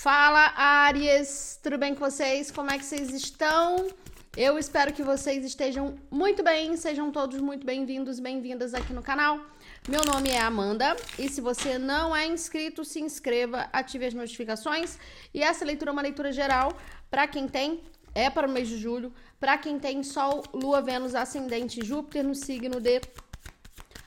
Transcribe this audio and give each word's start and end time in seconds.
Fala, 0.00 0.52
Aries! 0.54 1.58
Tudo 1.60 1.76
bem 1.76 1.92
com 1.92 2.08
vocês? 2.08 2.52
Como 2.52 2.70
é 2.70 2.78
que 2.78 2.84
vocês 2.84 3.12
estão? 3.12 3.88
Eu 4.36 4.56
espero 4.56 4.92
que 4.92 5.02
vocês 5.02 5.44
estejam 5.44 5.98
muito 6.08 6.40
bem, 6.40 6.76
sejam 6.76 7.10
todos 7.10 7.40
muito 7.40 7.66
bem-vindos, 7.66 8.20
bem-vindas 8.20 8.74
aqui 8.74 8.92
no 8.92 9.02
canal. 9.02 9.40
Meu 9.88 10.00
nome 10.04 10.30
é 10.30 10.38
Amanda 10.38 10.96
e 11.18 11.28
se 11.28 11.40
você 11.40 11.78
não 11.78 12.14
é 12.14 12.28
inscrito, 12.28 12.84
se 12.84 13.00
inscreva, 13.00 13.68
ative 13.72 14.06
as 14.06 14.14
notificações. 14.14 15.00
E 15.34 15.42
essa 15.42 15.64
leitura 15.64 15.90
é 15.90 15.94
uma 15.94 16.02
leitura 16.02 16.30
geral 16.30 16.78
para 17.10 17.26
quem 17.26 17.48
tem, 17.48 17.82
é 18.14 18.30
para 18.30 18.46
o 18.46 18.50
mês 18.52 18.68
de 18.68 18.78
julho, 18.78 19.12
para 19.40 19.58
quem 19.58 19.80
tem 19.80 20.04
Sol, 20.04 20.44
Lua, 20.54 20.80
Vênus, 20.80 21.16
Ascendente, 21.16 21.84
Júpiter 21.84 22.22
no 22.22 22.36
signo 22.36 22.80
de 22.80 23.00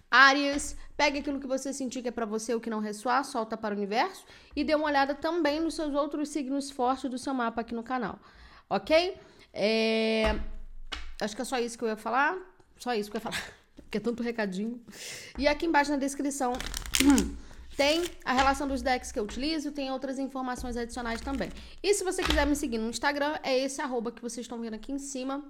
Áries. 0.10 0.78
Pegue 1.02 1.18
aquilo 1.18 1.40
que 1.40 1.48
você 1.48 1.74
sentir 1.74 2.04
que 2.04 2.10
é 2.10 2.12
para 2.12 2.28
você, 2.28 2.54
o 2.54 2.62
que 2.62 2.70
não 2.70 2.80
ressoar, 2.80 3.26
solta 3.26 3.58
para 3.58 3.74
o 3.74 3.76
universo 3.76 4.24
e 4.56 4.64
dê 4.64 4.76
uma 4.76 4.86
olhada 4.86 5.16
também 5.16 5.60
nos 5.60 5.74
seus 5.74 5.96
outros 5.96 6.30
signos 6.30 6.70
fortes 6.70 7.10
do 7.10 7.18
seu 7.18 7.34
mapa 7.34 7.62
aqui 7.62 7.74
no 7.74 7.82
canal, 7.82 8.20
ok? 8.70 9.18
É... 9.52 10.40
Acho 11.20 11.36
que 11.36 11.42
é 11.42 11.46
só 11.46 11.58
isso 11.58 11.76
que 11.76 11.84
eu 11.84 11.88
ia 11.88 11.98
falar. 11.98 12.38
Só 12.78 12.94
isso 12.94 13.10
que 13.10 13.18
eu 13.18 13.20
ia 13.20 13.24
falar. 13.24 13.44
Porque 13.82 13.98
é 13.98 14.00
tanto 14.00 14.22
recadinho. 14.22 14.80
E 15.40 15.48
aqui 15.48 15.66
embaixo 15.66 15.90
na 15.90 15.98
descrição 15.98 16.54
tem 17.76 18.04
a 18.24 18.34
relação 18.34 18.68
dos 18.68 18.84
decks 18.84 19.12
que 19.12 19.18
eu 19.18 19.24
utilizo, 19.24 19.72
tem 19.72 19.90
outras 19.90 20.20
informações 20.20 20.78
adicionais 20.78 21.20
também. 21.20 21.50
E 21.82 21.96
se 21.96 22.04
você 22.04 22.22
quiser 22.22 22.46
me 22.46 22.56
seguir 22.56 22.78
no 22.78 22.92
Instagram, 22.92 23.40
é 23.42 23.58
esse 23.58 23.82
arroba 23.82 24.12
que 24.12 24.22
vocês 24.22 24.44
estão 24.46 24.62
vendo 24.62 24.76
aqui 24.76 24.92
em 24.92 25.00
cima. 25.00 25.44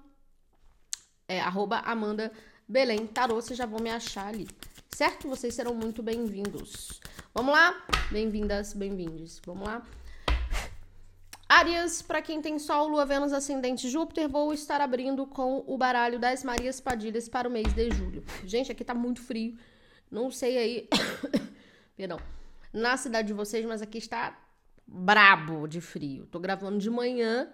É 1.28 1.42
arroba 1.42 1.80
Amanda 1.80 2.32
Belém 2.66 3.06
Tarô, 3.06 3.36
vocês 3.36 3.60
já 3.60 3.66
vão 3.66 3.82
me 3.82 3.90
achar 3.90 4.28
ali 4.28 4.48
certo? 4.96 5.28
Vocês 5.28 5.54
serão 5.54 5.74
muito 5.74 6.04
bem-vindos. 6.04 7.00
Vamos 7.34 7.54
lá? 7.54 7.86
Bem-vindas, 8.12 8.74
bem-vindos. 8.74 9.42
Vamos 9.46 9.68
lá? 9.68 9.86
Áreas, 11.48 12.02
para 12.02 12.22
quem 12.22 12.42
tem 12.42 12.60
Sol, 12.60 12.88
Lua, 12.88 13.06
Vênus, 13.06 13.34
Ascendente, 13.34 13.90
Júpiter, 13.90 14.30
vou 14.30 14.54
estar 14.54 14.80
abrindo 14.80 15.26
com 15.26 15.64
o 15.66 15.78
baralho 15.78 16.20
das 16.20 16.44
Marias 16.44 16.80
Padilhas 16.80 17.28
para 17.28 17.48
o 17.48 17.52
mês 17.52 17.74
de 17.74 17.90
julho. 17.92 18.24
Gente, 18.46 18.72
aqui 18.72 18.84
tá 18.84 18.94
muito 18.94 19.22
frio. 19.22 19.58
Não 20.10 20.30
sei 20.30 20.58
aí. 20.58 20.90
Perdão. 21.96 22.20
Na 22.72 22.96
cidade 22.96 23.30
de 23.30 23.34
vocês, 23.34 23.66
mas 23.66 23.82
aqui 23.82 23.98
está 23.98 24.38
brabo 24.88 25.68
de 25.68 25.82
frio. 25.82 26.26
Tô 26.28 26.40
gravando 26.40 26.78
de 26.78 26.90
manhã 26.90 27.52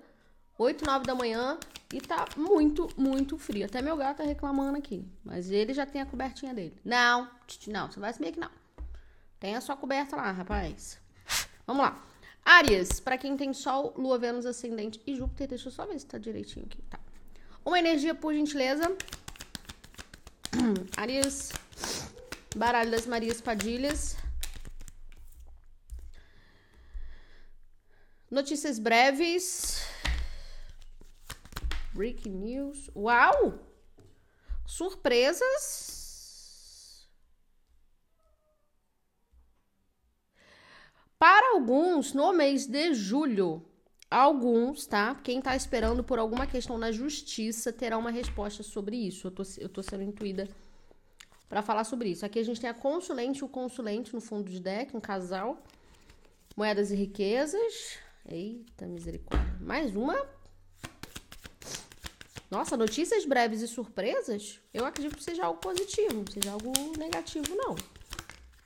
8, 0.57 0.85
9 0.85 1.05
da 1.05 1.13
manhã 1.13 1.57
e 1.93 2.01
tá 2.01 2.25
muito, 2.35 2.89
muito 2.97 3.37
frio. 3.37 3.65
Até 3.65 3.81
meu 3.81 3.95
gato 3.95 4.17
tá 4.17 4.23
reclamando 4.23 4.77
aqui. 4.77 5.05
Mas 5.23 5.49
ele 5.51 5.73
já 5.73 5.85
tem 5.85 6.01
a 6.01 6.05
cobertinha 6.05 6.53
dele. 6.53 6.75
Não, 6.83 7.29
não, 7.67 7.91
você 7.91 7.99
vai 7.99 8.09
assumir 8.09 8.31
que 8.31 8.39
não. 8.39 8.49
Tem 9.39 9.55
a 9.55 9.61
sua 9.61 9.77
coberta 9.77 10.15
lá, 10.15 10.31
rapaz. 10.31 10.99
Vamos 11.65 11.83
lá. 11.83 12.03
Áries, 12.43 12.99
para 12.99 13.17
quem 13.17 13.37
tem 13.37 13.53
Sol, 13.53 13.93
Lua, 13.97 14.17
Vênus, 14.17 14.45
Ascendente 14.45 15.01
e 15.05 15.15
Júpiter. 15.15 15.47
Deixa 15.47 15.67
eu 15.67 15.71
só 15.71 15.85
ver 15.85 15.99
se 15.99 16.05
tá 16.05 16.17
direitinho 16.17 16.65
aqui. 16.65 16.81
Tá. 16.83 16.99
Uma 17.63 17.77
energia, 17.77 18.15
por 18.15 18.33
gentileza. 18.33 18.95
Áries, 20.97 21.51
baralho 22.55 22.89
das 22.89 23.05
Marias 23.05 23.41
Padilhas. 23.41 24.17
Notícias 28.31 28.79
breves. 28.79 29.76
Breaking 31.97 32.29
news. 32.29 32.91
Uau! 32.95 33.59
Surpresas. 34.67 35.97
Para 41.17 41.55
alguns, 41.55 42.13
no 42.13 42.31
mês 42.31 42.67
de 42.67 42.93
julho, 42.93 43.65
alguns, 44.11 44.85
tá? 44.85 45.15
Quem 45.23 45.41
tá 45.41 45.55
esperando 45.55 46.03
por 46.03 46.19
alguma 46.19 46.45
questão 46.45 46.77
na 46.77 46.91
justiça 46.91 47.73
terá 47.73 47.97
uma 47.97 48.11
resposta 48.11 48.61
sobre 48.61 48.95
isso. 48.95 49.25
Eu 49.25 49.31
tô, 49.31 49.43
eu 49.57 49.67
tô 49.67 49.81
sendo 49.81 50.03
intuída 50.03 50.47
para 51.49 51.63
falar 51.63 51.83
sobre 51.83 52.09
isso. 52.09 52.23
Aqui 52.23 52.37
a 52.37 52.45
gente 52.45 52.61
tem 52.61 52.69
a 52.69 52.75
consulente 52.75 53.39
e 53.39 53.43
o 53.43 53.49
consulente 53.49 54.13
no 54.13 54.21
fundo 54.21 54.51
de 54.51 54.59
deck, 54.59 54.95
um 54.95 55.01
casal. 55.01 55.63
Moedas 56.55 56.91
e 56.91 56.95
riquezas. 56.95 57.97
Eita, 58.29 58.85
misericórdia. 58.85 59.57
Mais 59.59 59.95
uma 59.95 60.36
nossa, 62.49 62.77
notícias 62.77 63.25
breves 63.25 63.61
e 63.61 63.67
surpresas, 63.67 64.61
eu 64.73 64.85
acredito 64.85 65.17
que 65.17 65.23
seja 65.23 65.45
algo 65.45 65.59
positivo, 65.59 66.13
não 66.13 66.25
seja 66.27 66.51
algo 66.51 66.71
negativo, 66.97 67.53
não. 67.55 67.75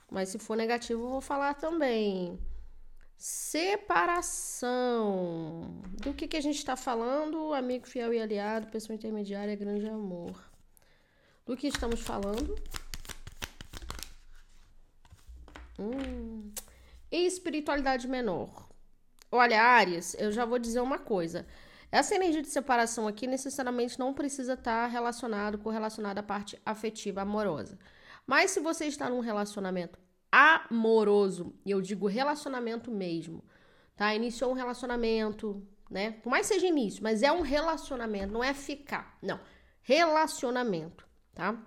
Mas 0.10 0.30
se 0.30 0.38
for 0.38 0.56
negativo, 0.56 1.04
eu 1.04 1.10
vou 1.10 1.22
falar 1.22 1.56
também. 1.56 2.40
Separação. 3.18 4.62
Do 6.02 6.14
que, 6.14 6.28
que 6.28 6.38
a 6.38 6.42
gente 6.42 6.58
está 6.58 6.76
falando? 6.76 7.54
Amigo 7.54 7.88
fiel 7.88 8.14
e 8.14 8.22
aliado, 8.22 8.68
pessoa 8.68 8.96
intermediária, 8.96 9.56
grande 9.56 9.88
amor. 9.88 10.36
Do 11.46 11.58
que 11.58 11.68
estamos 11.68 12.02
falando? 12.02 12.56
Hum. 15.80 16.52
E 17.12 17.26
espiritualidade 17.26 18.08
menor. 18.08 18.70
Olha, 19.32 19.62
Ares, 19.62 20.16
eu 20.20 20.32
já 20.32 20.46
vou 20.46 20.60
dizer 20.60 20.82
uma 20.82 21.00
coisa. 21.00 21.48
Essa 21.92 22.16
energia 22.16 22.42
de 22.42 22.48
separação 22.48 23.06
aqui 23.06 23.28
necessariamente 23.28 24.00
não 24.00 24.14
precisa 24.14 24.54
estar 24.54 24.88
relacionado 24.88 25.58
com 25.58 25.70
relacionada 25.70 26.22
à 26.22 26.24
parte 26.24 26.58
afetiva, 26.66 27.22
amorosa. 27.22 27.78
Mas 28.26 28.52
se 28.52 28.62
você 28.62 28.86
está 28.86 29.10
num 29.10 29.20
relacionamento 29.20 30.00
amoroso, 30.32 31.54
e 31.66 31.72
eu 31.72 31.82
digo 31.82 32.08
relacionamento 32.08 32.90
mesmo, 32.90 33.44
tá? 33.98 34.16
Iniciou 34.16 34.52
um 34.52 34.54
relacionamento, 34.54 35.68
né? 35.90 36.12
Por 36.12 36.30
mais 36.30 36.46
seja 36.46 36.66
início, 36.66 37.04
mas 37.04 37.22
é 37.22 37.32
um 37.32 37.42
relacionamento, 37.42 38.32
não 38.32 38.42
é 38.42 38.54
ficar, 38.54 39.18
não. 39.22 39.38
Relacionamento, 39.82 41.06
tá? 41.36 41.62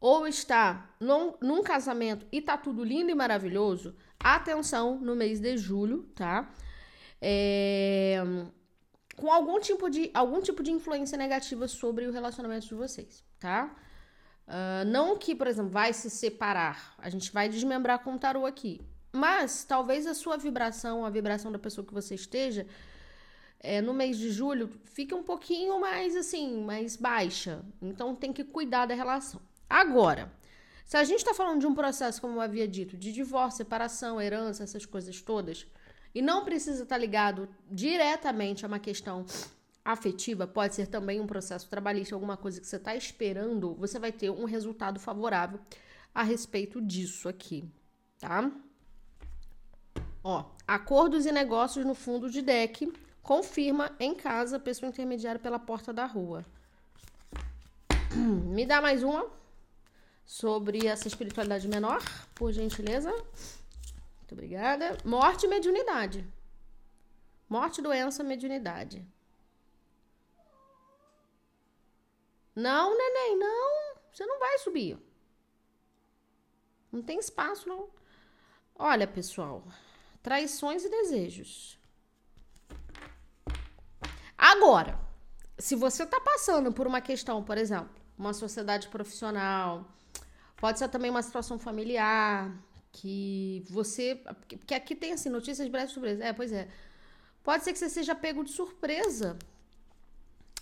Ou 0.00 0.26
está 0.26 0.90
num, 0.98 1.34
num 1.42 1.62
casamento 1.62 2.26
e 2.32 2.40
tá 2.40 2.56
tudo 2.56 2.82
lindo 2.82 3.10
e 3.10 3.14
maravilhoso, 3.14 3.94
atenção 4.18 4.98
no 4.98 5.14
mês 5.14 5.38
de 5.38 5.58
julho, 5.58 6.04
tá? 6.14 6.50
É 7.20 8.24
com 9.16 9.30
algum 9.30 9.60
tipo 9.60 9.90
de 9.90 10.10
algum 10.14 10.40
tipo 10.40 10.62
de 10.62 10.70
influência 10.70 11.18
negativa 11.18 11.68
sobre 11.68 12.06
o 12.06 12.12
relacionamento 12.12 12.66
de 12.66 12.74
vocês, 12.74 13.24
tá? 13.38 13.74
Uh, 14.46 14.84
não 14.86 15.16
que, 15.16 15.34
por 15.34 15.46
exemplo, 15.46 15.70
vai 15.70 15.92
se 15.92 16.10
separar, 16.10 16.94
a 16.98 17.08
gente 17.08 17.32
vai 17.32 17.48
desmembrar 17.48 18.00
com 18.00 18.14
o 18.14 18.18
tarô 18.18 18.44
aqui, 18.44 18.80
mas 19.12 19.64
talvez 19.64 20.06
a 20.06 20.14
sua 20.14 20.36
vibração, 20.36 21.04
a 21.04 21.10
vibração 21.10 21.52
da 21.52 21.58
pessoa 21.58 21.86
que 21.86 21.94
você 21.94 22.14
esteja, 22.14 22.66
é, 23.60 23.80
no 23.80 23.94
mês 23.94 24.18
de 24.18 24.30
julho, 24.30 24.68
fique 24.84 25.14
um 25.14 25.22
pouquinho 25.22 25.80
mais 25.80 26.16
assim, 26.16 26.64
mais 26.64 26.96
baixa. 26.96 27.64
Então 27.80 28.14
tem 28.14 28.32
que 28.32 28.42
cuidar 28.42 28.86
da 28.86 28.94
relação. 28.94 29.40
Agora, 29.70 30.32
se 30.84 30.96
a 30.96 31.04
gente 31.04 31.18
está 31.18 31.32
falando 31.32 31.60
de 31.60 31.66
um 31.66 31.74
processo, 31.74 32.20
como 32.20 32.34
eu 32.34 32.40
havia 32.40 32.66
dito, 32.66 32.96
de 32.96 33.12
divórcio, 33.12 33.58
separação, 33.58 34.20
herança, 34.20 34.64
essas 34.64 34.84
coisas 34.84 35.22
todas 35.22 35.66
e 36.14 36.20
não 36.20 36.44
precisa 36.44 36.82
estar 36.82 36.98
ligado 36.98 37.48
diretamente 37.70 38.64
a 38.64 38.68
uma 38.68 38.78
questão 38.78 39.24
afetiva, 39.84 40.46
pode 40.46 40.74
ser 40.74 40.86
também 40.86 41.20
um 41.20 41.26
processo 41.26 41.68
trabalhista, 41.68 42.14
alguma 42.14 42.36
coisa 42.36 42.60
que 42.60 42.66
você 42.66 42.76
está 42.76 42.94
esperando, 42.94 43.74
você 43.74 43.98
vai 43.98 44.12
ter 44.12 44.30
um 44.30 44.44
resultado 44.44 45.00
favorável 45.00 45.58
a 46.14 46.22
respeito 46.22 46.80
disso 46.80 47.28
aqui, 47.28 47.64
tá? 48.18 48.50
Ó, 50.22 50.44
acordos 50.66 51.26
e 51.26 51.32
negócios 51.32 51.84
no 51.84 51.94
fundo 51.94 52.30
de 52.30 52.42
deck 52.42 52.92
confirma 53.22 53.90
em 53.98 54.14
casa 54.14 54.58
pessoa 54.58 54.88
intermediária 54.88 55.40
pela 55.40 55.58
porta 55.58 55.92
da 55.92 56.06
rua. 56.06 56.44
Me 58.14 58.64
dá 58.66 58.80
mais 58.80 59.02
uma 59.02 59.26
sobre 60.24 60.86
essa 60.86 61.08
espiritualidade 61.08 61.66
menor, 61.66 62.02
por 62.34 62.52
gentileza. 62.52 63.12
Muito 64.32 64.38
obrigada. 64.38 64.96
Morte 65.04 65.44
e 65.44 65.48
mediunidade. 65.48 66.26
Morte, 67.48 67.82
doença, 67.82 68.24
mediunidade. 68.24 69.06
Não, 72.56 72.96
neném, 72.96 73.38
não. 73.38 73.96
Você 74.10 74.24
não 74.24 74.38
vai 74.38 74.58
subir. 74.58 74.98
Não 76.90 77.02
tem 77.02 77.18
espaço, 77.18 77.68
não. 77.68 77.90
Olha, 78.74 79.06
pessoal. 79.06 79.64
Traições 80.22 80.82
e 80.84 80.88
desejos. 80.88 81.78
Agora, 84.36 84.98
se 85.58 85.76
você 85.76 86.06
tá 86.06 86.20
passando 86.20 86.72
por 86.72 86.86
uma 86.86 87.02
questão, 87.02 87.44
por 87.44 87.58
exemplo, 87.58 87.94
uma 88.16 88.32
sociedade 88.32 88.88
profissional, 88.88 89.86
pode 90.56 90.78
ser 90.78 90.88
também 90.88 91.10
uma 91.10 91.22
situação 91.22 91.58
familiar, 91.58 92.50
que 92.92 93.64
você. 93.68 94.20
Porque 94.50 94.74
aqui 94.74 94.94
tem 94.94 95.12
assim, 95.12 95.28
notícias 95.28 95.66
breves 95.68 95.92
surpresa. 95.92 96.24
É, 96.24 96.32
pois 96.32 96.52
é. 96.52 96.68
Pode 97.42 97.64
ser 97.64 97.72
que 97.72 97.78
você 97.78 97.88
seja 97.88 98.14
pego 98.14 98.44
de 98.44 98.50
surpresa. 98.50 99.36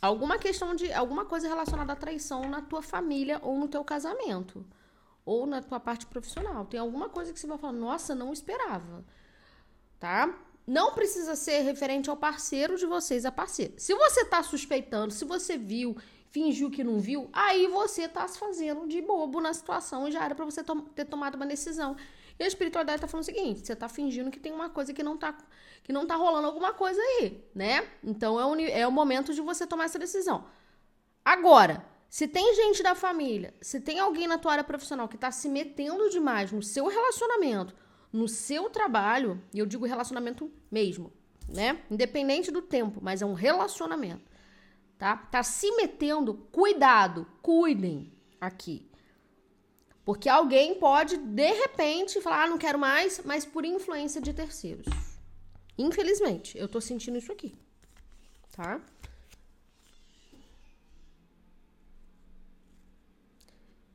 Alguma 0.00 0.38
questão 0.38 0.74
de. 0.74 0.92
alguma 0.92 1.24
coisa 1.24 1.48
relacionada 1.48 1.92
à 1.92 1.96
traição 1.96 2.48
na 2.48 2.62
tua 2.62 2.82
família 2.82 3.40
ou 3.42 3.58
no 3.58 3.68
teu 3.68 3.84
casamento. 3.84 4.64
Ou 5.24 5.46
na 5.46 5.60
tua 5.60 5.80
parte 5.80 6.06
profissional. 6.06 6.64
Tem 6.64 6.80
alguma 6.80 7.08
coisa 7.08 7.32
que 7.32 7.38
você 7.38 7.46
vai 7.46 7.58
falar, 7.58 7.74
nossa, 7.74 8.14
não 8.14 8.32
esperava. 8.32 9.04
Tá? 9.98 10.34
Não 10.66 10.94
precisa 10.94 11.36
ser 11.36 11.60
referente 11.60 12.08
ao 12.08 12.16
parceiro 12.16 12.78
de 12.78 12.86
vocês, 12.86 13.24
a 13.24 13.32
parceira. 13.32 13.74
Se 13.76 13.94
você 13.94 14.24
tá 14.24 14.42
suspeitando, 14.42 15.12
se 15.12 15.24
você 15.24 15.58
viu, 15.58 15.96
fingiu 16.30 16.70
que 16.70 16.84
não 16.84 16.98
viu, 16.98 17.28
aí 17.32 17.66
você 17.66 18.08
tá 18.08 18.26
se 18.26 18.38
fazendo 18.38 18.86
de 18.86 19.02
bobo 19.02 19.40
na 19.40 19.52
situação 19.52 20.08
e 20.08 20.12
já 20.12 20.24
era 20.24 20.34
para 20.34 20.44
você 20.44 20.62
to 20.62 20.80
ter 20.94 21.04
tomado 21.04 21.34
uma 21.34 21.46
decisão. 21.46 21.96
E 22.40 22.44
a 22.44 22.46
espiritualidade 22.46 23.02
tá 23.02 23.06
falando 23.06 23.22
o 23.22 23.26
seguinte: 23.26 23.66
você 23.66 23.76
tá 23.76 23.86
fingindo 23.86 24.30
que 24.30 24.40
tem 24.40 24.50
uma 24.50 24.70
coisa 24.70 24.94
que 24.94 25.02
não 25.02 25.18
tá, 25.18 25.36
que 25.84 25.92
não 25.92 26.06
tá 26.06 26.16
rolando 26.16 26.46
alguma 26.46 26.72
coisa 26.72 26.98
aí, 26.98 27.44
né? 27.54 27.86
Então 28.02 28.40
é 28.40 28.46
o, 28.46 28.58
é 28.58 28.86
o 28.86 28.90
momento 28.90 29.34
de 29.34 29.42
você 29.42 29.66
tomar 29.66 29.84
essa 29.84 29.98
decisão. 29.98 30.46
Agora, 31.22 31.84
se 32.08 32.26
tem 32.26 32.54
gente 32.54 32.82
da 32.82 32.94
família, 32.94 33.52
se 33.60 33.78
tem 33.78 34.00
alguém 34.00 34.26
na 34.26 34.38
tua 34.38 34.52
área 34.52 34.64
profissional 34.64 35.06
que 35.06 35.18
tá 35.18 35.30
se 35.30 35.50
metendo 35.50 36.08
demais 36.08 36.50
no 36.50 36.62
seu 36.62 36.86
relacionamento, 36.86 37.74
no 38.10 38.26
seu 38.26 38.70
trabalho, 38.70 39.40
e 39.52 39.58
eu 39.58 39.66
digo 39.66 39.84
relacionamento 39.84 40.50
mesmo, 40.70 41.12
né? 41.46 41.82
Independente 41.90 42.50
do 42.50 42.62
tempo, 42.62 43.00
mas 43.02 43.20
é 43.20 43.26
um 43.26 43.34
relacionamento, 43.34 44.24
tá? 44.96 45.14
Tá 45.14 45.42
se 45.42 45.70
metendo, 45.76 46.48
cuidado, 46.50 47.26
cuidem 47.42 48.10
aqui. 48.40 48.89
Porque 50.10 50.28
alguém 50.28 50.74
pode, 50.74 51.16
de 51.18 51.52
repente, 51.52 52.20
falar, 52.20 52.42
ah, 52.42 52.46
não 52.48 52.58
quero 52.58 52.76
mais, 52.76 53.20
mas 53.24 53.44
por 53.44 53.64
influência 53.64 54.20
de 54.20 54.32
terceiros. 54.34 54.88
Infelizmente, 55.78 56.58
eu 56.58 56.66
tô 56.66 56.80
sentindo 56.80 57.16
isso 57.16 57.30
aqui, 57.30 57.56
tá? 58.50 58.80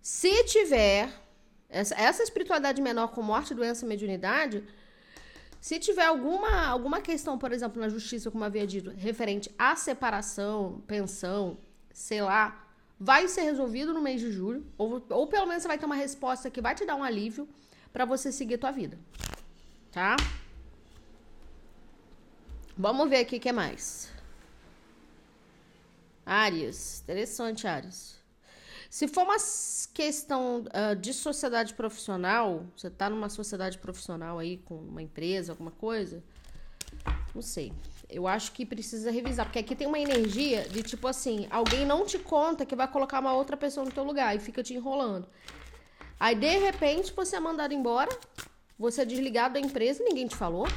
Se 0.02 0.46
tiver 0.46 1.12
essa, 1.68 1.94
essa 1.96 2.24
espiritualidade 2.24 2.82
menor 2.82 3.10
com 3.10 3.22
morte, 3.22 3.54
doença, 3.54 3.86
mediunidade, 3.86 4.64
se 5.60 5.78
tiver 5.80 6.06
alguma, 6.06 6.66
alguma 6.66 7.02
questão, 7.02 7.38
por 7.38 7.52
exemplo, 7.52 7.82
na 7.82 7.90
justiça, 7.90 8.32
como 8.32 8.46
havia 8.46 8.66
dito, 8.66 8.90
referente 8.92 9.54
à 9.60 9.76
separação, 9.76 10.82
pensão, 10.88 11.58
sei 11.94 12.22
lá, 12.22 12.65
vai 13.00 13.28
ser 13.28 13.42
resolvido 13.42 13.94
no 13.94 14.02
mês 14.02 14.22
de 14.22 14.32
julho, 14.32 14.66
ou, 14.78 15.06
ou 15.10 15.28
pelo 15.28 15.46
menos 15.46 15.64
você 15.64 15.68
vai 15.68 15.78
ter 15.78 15.86
uma 15.86 15.96
resposta 15.96 16.50
que 16.50 16.62
vai 16.62 16.74
te 16.76 16.86
dar 16.86 16.96
um 16.96 17.04
alívio 17.04 17.48
para 17.92 18.06
você 18.06 18.32
seguir 18.32 18.56
a 18.56 18.58
tua 18.58 18.72
vida. 18.72 18.98
Tá? 19.92 20.16
Vamos 22.78 23.10
ver 23.10 23.18
aqui 23.18 23.38
o 23.38 23.40
que 23.40 23.52
mais. 23.52 24.12
Áreas. 26.26 27.02
Interessante, 27.02 27.68
Áreas. 27.68 28.16
Se 28.90 29.08
for 29.08 29.24
uma 29.24 29.36
questão 29.94 30.64
uh, 30.64 30.96
de 30.96 31.14
sociedade 31.14 31.74
profissional, 31.74 32.66
você 32.76 32.88
está 32.88 33.10
numa 33.10 33.30
sociedade 33.30 33.78
profissional 33.78 34.40
aí 34.40 34.58
com 34.58 34.76
uma 34.76 35.02
empresa, 35.02 35.52
alguma 35.52 35.72
coisa, 35.72 36.24
não 37.34 37.42
sei. 37.42 37.74
Eu 38.10 38.28
acho 38.28 38.52
que 38.52 38.66
precisa 38.66 39.12
revisar, 39.12 39.46
porque 39.46 39.60
aqui 39.60 39.76
tem 39.76 39.88
uma 39.88 40.00
energia 40.00 40.68
de 40.70 40.84
tipo 40.84 41.08
assim, 41.08 41.48
alguém 41.50 41.86
não 41.86 42.06
te 42.06 42.20
conta 42.20 42.66
que 42.66 42.76
vai 42.76 42.88
colocar 42.88 43.20
uma 43.20 43.34
outra 43.34 43.58
pessoa 43.58 43.86
no 43.86 43.92
teu 43.92 44.04
lugar 44.04 44.36
e 44.36 44.40
fica 44.40 44.62
te 44.62 44.74
enrolando. 44.74 45.28
Aí 46.20 46.36
de 46.36 46.58
repente 46.58 47.12
você 47.14 47.36
é 47.36 47.40
mandado 47.40 47.74
embora, 47.74 48.10
você 48.78 49.02
é 49.02 49.06
desligado 49.06 49.56
da 49.56 49.60
empresa 49.60 50.04
ninguém 50.04 50.28
te 50.28 50.36
falou. 50.36 50.68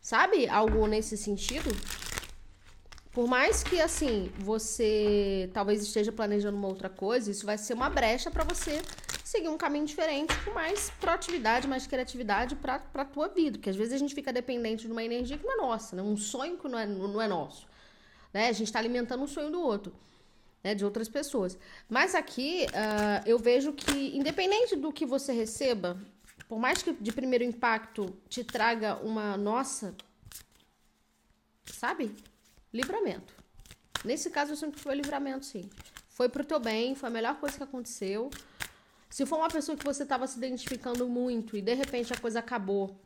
Sabe? 0.00 0.46
Algo 0.48 0.86
nesse 0.86 1.16
sentido? 1.16 1.70
Por 3.12 3.28
mais 3.28 3.62
que 3.62 3.80
assim 3.80 4.30
você 4.38 5.48
talvez 5.54 5.82
esteja 5.82 6.10
planejando 6.10 6.56
uma 6.56 6.68
outra 6.68 6.90
coisa, 6.90 7.30
isso 7.30 7.46
vai 7.46 7.56
ser 7.56 7.74
uma 7.74 7.88
brecha 7.88 8.30
para 8.30 8.42
você 8.42 8.82
seguir 9.34 9.48
um 9.48 9.58
caminho 9.58 9.84
diferente 9.84 10.32
com 10.44 10.52
mais 10.52 10.90
proatividade, 11.00 11.66
mais 11.66 11.86
criatividade 11.86 12.54
para 12.54 12.80
a 12.94 13.04
tua 13.04 13.28
vida, 13.28 13.58
porque 13.58 13.70
às 13.70 13.76
vezes 13.76 13.94
a 13.94 13.98
gente 13.98 14.14
fica 14.14 14.32
dependente 14.32 14.86
de 14.86 14.92
uma 14.92 15.02
energia 15.02 15.36
que 15.36 15.44
não 15.44 15.54
é 15.54 15.56
nossa, 15.56 15.96
né? 15.96 16.02
um 16.02 16.16
sonho 16.16 16.56
que 16.56 16.68
não 16.68 16.78
é, 16.78 16.86
não 16.86 17.20
é 17.20 17.26
nosso, 17.26 17.66
né? 18.32 18.48
A 18.48 18.52
gente 18.52 18.68
está 18.68 18.78
alimentando 18.78 19.22
um 19.22 19.26
sonho 19.26 19.50
do 19.50 19.60
outro. 19.60 19.92
Né, 20.62 20.74
de 20.74 20.82
outras 20.82 21.10
pessoas. 21.10 21.58
Mas 21.90 22.14
aqui 22.14 22.64
uh, 22.70 23.28
eu 23.28 23.38
vejo 23.38 23.74
que, 23.74 24.16
independente 24.16 24.74
do 24.74 24.90
que 24.90 25.04
você 25.04 25.30
receba, 25.30 26.00
por 26.48 26.58
mais 26.58 26.82
que 26.82 26.94
de 26.94 27.12
primeiro 27.12 27.44
impacto 27.44 28.06
te 28.30 28.42
traga 28.42 28.96
uma 28.96 29.36
nossa, 29.36 29.94
sabe? 31.66 32.16
livramento. 32.74 33.32
Nesse 34.04 34.28
caso, 34.28 34.52
eu 34.52 34.72
que 34.72 34.80
foi 34.80 34.96
livramento, 34.96 35.46
sim. 35.46 35.70
Foi 36.08 36.28
pro 36.28 36.44
teu 36.44 36.58
bem, 36.58 36.94
foi 36.94 37.08
a 37.08 37.12
melhor 37.12 37.36
coisa 37.36 37.56
que 37.56 37.62
aconteceu. 37.62 38.30
Se 39.14 39.24
for 39.24 39.36
uma 39.36 39.48
pessoa 39.48 39.78
que 39.78 39.84
você 39.84 40.02
estava 40.02 40.26
se 40.26 40.36
identificando 40.36 41.08
muito 41.08 41.56
e 41.56 41.62
de 41.62 41.72
repente 41.72 42.12
a 42.12 42.16
coisa 42.16 42.40
acabou, 42.40 43.00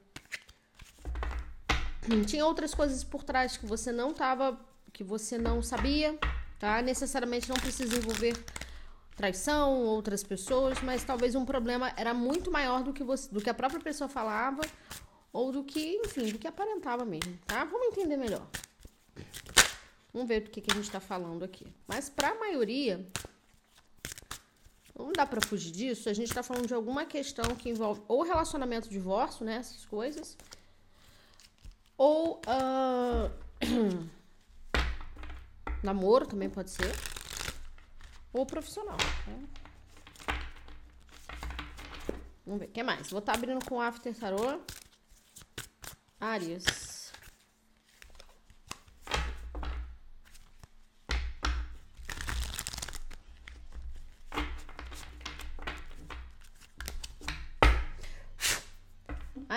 tinha 2.26 2.46
outras 2.46 2.72
coisas 2.72 3.04
por 3.04 3.22
trás 3.22 3.58
que 3.58 3.66
você 3.66 3.92
não 3.92 4.14
tava, 4.14 4.58
que 4.90 5.04
você 5.04 5.36
não 5.36 5.60
sabia, 5.60 6.18
tá? 6.58 6.80
Necessariamente 6.80 7.50
não 7.50 7.56
precisa 7.56 7.94
envolver 7.94 8.32
traição, 9.16 9.82
outras 9.82 10.24
pessoas, 10.24 10.80
mas 10.80 11.04
talvez 11.04 11.34
um 11.34 11.44
problema 11.44 11.92
era 11.94 12.14
muito 12.14 12.50
maior 12.50 12.82
do 12.82 12.94
que 12.94 13.04
você, 13.04 13.30
do 13.30 13.42
que 13.42 13.50
a 13.50 13.54
própria 13.54 13.80
pessoa 13.80 14.08
falava 14.08 14.62
ou 15.30 15.52
do 15.52 15.62
que, 15.62 16.00
enfim, 16.06 16.32
do 16.32 16.38
que 16.38 16.48
aparentava 16.48 17.04
mesmo, 17.04 17.38
tá? 17.46 17.66
Vamos 17.66 17.88
entender 17.88 18.16
melhor. 18.16 18.48
Vamos 20.10 20.26
ver 20.26 20.40
do 20.40 20.48
que, 20.50 20.62
que 20.62 20.72
a 20.72 20.74
gente 20.74 20.86
está 20.86 21.00
falando 21.00 21.44
aqui. 21.44 21.66
Mas 21.86 22.08
para 22.08 22.30
a 22.30 22.34
maioria, 22.34 23.06
não 25.04 25.12
dá 25.12 25.24
para 25.24 25.40
fugir 25.40 25.70
disso. 25.70 26.08
A 26.08 26.12
gente 26.12 26.28
está 26.28 26.42
falando 26.42 26.66
de 26.66 26.74
alguma 26.74 27.04
questão 27.04 27.54
que 27.54 27.68
envolve 27.68 28.02
ou 28.08 28.22
relacionamento, 28.22 28.88
divórcio, 28.88 29.44
né? 29.44 29.56
Essas 29.56 29.84
coisas. 29.84 30.36
Ou 31.96 32.40
uh, 32.46 33.30
namoro 35.82 36.26
também 36.26 36.50
pode 36.50 36.70
ser. 36.70 36.92
Ou 38.32 38.44
profissional. 38.44 38.96
Né? 39.26 39.44
Vamos 42.44 42.60
ver. 42.60 42.66
O 42.66 42.70
que 42.70 42.82
mais? 42.82 43.10
Vou 43.10 43.20
estar 43.20 43.32
tá 43.32 43.38
abrindo 43.38 43.64
com 43.64 43.80
After 43.80 44.14
Tarot. 44.14 44.60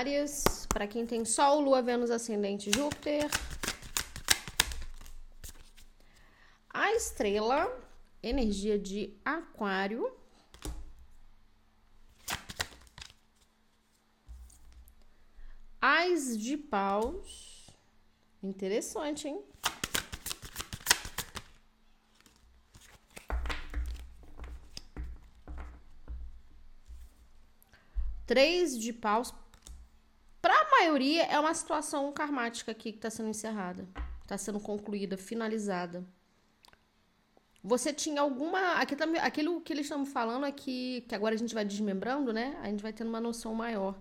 Áries, 0.01 0.65
para 0.65 0.87
quem 0.87 1.05
tem 1.05 1.23
Sol, 1.23 1.61
Lua, 1.61 1.79
Vênus, 1.79 2.09
Ascendente, 2.09 2.71
Júpiter. 2.75 3.29
A 6.67 6.91
estrela, 6.93 7.71
energia 8.23 8.79
de 8.79 9.15
Aquário. 9.23 10.11
As 15.79 16.35
de 16.35 16.57
paus. 16.57 17.69
Interessante, 18.41 19.27
hein? 19.27 19.43
Três 28.25 28.79
de 28.79 28.91
paus 28.91 29.31
maioria 30.81 31.23
é 31.25 31.39
uma 31.39 31.53
situação 31.53 32.11
karmática 32.11 32.71
aqui 32.71 32.91
que 32.91 32.97
está 32.97 33.09
sendo 33.09 33.29
encerrada, 33.29 33.87
está 34.23 34.37
sendo 34.37 34.59
concluída, 34.59 35.15
finalizada. 35.15 36.03
Você 37.63 37.93
tinha 37.93 38.21
alguma. 38.21 38.73
Aqui 38.81 38.95
também, 38.95 39.21
aquilo 39.21 39.61
que 39.61 39.71
eles 39.71 39.85
estão 39.85 40.03
falando 40.05 40.45
é 40.47 40.51
que, 40.51 41.01
que 41.07 41.13
agora 41.13 41.35
a 41.35 41.37
gente 41.37 41.53
vai 41.53 41.63
desmembrando, 41.63 42.33
né? 42.33 42.57
A 42.63 42.67
gente 42.69 42.81
vai 42.81 42.91
tendo 42.91 43.09
uma 43.09 43.21
noção 43.21 43.53
maior. 43.53 43.95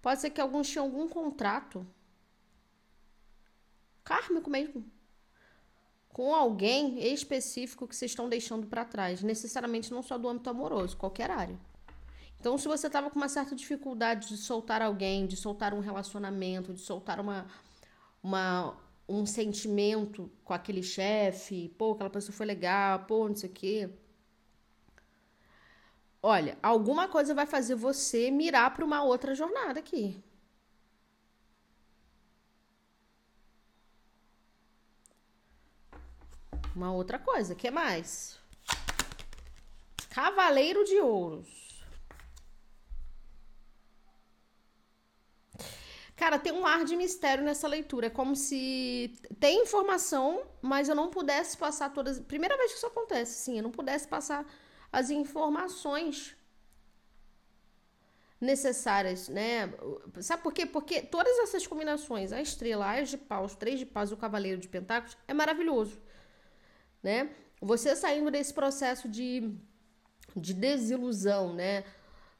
Pode 0.00 0.20
ser 0.20 0.30
que 0.30 0.40
alguns 0.40 0.68
tinham 0.68 0.84
algum 0.84 1.08
contrato 1.08 1.84
kármico 4.04 4.48
mesmo 4.48 4.84
com 6.10 6.32
alguém 6.32 7.12
específico 7.12 7.88
que 7.88 7.94
vocês 7.94 8.12
estão 8.12 8.28
deixando 8.28 8.66
para 8.68 8.84
trás, 8.84 9.22
necessariamente 9.22 9.90
não 9.90 10.02
só 10.02 10.16
do 10.16 10.28
âmbito 10.28 10.48
amoroso, 10.48 10.96
qualquer 10.96 11.30
área. 11.30 11.58
Então, 12.40 12.56
se 12.58 12.68
você 12.68 12.86
estava 12.86 13.10
com 13.10 13.16
uma 13.18 13.28
certa 13.28 13.54
dificuldade 13.54 14.28
de 14.28 14.36
soltar 14.36 14.82
alguém, 14.82 15.26
de 15.26 15.36
soltar 15.36 15.74
um 15.74 15.80
relacionamento, 15.80 16.72
de 16.72 16.80
soltar 16.80 17.18
uma, 17.20 17.46
uma, 18.22 18.76
um 19.08 19.26
sentimento 19.26 20.30
com 20.44 20.52
aquele 20.52 20.82
chefe, 20.82 21.68
pô, 21.78 21.92
aquela 21.92 22.10
pessoa 22.10 22.34
foi 22.36 22.46
legal, 22.46 23.00
pô, 23.00 23.28
não 23.28 23.36
sei 23.36 23.50
o 23.50 23.52
quê. 23.52 23.90
Olha, 26.22 26.58
alguma 26.62 27.08
coisa 27.08 27.34
vai 27.34 27.46
fazer 27.46 27.74
você 27.76 28.30
mirar 28.30 28.74
para 28.74 28.84
uma 28.84 29.02
outra 29.02 29.34
jornada 29.34 29.78
aqui. 29.80 30.22
Uma 36.74 36.92
outra 36.92 37.18
coisa, 37.18 37.54
que 37.54 37.70
mais? 37.70 38.38
Cavaleiro 40.10 40.84
de 40.84 41.00
Ouros. 41.00 41.65
Cara, 46.16 46.38
tem 46.38 46.52
um 46.52 46.66
ar 46.66 46.84
de 46.84 46.96
mistério 46.96 47.44
nessa 47.44 47.68
leitura. 47.68 48.06
É 48.06 48.10
como 48.10 48.34
se 48.34 49.14
tem 49.38 49.62
informação, 49.62 50.42
mas 50.62 50.88
eu 50.88 50.94
não 50.94 51.10
pudesse 51.10 51.56
passar 51.58 51.92
todas. 51.92 52.18
Primeira 52.18 52.56
vez 52.56 52.72
que 52.72 52.78
isso 52.78 52.86
acontece, 52.86 53.44
sim, 53.44 53.58
eu 53.58 53.62
não 53.62 53.70
pudesse 53.70 54.08
passar 54.08 54.46
as 54.90 55.10
informações 55.10 56.34
necessárias, 58.40 59.28
né? 59.28 59.72
Sabe 60.20 60.42
por 60.42 60.52
quê? 60.52 60.64
Porque 60.64 61.02
todas 61.02 61.38
essas 61.38 61.66
combinações, 61.66 62.32
a 62.32 62.40
estrela, 62.40 62.98
as 62.98 63.10
de 63.10 63.18
paus, 63.18 63.54
três 63.54 63.78
de 63.78 63.86
paus 63.86 64.10
e 64.10 64.14
o 64.14 64.16
cavaleiro 64.16 64.60
de 64.60 64.68
pentáculos, 64.68 65.16
é 65.28 65.34
maravilhoso, 65.34 65.98
né? 67.02 67.30
Você 67.60 67.96
saindo 67.96 68.30
desse 68.30 68.52
processo 68.52 69.08
de, 69.08 69.54
de 70.34 70.54
desilusão, 70.54 71.54
né? 71.54 71.84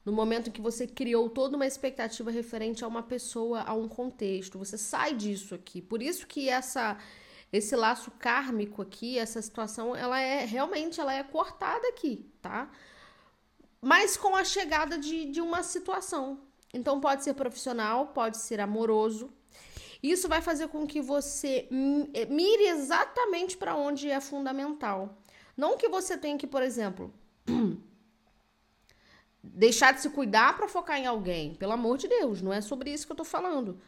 No 0.07 0.13
momento 0.13 0.51
que 0.51 0.61
você 0.61 0.87
criou 0.87 1.29
toda 1.29 1.57
uma 1.57 1.67
expectativa 1.67 2.31
referente 2.31 2.81
a 2.81 2.87
uma 2.87 3.03
pessoa, 3.03 3.63
a 3.63 3.73
um 3.73 3.89
contexto. 3.89 4.57
Você 4.57 4.77
sai 4.77 5.13
disso 5.13 5.53
aqui. 5.53 5.81
Por 5.81 6.01
isso 6.01 6.25
que 6.25 6.47
essa 6.47 6.97
esse 7.51 7.75
laço 7.75 8.09
kármico 8.11 8.81
aqui, 8.81 9.19
essa 9.19 9.41
situação, 9.41 9.93
ela 9.93 10.17
é 10.17 10.45
realmente 10.45 11.01
ela 11.01 11.13
é 11.13 11.23
cortada 11.23 11.85
aqui, 11.89 12.25
tá? 12.41 12.71
Mas 13.81 14.15
com 14.15 14.33
a 14.33 14.45
chegada 14.45 14.97
de, 14.97 15.25
de 15.25 15.41
uma 15.41 15.61
situação. 15.61 16.39
Então 16.73 17.01
pode 17.01 17.25
ser 17.25 17.33
profissional, 17.33 18.07
pode 18.07 18.37
ser 18.37 18.61
amoroso. 18.61 19.29
Isso 20.01 20.29
vai 20.29 20.41
fazer 20.41 20.69
com 20.69 20.87
que 20.87 21.01
você 21.01 21.67
mire 21.69 22.67
exatamente 22.67 23.57
para 23.57 23.75
onde 23.75 24.09
é 24.09 24.21
fundamental. 24.21 25.17
Não 25.57 25.75
que 25.75 25.89
você 25.89 26.17
tenha 26.17 26.37
que, 26.37 26.47
por 26.47 26.63
exemplo, 26.63 27.13
deixar 29.53 29.93
de 29.93 30.01
se 30.01 30.09
cuidar 30.09 30.55
para 30.55 30.67
focar 30.67 30.97
em 30.99 31.05
alguém. 31.05 31.55
Pelo 31.55 31.73
amor 31.73 31.97
de 31.97 32.07
Deus, 32.07 32.41
não 32.41 32.53
é 32.53 32.61
sobre 32.61 32.91
isso 32.91 33.05
que 33.05 33.11
eu 33.11 33.17
tô 33.17 33.23
falando. 33.23 33.79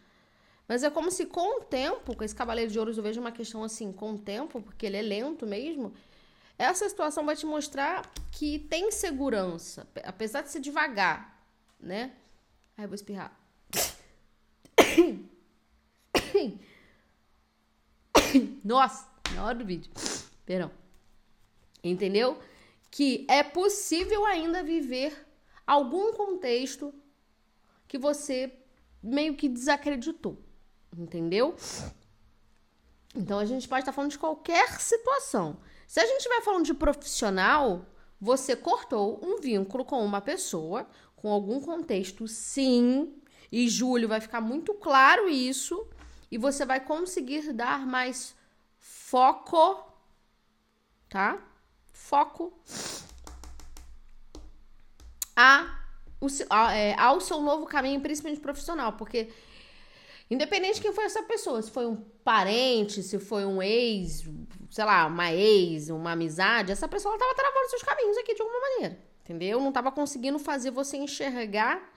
Mas 0.67 0.83
é 0.83 0.89
como 0.89 1.09
se 1.09 1.25
com 1.25 1.59
o 1.59 1.63
tempo, 1.63 2.15
com 2.15 2.23
esse 2.23 2.35
cavaleiro 2.35 2.71
de 2.71 2.77
ouros 2.77 2.97
eu 2.97 3.03
vejo 3.03 3.19
uma 3.19 3.31
questão 3.31 3.63
assim, 3.63 3.91
com 3.91 4.13
o 4.13 4.19
tempo, 4.19 4.61
porque 4.61 4.85
ele 4.85 4.97
é 4.97 5.01
lento 5.01 5.47
mesmo, 5.47 5.91
essa 6.59 6.87
situação 6.87 7.25
vai 7.25 7.35
te 7.35 7.45
mostrar 7.45 8.11
que 8.31 8.59
tem 8.59 8.91
segurança, 8.91 9.87
apesar 10.03 10.41
de 10.41 10.51
ser 10.51 10.59
devagar, 10.59 11.41
né? 11.79 12.11
Ai, 12.77 12.85
eu 12.85 12.89
vou 12.89 12.95
espirrar. 12.95 13.33
Nossa, 18.63 19.07
na 19.33 19.45
hora 19.45 19.55
do 19.55 19.65
vídeo. 19.65 19.91
Perdão. 20.45 20.69
Entendeu? 21.83 22.37
Que 22.91 23.25
é 23.29 23.41
possível 23.41 24.25
ainda 24.25 24.61
viver 24.61 25.25
algum 25.69 26.11
contexto 26.13 26.91
que 27.87 27.95
você 27.95 28.51
meio 29.03 29.35
que 29.35 29.47
desacreditou, 29.47 30.35
entendeu? 30.97 31.55
Então 33.15 33.37
a 33.37 33.45
gente 33.45 33.67
pode 33.67 33.81
estar 33.81 33.91
falando 33.91 34.09
de 34.09 34.17
qualquer 34.17 34.81
situação. 34.81 35.59
Se 35.87 35.99
a 35.99 36.05
gente 36.07 36.17
estiver 36.17 36.41
falando 36.41 36.65
de 36.65 36.73
profissional, 36.73 37.85
você 38.19 38.55
cortou 38.55 39.23
um 39.23 39.39
vínculo 39.39 39.85
com 39.85 40.03
uma 40.03 40.19
pessoa, 40.19 40.87
com 41.15 41.31
algum 41.31 41.61
contexto, 41.61 42.27
sim. 42.27 43.13
E 43.51 43.69
julho 43.69 44.07
vai 44.07 44.19
ficar 44.19 44.41
muito 44.41 44.73
claro 44.73 45.29
isso. 45.29 45.87
E 46.31 46.37
você 46.39 46.65
vai 46.65 46.79
conseguir 46.79 47.53
dar 47.53 47.85
mais 47.85 48.35
foco, 48.79 49.83
tá? 51.07 51.39
Foco 51.93 52.53
a, 55.39 55.79
o, 56.19 56.27
a, 56.49 56.75
é, 56.75 56.99
ao 56.99 57.21
seu 57.21 57.39
novo 57.39 57.65
caminho, 57.65 58.01
principalmente 58.01 58.41
profissional, 58.41 58.91
porque 58.93 59.29
independente 60.29 60.75
de 60.75 60.81
quem 60.81 60.91
foi 60.91 61.05
essa 61.05 61.23
pessoa, 61.23 61.61
se 61.61 61.71
foi 61.71 61.85
um 61.85 61.95
parente, 62.25 63.01
se 63.01 63.17
foi 63.17 63.45
um 63.45 63.61
ex, 63.61 64.25
sei 64.69 64.83
lá, 64.83 65.05
uma 65.05 65.31
ex, 65.31 65.89
uma 65.89 66.11
amizade, 66.11 66.73
essa 66.73 66.89
pessoa 66.89 67.15
estava 67.15 67.33
travando 67.33 67.69
seus 67.69 67.83
caminhos 67.83 68.17
aqui 68.17 68.35
de 68.35 68.41
alguma 68.41 68.59
maneira, 68.59 68.99
entendeu? 69.21 69.61
Não 69.61 69.69
estava 69.69 69.93
conseguindo 69.93 70.37
fazer 70.39 70.71
você 70.71 70.97
enxergar 70.97 71.89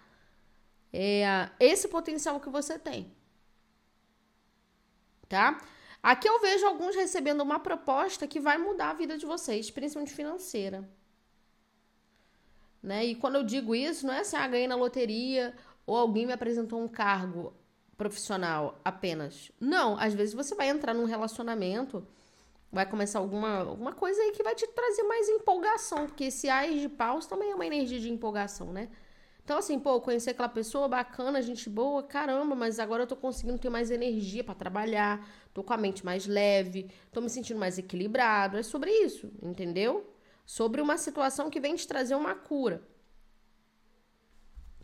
é, 0.92 1.50
esse 1.58 1.88
potencial 1.88 2.38
que 2.38 2.48
você 2.48 2.78
tem, 2.78 3.12
tá? 5.28 5.60
Aqui 6.00 6.28
eu 6.28 6.40
vejo 6.40 6.64
alguns 6.64 6.94
recebendo 6.94 7.40
uma 7.40 7.58
proposta 7.58 8.24
que 8.28 8.38
vai 8.38 8.56
mudar 8.56 8.90
a 8.90 8.94
vida 8.94 9.18
de 9.18 9.26
vocês, 9.26 9.68
principalmente 9.68 10.14
financeira. 10.14 10.88
Né? 12.82 13.04
E 13.06 13.14
quando 13.14 13.36
eu 13.36 13.44
digo 13.44 13.74
isso, 13.74 14.06
não 14.06 14.14
é 14.14 14.20
assim, 14.20 14.36
ah, 14.36 14.48
ganhei 14.48 14.66
na 14.66 14.74
loteria 14.74 15.54
ou 15.86 15.96
alguém 15.96 16.26
me 16.26 16.32
apresentou 16.32 16.82
um 16.82 16.88
cargo 16.88 17.54
profissional 17.96 18.80
apenas. 18.84 19.52
Não, 19.60 19.96
às 19.98 20.14
vezes 20.14 20.34
você 20.34 20.54
vai 20.54 20.68
entrar 20.68 20.92
num 20.92 21.04
relacionamento, 21.04 22.04
vai 22.72 22.84
começar 22.84 23.20
alguma, 23.20 23.58
alguma 23.60 23.92
coisa 23.92 24.20
aí 24.20 24.32
que 24.32 24.42
vai 24.42 24.54
te 24.54 24.66
trazer 24.66 25.04
mais 25.04 25.28
empolgação, 25.28 26.06
porque 26.06 26.24
esse 26.24 26.48
ais 26.48 26.80
de 26.80 26.88
paus 26.88 27.26
também 27.26 27.52
é 27.52 27.54
uma 27.54 27.66
energia 27.66 28.00
de 28.00 28.10
empolgação, 28.10 28.72
né? 28.72 28.88
Então, 29.44 29.58
assim, 29.58 29.78
pô, 29.78 30.00
conhecer 30.00 30.30
aquela 30.30 30.48
pessoa 30.48 30.86
bacana, 30.88 31.42
gente 31.42 31.68
boa, 31.68 32.02
caramba, 32.02 32.54
mas 32.54 32.78
agora 32.78 33.02
eu 33.02 33.06
tô 33.06 33.16
conseguindo 33.16 33.58
ter 33.58 33.68
mais 33.70 33.90
energia 33.90 34.44
para 34.44 34.54
trabalhar, 34.54 35.28
tô 35.52 35.64
com 35.64 35.72
a 35.72 35.76
mente 35.76 36.04
mais 36.04 36.26
leve, 36.26 36.88
tô 37.10 37.20
me 37.20 37.28
sentindo 37.28 37.58
mais 37.58 37.76
equilibrado. 37.76 38.56
É 38.56 38.62
sobre 38.62 38.90
isso, 38.90 39.30
entendeu? 39.42 40.11
Sobre 40.44 40.80
uma 40.80 40.98
situação 40.98 41.50
que 41.50 41.60
vem 41.60 41.74
te 41.74 41.86
trazer 41.86 42.14
uma 42.14 42.34
cura. 42.34 42.82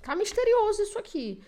Tá 0.03 0.15
misterioso 0.15 0.83
isso 0.83 0.99
aqui. 0.99 1.43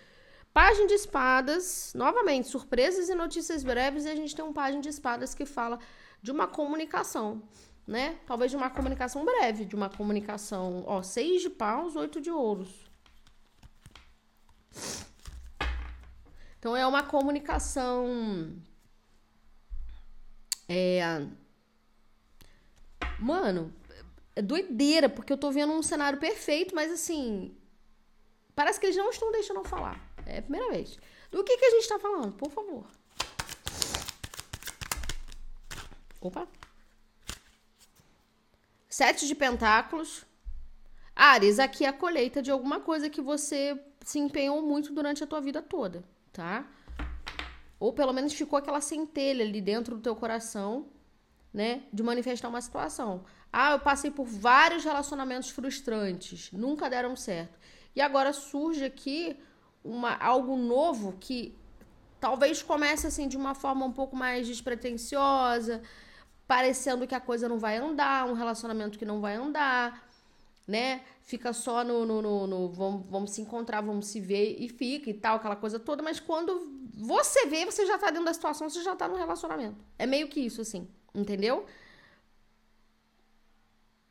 Página 0.53 0.87
de 0.87 0.95
espadas, 0.95 1.93
novamente, 1.95 2.49
surpresas 2.49 3.09
e 3.09 3.15
notícias 3.15 3.63
breves, 3.63 4.05
e 4.05 4.09
a 4.09 4.17
gente 4.17 4.35
tem 4.35 4.45
um 4.45 4.53
página 4.53 4.83
de 4.83 4.89
espadas 4.89 5.35
que 5.35 5.47
fala 5.47 5.79
de 6.21 6.31
uma 6.33 6.47
comunicação, 6.47 7.43
né? 7.87 8.19
Talvez 8.27 8.51
de 8.51 8.57
uma 8.57 8.69
comunicação 8.69 9.25
breve, 9.25 9.65
de 9.65 9.77
uma 9.77 9.89
comunicação, 9.89 10.85
ó, 10.87 11.03
seis 11.03 11.41
de 11.41 11.51
paus, 11.51 11.95
oito 11.95 12.21
de 12.21 12.31
ouros. 12.31 12.85
Então 16.59 16.77
é 16.77 16.87
uma 16.87 17.03
comunicação 17.03 18.61
é 20.69 21.27
Mano, 23.19 23.73
doideira, 24.43 25.09
porque 25.09 25.33
eu 25.33 25.39
tô 25.39 25.51
vendo 25.51 25.73
um 25.73 25.83
cenário 25.83 26.19
perfeito, 26.19 26.75
mas 26.75 26.91
assim. 26.91 27.57
Parece 28.55 28.79
que 28.79 28.87
eles 28.87 28.97
não 28.97 29.11
estão 29.11 29.33
deixando 29.33 29.59
eu 29.59 29.65
falar. 29.65 30.01
É 30.27 30.39
a 30.39 30.43
primeira 30.43 30.71
vez. 30.71 30.99
Do 31.31 31.45
que, 31.45 31.57
que 31.57 31.65
a 31.65 31.71
gente 31.71 31.89
tá 31.89 31.99
falando, 31.99 32.33
por 32.33 32.51
favor? 32.51 32.87
Opa. 36.21 36.47
Sete 38.89 39.27
de 39.27 39.35
pentáculos. 39.35 40.27
Ares, 41.15 41.59
aqui 41.59 41.85
é 41.85 41.89
a 41.89 41.93
colheita 41.93 42.43
de 42.43 42.51
alguma 42.51 42.81
coisa 42.81 43.09
que 43.09 43.21
você 43.21 43.79
se 44.05 44.19
empenhou 44.19 44.63
muito 44.63 44.93
durante 44.93 45.23
a 45.23 45.27
tua 45.27 45.41
vida 45.41 45.63
toda, 45.63 46.05
tá? 46.33 46.67
Ou 47.79 47.93
pelo 47.93 48.13
menos 48.13 48.33
ficou 48.33 48.59
aquela 48.59 48.81
centelha 48.81 49.45
ali 49.45 49.61
dentro 49.61 49.97
do 49.97 50.03
teu 50.03 50.15
coração, 50.17 50.89
né? 51.53 51.85
De 51.93 52.03
manifestar 52.03 52.49
uma 52.49 52.61
situação. 52.61 53.25
Ah, 53.53 53.73
eu 53.73 53.81
passei 53.81 54.11
por 54.11 54.25
vários 54.27 54.85
relacionamentos 54.85 55.51
frustrantes, 55.51 56.51
nunca 56.53 56.89
deram 56.89 57.17
certo. 57.17 57.59
E 57.95 58.01
agora 58.01 58.33
surge 58.33 58.85
aqui 58.85 59.37
uma, 59.85 60.15
algo 60.17 60.57
novo 60.57 61.17
que 61.19 61.57
talvez 62.21 62.63
comece 62.63 63.07
assim 63.07 63.27
de 63.27 63.37
uma 63.37 63.55
forma 63.55 63.85
um 63.85 63.93
pouco 63.93 64.15
mais 64.15 64.47
despretensiosa, 64.47 65.83
parecendo 66.47 67.07
que 67.07 67.15
a 67.15 67.21
coisa 67.21 67.49
não 67.49 67.59
vai 67.59 67.77
andar, 67.77 68.27
um 68.27 68.35
relacionamento 68.35 68.99
que 68.99 69.05
não 69.05 69.21
vai 69.21 69.35
andar, 69.35 70.09
né? 70.67 71.01
Fica 71.23 71.53
só 71.53 71.83
no, 71.83 72.05
no, 72.05 72.23
no, 72.23 72.47
no 72.47 72.69
vamos, 72.69 73.07
vamos 73.09 73.31
se 73.33 73.41
encontrar, 73.41 73.81
vamos 73.81 74.07
se 74.07 74.21
ver 74.21 74.57
e 74.61 74.69
fica 74.69 75.11
e 75.11 75.15
tal, 75.15 75.37
aquela 75.37 75.57
coisa 75.57 75.79
toda, 75.79 76.03
mas 76.03 76.21
quando 76.21 76.69
você 76.93 77.47
vê, 77.47 77.65
você 77.65 77.87
já 77.87 77.99
tá 77.99 78.11
dentro 78.11 78.27
da 78.27 78.35
situação, 78.35 78.69
você 78.69 78.83
já 78.83 78.95
tá 78.95 79.09
no 79.09 79.17
relacionamento. 79.17 79.77
É 79.99 80.07
meio 80.07 80.29
que 80.29 80.41
isso, 80.41 80.61
assim, 80.61 80.89
entendeu? 81.15 81.67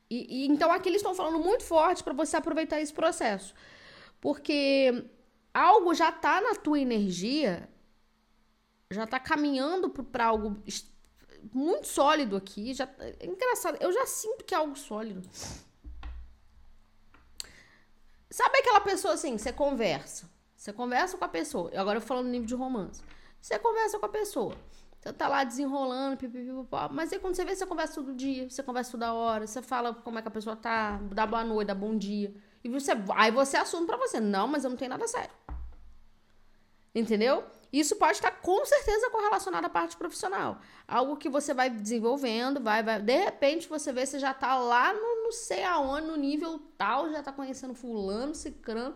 E, 0.10 0.44
e 0.44 0.48
então 0.48 0.72
aqui 0.72 0.90
eles 0.90 1.02
estão 1.02 1.14
falando 1.14 1.40
muito 1.40 1.64
forte 1.64 2.04
para 2.04 2.14
você 2.14 2.38
aproveitar 2.38 2.82
esse 2.82 2.94
processo. 2.94 3.54
Porque 4.20 5.06
algo 5.54 5.94
já 5.94 6.12
tá 6.12 6.42
na 6.42 6.56
tua 6.56 6.80
energia, 6.80 7.70
já 8.92 9.06
tá 9.06 9.20
caminhando 9.20 9.90
para 9.90 10.26
algo 10.26 10.62
muito 11.54 11.88
sólido 11.88 12.36
aqui. 12.36 12.74
Já, 12.74 12.90
é 13.00 13.26
engraçado, 13.26 13.78
eu 13.80 13.92
já 13.92 14.06
sinto 14.06 14.44
que 14.44 14.54
é 14.54 14.58
algo 14.58 14.76
sólido. 14.76 15.22
Sabe 18.32 18.60
aquela 18.60 18.82
pessoa 18.82 19.14
assim, 19.14 19.38
você 19.38 19.52
conversa. 19.52 20.30
Você 20.56 20.74
conversa 20.74 21.18
com 21.18 21.26
a 21.26 21.30
pessoa. 21.30 21.72
Agora 21.76 21.98
eu 21.98 22.02
falo 22.02 22.22
no 22.22 22.30
nível 22.30 22.48
de 22.48 22.54
romance. 22.54 23.02
Você 23.42 23.58
conversa 23.58 23.98
com 23.98 24.06
a 24.06 24.10
pessoa. 24.10 24.56
Você 25.00 25.14
tá 25.14 25.28
lá 25.28 25.44
desenrolando, 25.44 26.18
pipipipopó. 26.18 26.90
Mas 26.92 27.14
aí 27.14 27.20
quando 27.20 27.36
você 27.36 27.46
vê, 27.46 27.56
você 27.56 27.66
conversa 27.66 27.96
todo 27.96 28.14
dia, 28.14 28.50
você 28.50 28.62
conversa 28.62 28.92
toda 28.92 29.14
hora, 29.14 29.48
você 29.48 29.62
fala 29.62 29.94
como 29.94 30.20
é 30.20 30.22
que 30.22 30.28
a 30.28 30.32
pessoa 30.32 30.56
tá, 30.56 31.00
dá 31.14 31.26
boa 31.26 31.44
noite, 31.44 31.68
dá 31.68 31.76
bom 31.76 31.98
dia. 31.98 32.34
E 32.64 32.70
você, 32.70 32.92
aí 33.16 33.32
você 33.32 33.56
assume 33.56 33.88
pra 33.88 33.96
você, 33.96 34.20
não, 34.20 34.48
mas 34.48 34.64
eu 34.64 34.70
não 34.70 34.78
tenho 34.78 34.90
nada 34.90 35.08
sério. 35.08 35.32
Entendeu? 36.94 37.46
Isso 37.72 37.96
pode 37.96 38.14
estar 38.14 38.32
com 38.32 38.66
certeza 38.66 39.10
correlacionado 39.12 39.68
à 39.68 39.70
parte 39.70 39.96
profissional. 39.96 40.60
Algo 40.88 41.16
que 41.16 41.30
você 41.30 41.54
vai 41.54 41.70
desenvolvendo, 41.70 42.60
vai, 42.60 42.84
vai. 42.84 43.00
De 43.00 43.16
repente 43.16 43.70
você 43.70 43.94
vê, 43.94 44.06
você 44.06 44.20
já 44.20 44.34
tá 44.34 44.58
lá 44.58 44.92
no 44.92 45.20
não 45.30 45.32
sei 45.32 45.64
aonde, 45.64 46.08
no 46.08 46.16
nível 46.16 46.60
tal, 46.76 47.12
já 47.12 47.22
tá 47.22 47.32
conhecendo 47.32 47.76
fulano, 47.76 48.34
cicrano. 48.34 48.96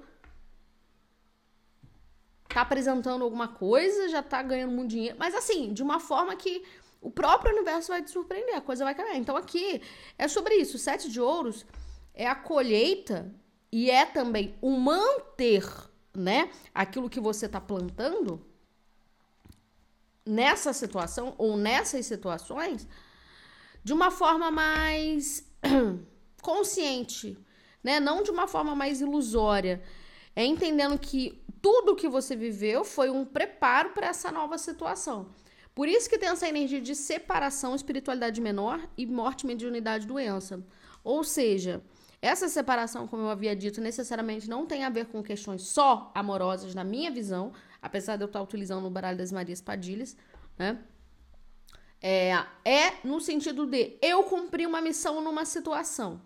Tá 2.54 2.62
apresentando 2.62 3.24
alguma 3.24 3.48
coisa, 3.48 4.10
já 4.10 4.22
tá 4.22 4.42
ganhando 4.42 4.72
muito 4.72 4.92
dinheiro. 4.92 5.16
Mas 5.18 5.34
assim, 5.34 5.74
de 5.74 5.82
uma 5.82 6.00
forma 6.00 6.36
que 6.36 6.64
o 7.02 7.12
próprio 7.12 7.54
universo 7.54 7.90
vai 7.90 8.02
te 8.02 8.12
surpreender, 8.12 8.56
a 8.56 8.62
coisa 8.62 8.86
vai 8.86 8.96
caminhar. 8.96 9.18
Então 9.18 9.36
aqui 9.36 9.82
é 10.18 10.28
sobre 10.28 10.56
isso. 10.56 10.78
O 10.78 10.80
sete 10.80 11.12
de 11.12 11.20
ouros 11.20 11.66
é 12.14 12.28
a 12.28 12.36
colheita 12.36 13.34
e 13.72 13.90
é 13.90 14.06
também 14.06 14.56
o 14.62 14.72
manter, 14.72 15.68
né? 16.14 16.50
Aquilo 16.74 17.10
que 17.10 17.20
você 17.20 17.50
tá 17.50 17.60
plantando 17.60 18.46
nessa 20.26 20.72
situação 20.72 21.36
ou 21.38 21.58
nessas 21.58 22.06
situações 22.06 22.88
de 23.84 23.92
uma 23.92 24.10
forma 24.10 24.50
mais 24.50 25.46
consciente, 26.42 27.38
né? 27.84 28.00
Não 28.00 28.24
de 28.24 28.32
uma 28.32 28.48
forma 28.48 28.76
mais 28.76 29.02
ilusória. 29.02 29.84
É 30.36 30.46
entendendo 30.46 30.98
que 30.98 31.43
tudo 31.64 31.96
que 31.96 32.10
você 32.10 32.36
viveu 32.36 32.84
foi 32.84 33.10
um 33.10 33.24
preparo 33.24 33.92
para 33.92 34.08
essa 34.08 34.30
nova 34.30 34.58
situação. 34.58 35.30
Por 35.74 35.88
isso 35.88 36.10
que 36.10 36.18
tem 36.18 36.28
essa 36.28 36.48
energia 36.48 36.82
de 36.82 36.94
separação, 36.94 37.74
espiritualidade 37.74 38.42
menor 38.42 38.86
e 38.98 39.06
morte, 39.06 39.48
mediunidade, 39.48 40.06
doença. 40.06 40.62
Ou 41.06 41.24
seja, 41.24 41.82
essa 42.22 42.50
separação, 42.50 43.08
como 43.08 43.24
eu 43.24 43.30
havia 43.30 43.56
dito, 43.56 43.80
necessariamente 43.80 44.50
não 44.50 44.66
tem 44.66 44.84
a 44.84 44.90
ver 44.90 45.06
com 45.06 45.24
questões 45.24 45.62
só 45.62 46.12
amorosas, 46.14 46.76
na 46.76 46.84
minha 46.84 47.10
visão, 47.10 47.54
apesar 47.82 48.18
de 48.18 48.24
eu 48.24 48.28
estar 48.28 48.42
utilizando 48.42 48.86
o 48.86 48.90
baralho 48.90 49.18
das 49.18 49.32
Marias 49.32 49.62
Padilhas, 49.62 50.18
né? 50.60 50.84
É, 52.02 52.32
é 52.66 52.98
no 53.06 53.22
sentido 53.22 53.66
de 53.66 53.98
eu 54.02 54.26
cumprir 54.26 54.68
uma 54.68 54.82
missão 54.82 55.22
numa 55.22 55.46
situação, 55.46 56.22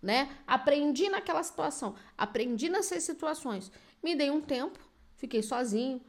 né? 0.00 0.30
Aprendi 0.46 1.08
naquela 1.08 1.42
situação, 1.42 1.96
aprendi 2.16 2.68
nessas 2.68 3.02
situações. 3.02 3.72
Me 4.02 4.14
dei 4.14 4.30
um 4.30 4.40
tempo, 4.40 4.78
fiquei 5.16 5.42
sozinho, 5.42 6.00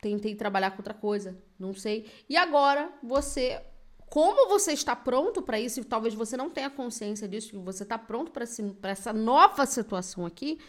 tentei 0.00 0.34
trabalhar 0.34 0.72
com 0.72 0.78
outra 0.78 0.94
coisa, 0.94 1.36
não 1.58 1.74
sei. 1.74 2.10
E 2.28 2.36
agora 2.36 2.92
você, 3.02 3.60
como 4.08 4.48
você 4.48 4.72
está 4.72 4.94
pronto 4.94 5.42
para 5.42 5.58
isso, 5.58 5.80
e 5.80 5.84
talvez 5.84 6.14
você 6.14 6.36
não 6.36 6.50
tenha 6.50 6.70
consciência 6.70 7.28
disso, 7.28 7.50
que 7.50 7.58
você 7.58 7.82
está 7.82 7.98
pronto 7.98 8.30
para 8.30 8.90
essa 8.90 9.12
nova 9.12 9.66
situação 9.66 10.24
aqui, 10.24 10.60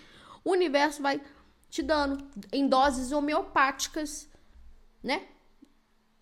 o 0.43 0.51
universo 0.51 1.01
vai 1.01 1.21
te 1.69 1.83
dando 1.83 2.27
em 2.51 2.67
doses 2.67 3.11
homeopáticas, 3.11 4.27
né? 5.03 5.27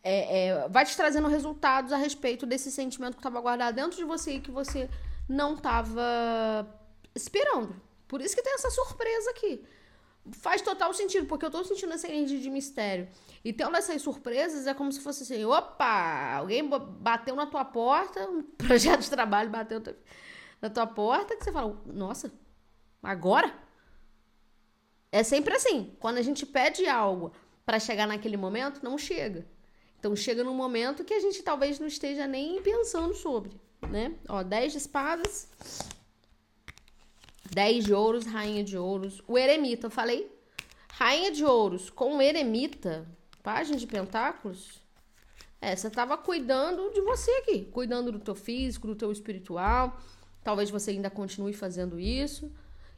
É, 0.04 0.48
é, 0.48 0.70
vai 0.70 0.86
te 0.86 0.96
trazendo 0.96 1.28
resultados 1.28 1.92
a 1.92 1.98
respeito 1.98 2.46
desse 2.46 2.72
sentimento 2.72 3.14
que 3.14 3.20
estava 3.20 3.42
guardado 3.42 3.76
dentro 3.76 3.98
de 3.98 4.06
você 4.06 4.36
e 4.36 4.40
que 4.40 4.52
você 4.52 4.90
não 5.28 5.56
estava 5.56 6.66
esperando. 7.14 7.76
Por 8.08 8.22
isso 8.22 8.36
que 8.36 8.42
tem 8.42 8.54
essa 8.54 8.70
surpresa 8.70 9.32
aqui. 9.32 9.66
Faz 10.32 10.62
total 10.62 10.94
sentido, 10.94 11.26
porque 11.26 11.46
eu 11.46 11.52
tô 11.52 11.64
sentindo 11.64 11.94
essa 11.94 12.08
energia 12.08 12.40
de 12.40 12.50
mistério. 12.50 13.08
E 13.44 13.54
tendo 13.54 13.76
essas 13.76 14.02
surpresas, 14.02 14.68
é 14.68 14.74
como 14.74 14.92
se 14.92 15.00
fosse 15.00 15.24
assim: 15.24 15.46
opa, 15.46 16.36
alguém 16.36 16.68
bateu 16.68 17.36
na 17.36 17.46
tua 17.46 17.64
porta, 17.64 18.28
um 18.30 18.44
projeto 18.58 19.02
de 19.02 19.10
trabalho 19.10 19.50
bateu 19.50 19.82
na 20.62 20.70
tua 20.70 20.88
porta, 20.88 21.36
que 21.36 21.44
você 21.44 21.52
fala: 21.52 21.82
nossa, 21.86 22.32
agora? 23.02 23.54
É 25.12 25.24
sempre 25.24 25.56
assim. 25.56 25.96
Quando 26.00 26.18
a 26.18 26.22
gente 26.22 26.46
pede 26.46 26.88
algo 26.88 27.32
para 27.66 27.80
chegar 27.80 28.08
naquele 28.08 28.38
momento, 28.38 28.84
não 28.84 28.98
chega. 28.98 29.48
Então 30.00 30.16
chega 30.16 30.44
num 30.44 30.54
momento 30.54 31.04
que 31.04 31.14
a 31.14 31.20
gente 31.20 31.42
talvez 31.42 31.80
não 31.80 31.88
esteja 31.88 32.28
nem 32.28 32.62
pensando 32.62 33.14
sobre, 33.14 33.60
né? 33.90 34.16
Ó, 34.30 34.44
10 34.44 34.74
de 34.74 34.78
espadas, 34.78 35.50
10 37.52 37.86
de 37.86 37.94
ouros, 37.94 38.26
rainha 38.26 38.64
de 38.64 38.78
ouros, 38.78 39.22
o 39.28 39.38
eremita, 39.38 39.88
eu 39.88 39.92
falei? 39.92 40.32
Rainha 40.94 41.32
de 41.32 41.46
ouros 41.46 41.90
com 41.90 42.18
o 42.18 42.22
eremita, 42.22 43.08
página 43.44 43.78
de 43.78 43.88
pentáculos. 43.88 44.82
É, 45.62 45.76
você 45.76 45.90
tava 45.90 46.18
cuidando 46.18 46.92
de 46.94 47.02
você 47.02 47.32
aqui, 47.32 47.66
cuidando 47.66 48.12
do 48.12 48.20
teu 48.20 48.36
físico, 48.36 48.88
do 48.88 48.96
teu 48.96 49.12
espiritual. 49.12 50.00
Talvez 50.44 50.70
você 50.70 50.92
ainda 50.92 51.10
continue 51.10 51.54
fazendo 51.54 52.00
isso. 52.00 52.52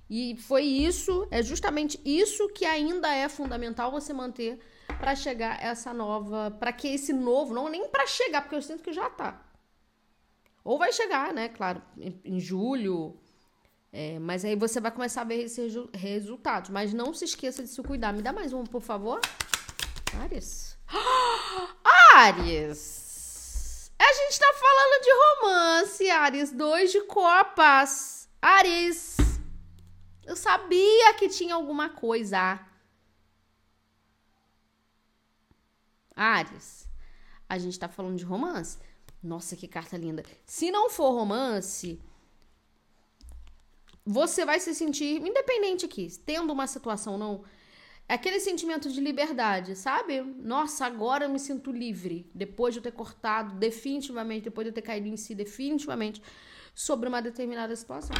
E 0.10 0.36
foi 0.38 0.64
isso, 0.64 1.28
é 1.30 1.44
justamente 1.44 2.00
isso 2.04 2.48
que 2.50 2.66
ainda 2.66 3.14
é 3.14 3.30
fundamental 3.30 3.92
você 3.92 4.12
manter 4.12 4.60
para 5.00 5.16
chegar 5.16 5.64
essa 5.64 5.94
nova, 5.94 6.50
para 6.60 6.74
que 6.74 6.88
esse 6.88 7.14
novo, 7.14 7.54
não 7.54 7.70
nem 7.70 7.88
para 7.90 8.08
chegar, 8.08 8.42
porque 8.42 8.56
eu 8.56 8.62
sinto 8.62 8.84
que 8.84 8.92
já 8.92 9.08
tá. 9.10 9.40
Ou 10.64 10.80
vai 10.80 10.92
chegar, 10.92 11.32
né, 11.32 11.48
claro, 11.48 11.82
em, 11.98 12.20
em 12.26 12.40
julho, 12.40 13.18
é, 13.91 14.19
mas 14.19 14.45
aí 14.45 14.56
você 14.56 14.80
vai 14.80 14.91
começar 14.91 15.21
a 15.21 15.25
ver 15.25 15.43
esses 15.43 15.73
resultados. 15.93 16.69
Mas 16.69 16.93
não 16.93 17.13
se 17.13 17.25
esqueça 17.25 17.63
de 17.63 17.69
se 17.69 17.82
cuidar. 17.82 18.13
Me 18.13 18.21
dá 18.21 18.32
mais 18.32 18.54
um, 18.54 18.63
por 18.63 18.82
favor. 18.82 19.19
Ares. 20.21 20.78
Ares! 22.13 23.91
A 23.97 24.13
gente 24.13 24.39
tá 24.39 24.54
falando 24.54 25.04
de 25.04 25.12
romance, 25.12 26.10
Ares. 26.10 26.52
Dois 26.52 26.91
de 26.91 27.02
copas. 27.02 28.30
Ares! 28.41 29.17
Eu 30.23 30.36
sabia 30.36 31.13
que 31.15 31.28
tinha 31.28 31.56
alguma 31.56 31.89
coisa. 31.89 32.60
Ares, 36.15 36.88
a 37.47 37.58
gente 37.58 37.80
tá 37.80 37.88
falando 37.88 38.17
de 38.17 38.25
romance. 38.25 38.78
Nossa, 39.23 39.56
que 39.56 39.67
carta 39.67 39.97
linda. 39.97 40.23
Se 40.45 40.69
não 40.69 40.89
for 40.89 41.12
romance, 41.12 41.99
você 44.12 44.43
vai 44.43 44.60
se 44.60 44.74
sentir 44.74 45.22
independente 45.22 45.86
aqui, 45.86 46.10
tendo 46.26 46.52
uma 46.52 46.65
situação 46.65 47.13
ou 47.13 47.19
não. 47.19 47.43
Aquele 48.08 48.39
sentimento 48.39 48.91
de 48.91 49.00
liberdade, 49.00 49.76
sabe? 49.76 50.19
Nossa, 50.22 50.88
agora 50.88 51.26
eu 51.26 51.30
me 51.30 51.38
sinto 51.38 51.72
livre. 51.72 52.28
Depois 52.34 52.74
de 52.74 52.80
eu 52.80 52.84
ter 52.84 52.91
cortado 52.91 53.54
definitivamente, 53.54 54.45
depois 54.45 54.65
de 54.65 54.72
eu 54.72 54.74
ter 54.74 54.82
caído 54.82 55.08
em 55.08 55.15
si 55.15 55.36
definitivamente 55.36 56.24
sobre 56.74 57.08
uma 57.08 57.22
determinada 57.22 57.76
situação. 57.76 58.15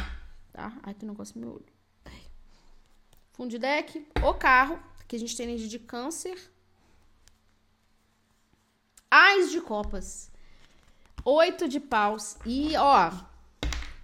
Tá? 0.52 0.72
Ai, 0.84 0.94
tem 0.94 1.08
um 1.08 1.12
negócio 1.12 1.34
no 1.40 1.44
meu 1.44 1.56
olho. 1.56 1.66
Fundo 3.32 3.50
de 3.50 3.58
deck, 3.58 4.06
o 4.22 4.32
carro, 4.34 4.78
que 5.08 5.16
a 5.16 5.18
gente 5.18 5.36
tem 5.36 5.46
energia 5.46 5.68
de 5.68 5.80
câncer. 5.80 6.38
Ais 9.10 9.50
de 9.50 9.60
copas. 9.60 10.30
Oito 11.24 11.66
de 11.66 11.80
paus. 11.80 12.36
E, 12.46 12.76
ó, 12.76 13.10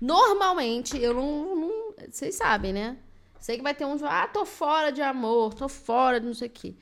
normalmente 0.01 1.01
eu 1.01 1.14
não. 1.14 1.65
Vocês 2.11 2.35
sabem, 2.35 2.72
né? 2.72 2.96
Sei 3.40 3.56
que 3.56 3.62
vai 3.62 3.74
ter 3.74 3.85
uns. 3.85 4.02
Ah, 4.02 4.26
tô 4.26 4.44
fora 4.44 4.90
de 4.90 5.02
amor, 5.02 5.54
tô 5.54 5.68
fora 5.68 6.20
de 6.20 6.26
não 6.26 6.35
sei 6.35 6.48
o 6.48 6.50
quê. 6.50 6.74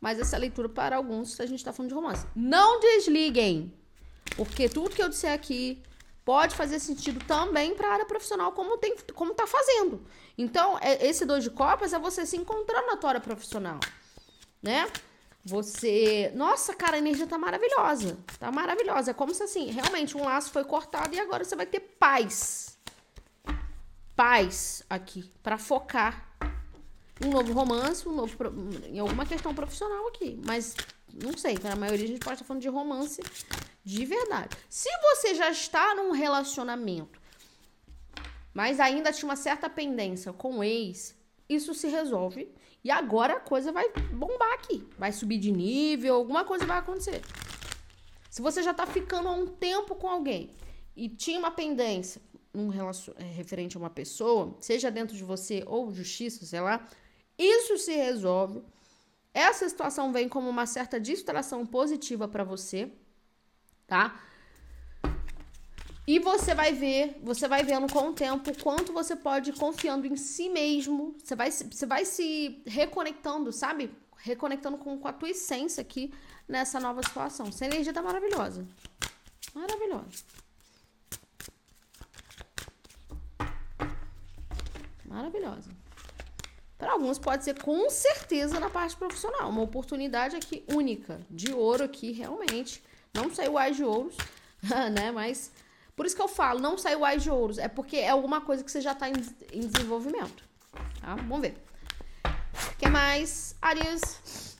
Mas 0.00 0.18
essa 0.18 0.36
leitura 0.36 0.68
para 0.68 0.96
alguns, 0.96 1.40
a 1.40 1.46
gente 1.46 1.64
tá 1.64 1.72
falando 1.72 1.90
de 1.90 1.94
romance. 1.94 2.26
Não 2.34 2.80
desliguem. 2.80 3.72
Porque 4.36 4.68
tudo 4.68 4.94
que 4.94 5.02
eu 5.02 5.08
disser 5.08 5.32
aqui 5.32 5.82
pode 6.24 6.54
fazer 6.56 6.80
sentido 6.80 7.24
também 7.24 7.74
para 7.74 7.92
área 7.92 8.04
profissional, 8.04 8.52
como, 8.52 8.76
tem, 8.78 8.96
como 9.14 9.32
tá 9.32 9.46
fazendo. 9.46 10.04
Então, 10.36 10.76
é, 10.80 11.06
esse 11.06 11.24
dois 11.24 11.44
de 11.44 11.50
copas 11.50 11.92
é 11.92 11.98
você 11.98 12.26
se 12.26 12.36
encontrando 12.36 12.86
na 12.88 12.96
tua 12.96 13.10
área 13.10 13.20
profissional, 13.20 13.78
né? 14.62 14.88
Você. 15.44 16.32
Nossa, 16.34 16.74
cara, 16.74 16.96
a 16.96 16.98
energia 16.98 17.26
tá 17.26 17.38
maravilhosa. 17.38 18.18
Tá 18.38 18.50
maravilhosa. 18.50 19.12
É 19.12 19.14
como 19.14 19.32
se 19.32 19.44
assim, 19.44 19.70
realmente 19.70 20.16
um 20.16 20.24
laço 20.24 20.50
foi 20.50 20.64
cortado 20.64 21.14
e 21.14 21.20
agora 21.20 21.44
você 21.44 21.54
vai 21.54 21.66
ter 21.66 21.78
paz. 21.78 22.75
Paz 24.16 24.82
aqui. 24.88 25.30
para 25.42 25.58
focar 25.58 26.26
um 27.24 27.30
novo 27.30 27.52
romance, 27.52 28.08
um 28.08 28.12
novo. 28.12 28.36
em 28.88 28.98
alguma 28.98 29.26
questão 29.26 29.54
profissional 29.54 30.08
aqui. 30.08 30.40
Mas 30.44 30.74
não 31.12 31.36
sei, 31.36 31.58
para 31.58 31.74
a 31.74 31.76
maioria 31.76 32.04
a 32.04 32.08
gente 32.08 32.20
pode 32.20 32.34
estar 32.34 32.44
falando 32.44 32.62
de 32.62 32.68
romance 32.68 33.22
de 33.84 34.04
verdade. 34.04 34.56
Se 34.68 34.88
você 35.00 35.34
já 35.34 35.50
está 35.50 35.94
num 35.94 36.12
relacionamento, 36.12 37.20
mas 38.52 38.80
ainda 38.80 39.12
tinha 39.12 39.28
uma 39.28 39.36
certa 39.36 39.68
pendência 39.68 40.32
com 40.32 40.58
o 40.58 40.64
ex, 40.64 41.14
isso 41.48 41.74
se 41.74 41.86
resolve. 41.88 42.52
E 42.82 42.90
agora 42.90 43.34
a 43.34 43.40
coisa 43.40 43.72
vai 43.72 43.90
bombar 44.12 44.52
aqui. 44.54 44.88
Vai 44.96 45.12
subir 45.12 45.38
de 45.38 45.52
nível, 45.52 46.14
alguma 46.14 46.44
coisa 46.44 46.64
vai 46.64 46.78
acontecer. 46.78 47.20
Se 48.30 48.40
você 48.40 48.62
já 48.62 48.72
tá 48.72 48.86
ficando 48.86 49.28
há 49.28 49.32
um 49.32 49.46
tempo 49.46 49.94
com 49.94 50.08
alguém 50.08 50.50
e 50.94 51.08
tinha 51.08 51.38
uma 51.38 51.50
pendência 51.50 52.20
um. 52.56 52.70
É, 53.16 53.24
referente 53.24 53.76
a 53.76 53.80
uma 53.80 53.90
pessoa, 53.90 54.56
seja 54.60 54.90
dentro 54.90 55.16
de 55.16 55.24
você 55.24 55.62
ou 55.66 55.92
justiça, 55.92 56.44
sei 56.46 56.60
lá, 56.60 56.86
isso 57.38 57.76
se 57.78 57.94
resolve 57.94 58.62
essa 59.36 59.68
situação 59.68 60.14
vem 60.14 60.30
como 60.30 60.48
uma 60.48 60.64
certa 60.64 60.98
distração 60.98 61.66
positiva 61.66 62.26
para 62.26 62.42
você, 62.42 62.90
tá? 63.86 64.18
E 66.06 66.18
você 66.18 66.54
vai 66.54 66.72
ver, 66.72 67.20
você 67.22 67.46
vai 67.46 67.62
vendo 67.62 67.92
com 67.92 68.08
o 68.08 68.14
tempo 68.14 68.50
quanto 68.62 68.94
você 68.94 69.14
pode 69.14 69.52
confiando 69.52 70.06
em 70.06 70.16
si 70.16 70.48
mesmo. 70.48 71.14
Você 71.22 71.36
vai, 71.36 71.50
você 71.50 71.84
vai 71.84 72.06
se 72.06 72.62
reconectando, 72.64 73.52
sabe? 73.52 73.90
reconectando 74.16 74.78
com, 74.78 74.98
com 74.98 75.06
a 75.06 75.12
tua 75.12 75.28
essência 75.28 75.82
aqui 75.82 76.12
nessa 76.48 76.80
nova 76.80 77.02
situação. 77.02 77.48
Essa 77.48 77.66
energia 77.66 77.92
tá 77.92 78.02
maravilhosa. 78.02 78.66
Maravilhosa. 79.54 80.24
Maravilhosa. 85.08 85.70
Para 86.78 86.92
alguns 86.92 87.18
pode 87.18 87.44
ser 87.44 87.60
com 87.62 87.88
certeza 87.88 88.60
na 88.60 88.68
parte 88.68 88.96
profissional, 88.96 89.48
uma 89.48 89.62
oportunidade 89.62 90.36
aqui 90.36 90.64
única, 90.68 91.20
de 91.30 91.52
ouro 91.52 91.84
aqui 91.84 92.12
realmente. 92.12 92.82
Não 93.14 93.34
saiu 93.34 93.56
as 93.56 93.76
de 93.76 93.84
ouros, 93.84 94.16
né? 94.92 95.10
Mas 95.10 95.50
por 95.94 96.04
isso 96.04 96.14
que 96.14 96.20
eu 96.20 96.28
falo, 96.28 96.60
não 96.60 96.76
saiu 96.76 97.04
as 97.04 97.22
de 97.22 97.30
ouros, 97.30 97.56
é 97.56 97.68
porque 97.68 97.96
é 97.96 98.10
alguma 98.10 98.42
coisa 98.42 98.62
que 98.62 98.70
você 98.70 98.82
já 98.82 98.92
está 98.92 99.08
em, 99.08 99.14
em, 99.52 99.60
desenvolvimento. 99.60 100.44
Tá? 101.00 101.14
Vamos 101.14 101.40
ver. 101.40 101.56
O 102.24 102.76
que 102.76 102.88
mais? 102.88 103.56
Arias. 103.62 104.56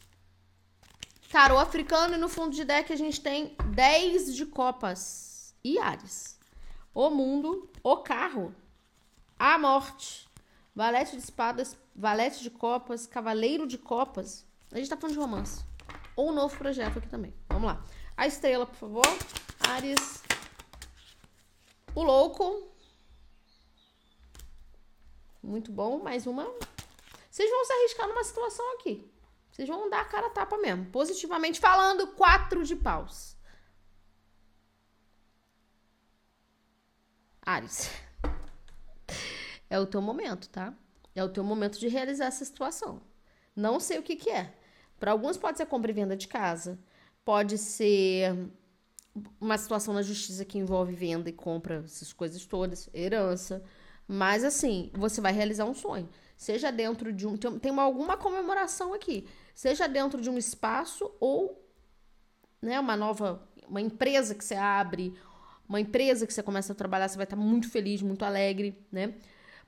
Tarô 1.30 1.58
africano 1.58 2.14
e 2.14 2.18
no 2.18 2.30
fundo 2.30 2.54
de 2.54 2.64
deck 2.64 2.90
a 2.90 2.96
gente 2.96 3.20
tem 3.20 3.54
10 3.74 4.34
de 4.34 4.46
copas 4.46 5.54
e 5.62 5.78
Ares. 5.78 6.38
O 6.94 7.10
mundo, 7.10 7.68
o 7.82 7.98
carro, 7.98 8.54
a 9.38 9.58
morte, 9.58 10.25
valete 10.76 11.16
de 11.16 11.22
espadas, 11.22 11.74
valete 11.94 12.42
de 12.42 12.50
copas, 12.50 13.06
cavaleiro 13.06 13.66
de 13.66 13.78
copas. 13.78 14.46
A 14.70 14.76
gente 14.76 14.90
tá 14.90 14.96
falando 14.96 15.14
de 15.14 15.18
romance. 15.18 15.64
Ou 16.14 16.28
um 16.28 16.34
novo 16.34 16.56
projeto 16.58 16.98
aqui 16.98 17.08
também. 17.08 17.34
Vamos 17.48 17.68
lá. 17.68 17.82
A 18.14 18.26
estrela, 18.26 18.66
por 18.66 18.76
favor. 18.76 19.06
Ares. 19.70 20.22
O 21.94 22.02
louco. 22.02 22.70
Muito 25.42 25.72
bom. 25.72 25.98
Mais 26.02 26.26
uma. 26.26 26.44
Vocês 27.30 27.50
vão 27.50 27.64
se 27.64 27.72
arriscar 27.72 28.08
numa 28.08 28.24
situação 28.24 28.74
aqui. 28.74 29.10
Vocês 29.50 29.68
vão 29.68 29.88
dar 29.88 30.02
a 30.02 30.04
cara 30.04 30.26
a 30.26 30.30
tapa 30.30 30.58
mesmo. 30.58 30.86
Positivamente 30.86 31.58
falando, 31.58 32.08
quatro 32.08 32.64
de 32.64 32.76
paus. 32.76 33.34
Ares. 37.40 38.05
É 39.68 39.78
o 39.78 39.86
teu 39.86 40.00
momento, 40.00 40.48
tá? 40.48 40.72
É 41.14 41.24
o 41.24 41.28
teu 41.28 41.42
momento 41.42 41.78
de 41.78 41.88
realizar 41.88 42.26
essa 42.26 42.44
situação. 42.44 43.00
Não 43.54 43.80
sei 43.80 43.98
o 43.98 44.02
que 44.02 44.16
que 44.16 44.30
é. 44.30 44.52
Para 44.98 45.12
alguns 45.12 45.36
pode 45.36 45.58
ser 45.58 45.66
compra 45.66 45.90
e 45.90 45.94
venda 45.94 46.16
de 46.16 46.28
casa, 46.28 46.78
pode 47.24 47.58
ser 47.58 48.50
uma 49.40 49.56
situação 49.56 49.94
na 49.94 50.02
justiça 50.02 50.44
que 50.44 50.58
envolve 50.58 50.94
venda 50.94 51.28
e 51.28 51.32
compra, 51.32 51.82
essas 51.84 52.12
coisas 52.12 52.44
todas, 52.44 52.88
herança. 52.92 53.62
Mas 54.06 54.44
assim, 54.44 54.90
você 54.94 55.20
vai 55.20 55.32
realizar 55.32 55.64
um 55.64 55.74
sonho. 55.74 56.08
Seja 56.36 56.70
dentro 56.70 57.12
de 57.12 57.26
um. 57.26 57.36
Tem 57.36 57.72
uma, 57.72 57.82
alguma 57.82 58.16
comemoração 58.16 58.92
aqui. 58.92 59.26
Seja 59.54 59.88
dentro 59.88 60.20
de 60.20 60.28
um 60.28 60.36
espaço 60.36 61.10
ou 61.18 61.66
né, 62.60 62.78
uma 62.78 62.96
nova. 62.96 63.42
Uma 63.66 63.80
empresa 63.80 64.34
que 64.34 64.44
você 64.44 64.54
abre, 64.54 65.12
uma 65.68 65.80
empresa 65.80 66.24
que 66.24 66.32
você 66.32 66.42
começa 66.42 66.72
a 66.72 66.76
trabalhar, 66.76 67.08
você 67.08 67.16
vai 67.16 67.24
estar 67.24 67.34
muito 67.34 67.68
feliz, 67.68 68.00
muito 68.00 68.24
alegre, 68.24 68.78
né? 68.92 69.14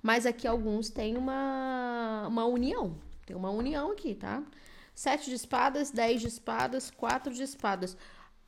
Mas 0.03 0.27
aqui 0.27 0.47
alguns 0.47 0.91
têm 0.91 1.17
uma, 1.17 2.27
uma 2.29 2.45
união. 2.45 2.97
Tem 3.27 3.37
uma 3.37 3.51
união 3.51 3.93
aqui, 3.93 4.15
tá? 4.15 4.43
Sete 4.95 5.31
de 5.31 5.37
espadas, 5.37 5.91
dez 5.91 6.21
de 6.21 6.29
espadas, 6.29 6.91
quatro 6.91 7.33
de 7.33 7.43
espadas. 7.43 7.97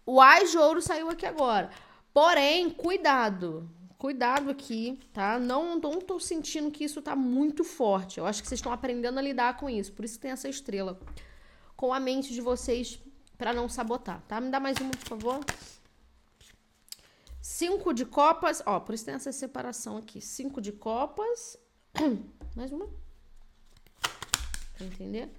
O 0.07 0.21
Ais 0.21 0.51
de 0.51 0.59
Ouro 0.59 0.81
saiu 0.81 1.11
aqui 1.11 1.27
agora. 1.27 1.71
Porém, 2.13 2.71
cuidado. 2.71 3.69
Cuidado 3.99 4.51
aqui, 4.51 4.99
tá? 5.13 5.39
Não, 5.39 5.79
não 5.79 6.01
tô 6.01 6.19
sentindo 6.19 6.71
que 6.71 6.85
isso 6.85 7.03
tá 7.03 7.15
muito 7.15 7.63
forte. 7.63 8.19
Eu 8.19 8.27
acho 8.27 8.43
que 8.43 8.49
vocês 8.49 8.59
estão 8.59 8.73
aprendendo 8.73 9.19
a 9.19 9.23
lidar 9.23 9.59
com 9.59 9.69
isso. 9.69 9.93
Por 9.93 10.05
isso 10.05 10.15
que 10.15 10.23
tem 10.23 10.31
essa 10.31 10.49
estrela. 10.49 10.99
Com 11.77 11.93
a 11.93 12.01
mente 12.01 12.33
de 12.33 12.41
vocês 12.41 12.99
para 13.37 13.53
não 13.53 13.69
sabotar, 13.69 14.23
tá? 14.27 14.41
Me 14.41 14.51
dá 14.51 14.59
mais 14.59 14.79
uma, 14.79 14.91
por 14.91 15.09
favor. 15.09 15.41
Cinco 17.41 17.93
de 17.93 18.05
copas. 18.05 18.63
Ó, 18.67 18.81
por 18.81 18.95
isso 18.95 19.05
tem 19.05 19.15
essa 19.15 19.33
separação 19.33 19.97
aqui. 19.97 20.21
Cinco 20.21 20.61
de 20.61 20.73
copas. 20.73 21.59
Mais 22.55 22.73
uma. 22.73 22.89
Pra 24.77 24.87
entender? 24.87 25.31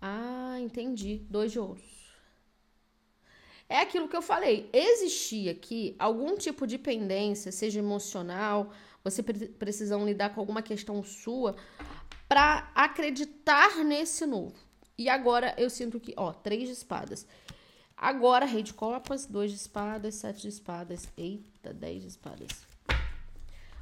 Ah, 0.00 0.56
entendi. 0.60 1.26
Dois 1.30 1.52
de 1.52 1.58
ouros. 1.58 1.98
É 3.68 3.80
aquilo 3.80 4.08
que 4.08 4.16
eu 4.16 4.22
falei. 4.22 4.68
Existia 4.72 5.52
aqui 5.52 5.94
algum 5.98 6.36
tipo 6.36 6.66
de 6.66 6.78
pendência, 6.78 7.52
seja 7.52 7.80
emocional, 7.80 8.72
você 9.04 9.22
pre 9.22 9.48
precisam 9.48 10.06
lidar 10.06 10.30
com 10.34 10.40
alguma 10.40 10.62
questão 10.62 11.02
sua 11.02 11.54
para 12.26 12.70
acreditar 12.74 13.84
nesse 13.84 14.24
novo. 14.24 14.54
E 14.96 15.08
agora 15.08 15.54
eu 15.58 15.68
sinto 15.68 16.00
que, 16.00 16.14
ó, 16.16 16.32
três 16.32 16.66
de 16.66 16.72
espadas. 16.72 17.26
Agora, 18.00 18.46
rei 18.46 18.62
de 18.62 18.72
copas, 18.72 19.26
dois 19.26 19.50
de 19.50 19.56
espadas, 19.56 20.14
sete 20.14 20.42
de 20.42 20.48
espadas. 20.48 21.08
Eita, 21.16 21.74
dez 21.74 22.02
de 22.02 22.08
espadas. 22.08 22.48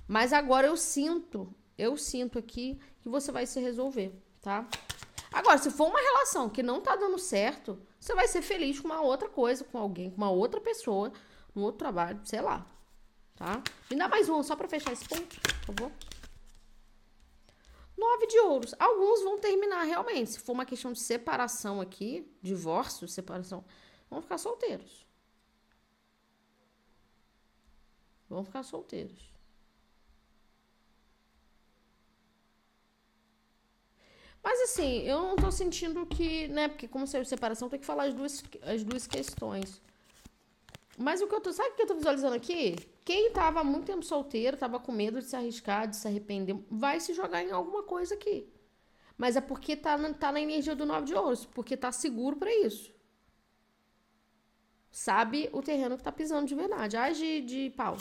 Mas 0.09 0.33
agora 0.33 0.67
eu 0.67 0.77
sinto, 0.77 1.53
eu 1.77 1.99
sinto 1.99 2.39
aqui 2.39 2.81
que 3.03 3.11
você 3.11 3.31
vai 3.31 3.45
se 3.45 3.61
resolver, 3.61 4.15
tá? 4.41 4.67
Agora, 5.31 5.59
se 5.59 5.71
for 5.71 5.89
uma 5.89 6.01
relação 6.01 6.49
que 6.49 6.63
não 6.63 6.81
tá 6.81 6.97
dando 6.97 7.19
certo, 7.19 7.79
você 8.01 8.15
vai 8.15 8.27
ser 8.27 8.41
feliz 8.41 8.81
com 8.81 8.89
uma 8.89 9.03
outra 9.03 9.29
coisa, 9.29 9.65
com 9.65 9.77
alguém, 9.77 10.11
com 10.11 10.17
uma 10.17 10.31
outra 10.31 10.63
pessoa, 10.63 11.13
no 11.55 11.63
outro 11.63 11.81
trabalho, 11.81 12.19
sei 12.25 12.41
lá. 12.41 12.67
Tá? 13.35 13.63
Me 13.91 13.99
dá 13.99 14.09
mais 14.09 14.31
um, 14.31 14.43
só 14.43 14.57
pra 14.57 14.67
fechar 14.67 14.95
esse 14.95 15.07
ponto, 15.07 15.39
por 15.67 15.75
favor. 15.75 15.93
Nove 17.99 18.27
de 18.29 18.39
ouros. 18.39 18.75
Alguns 18.79 19.23
vão 19.23 19.39
terminar 19.39 19.83
realmente. 19.83 20.33
Se 20.33 20.41
for 20.41 20.53
uma 20.53 20.65
questão 20.65 20.93
de 20.93 21.01
separação 21.01 21.81
aqui, 21.83 22.31
divórcio, 22.43 23.07
separação, 23.07 23.63
vão 24.11 24.23
ficar 24.23 24.39
solteiros. 24.39 25.07
Vão 28.29 28.45
ficar 28.45 28.63
solteiros. 28.63 29.37
Mas 34.43 34.61
assim, 34.61 35.03
eu 35.03 35.21
não 35.23 35.37
tô 35.37 35.51
sentindo 35.51 36.07
que, 36.07 36.47
né? 36.49 36.69
Porque 36.69 36.87
como 36.87 37.07
saiu 37.07 37.25
separação, 37.25 37.69
tem 37.69 37.81
que 37.81 37.87
falar 37.87 38.05
as 38.05 38.15
duas, 38.15 38.45
as 38.63 38.85
duas 38.85 39.07
questões. 39.07 39.81
Mas 40.97 41.21
o 41.21 41.27
que 41.27 41.35
eu 41.35 41.41
tô. 41.41 41.53
Sabe 41.53 41.71
o 41.71 41.75
que 41.75 41.83
eu 41.83 41.87
tô 41.89 41.95
visualizando 41.95 42.35
aqui? 42.35 42.77
Quem 43.05 43.31
tava 43.33 43.61
há 43.61 43.65
muito 43.65 43.87
tempo 43.87 44.05
solteiro, 44.05 44.57
tava 44.57 44.81
com 44.81 44.93
medo 44.93 45.19
de 45.19 45.27
se 45.27 45.37
arriscar, 45.37 45.89
de 45.89 45.97
se 45.97 46.09
arrepender, 46.09 46.57
vai 46.71 47.01
se 47.01 47.13
jogar 47.13 47.43
em 47.43 47.51
alguma 47.51 47.83
coisa 47.83 48.15
aqui. 48.15 48.49
Mas 49.19 49.37
é 49.37 49.41
porque 49.41 49.77
tá 49.77 49.97
na, 49.99 50.13
tá 50.15 50.33
na 50.33 50.41
energia 50.41 50.75
do 50.77 50.87
nove 50.87 51.07
de 51.07 51.15
ouros, 51.15 51.45
porque 51.47 51.77
tá 51.77 51.91
seguro 51.93 52.37
para 52.37 52.55
isso. 52.55 52.93
Sabe 54.97 55.51
o 55.53 55.61
terreno 55.61 55.99
que 55.99 56.03
tá 56.03 56.11
pisando 56.11 56.47
de 56.47 56.55
verdade. 56.55 56.97
Ai 56.97 57.13
de, 57.13 57.43
de 57.43 57.71
pau. 57.77 57.99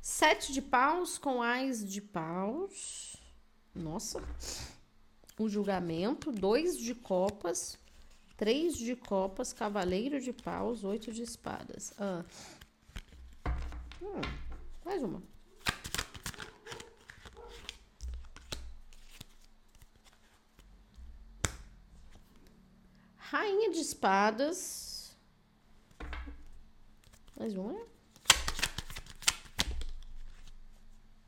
Sete 0.00 0.50
de 0.50 0.62
paus 0.62 1.18
com 1.18 1.42
ais 1.42 1.86
de 1.86 2.00
paus. 2.00 3.16
Nossa. 3.74 4.18
O 5.38 5.46
julgamento. 5.46 6.32
Dois 6.32 6.78
de 6.78 6.94
copas. 6.94 7.78
Três 8.34 8.78
de 8.78 8.96
copas. 8.96 9.52
Cavaleiro 9.52 10.18
de 10.18 10.32
paus. 10.32 10.82
Oito 10.82 11.12
de 11.12 11.22
espadas. 11.22 11.92
Ah. 11.98 12.24
Hum, 14.00 14.22
mais 14.82 15.02
uma. 15.02 15.22
Rainha 23.36 23.70
de 23.70 23.80
espadas. 23.80 25.14
Mais 27.38 27.54
uma. 27.54 27.78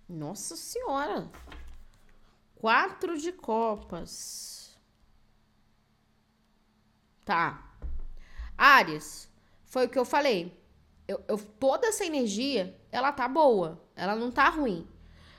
Nossa 0.08 0.56
Senhora! 0.56 1.30
Quatro 2.54 3.18
de 3.18 3.30
copas. 3.30 4.74
Tá. 7.26 7.76
Ares, 8.56 9.30
foi 9.66 9.84
o 9.84 9.90
que 9.90 9.98
eu 9.98 10.06
falei. 10.06 10.58
Eu, 11.06 11.22
eu, 11.28 11.36
toda 11.36 11.88
essa 11.88 12.06
energia, 12.06 12.74
ela 12.90 13.12
tá 13.12 13.28
boa. 13.28 13.84
Ela 13.94 14.16
não 14.16 14.30
tá 14.30 14.48
ruim. 14.48 14.88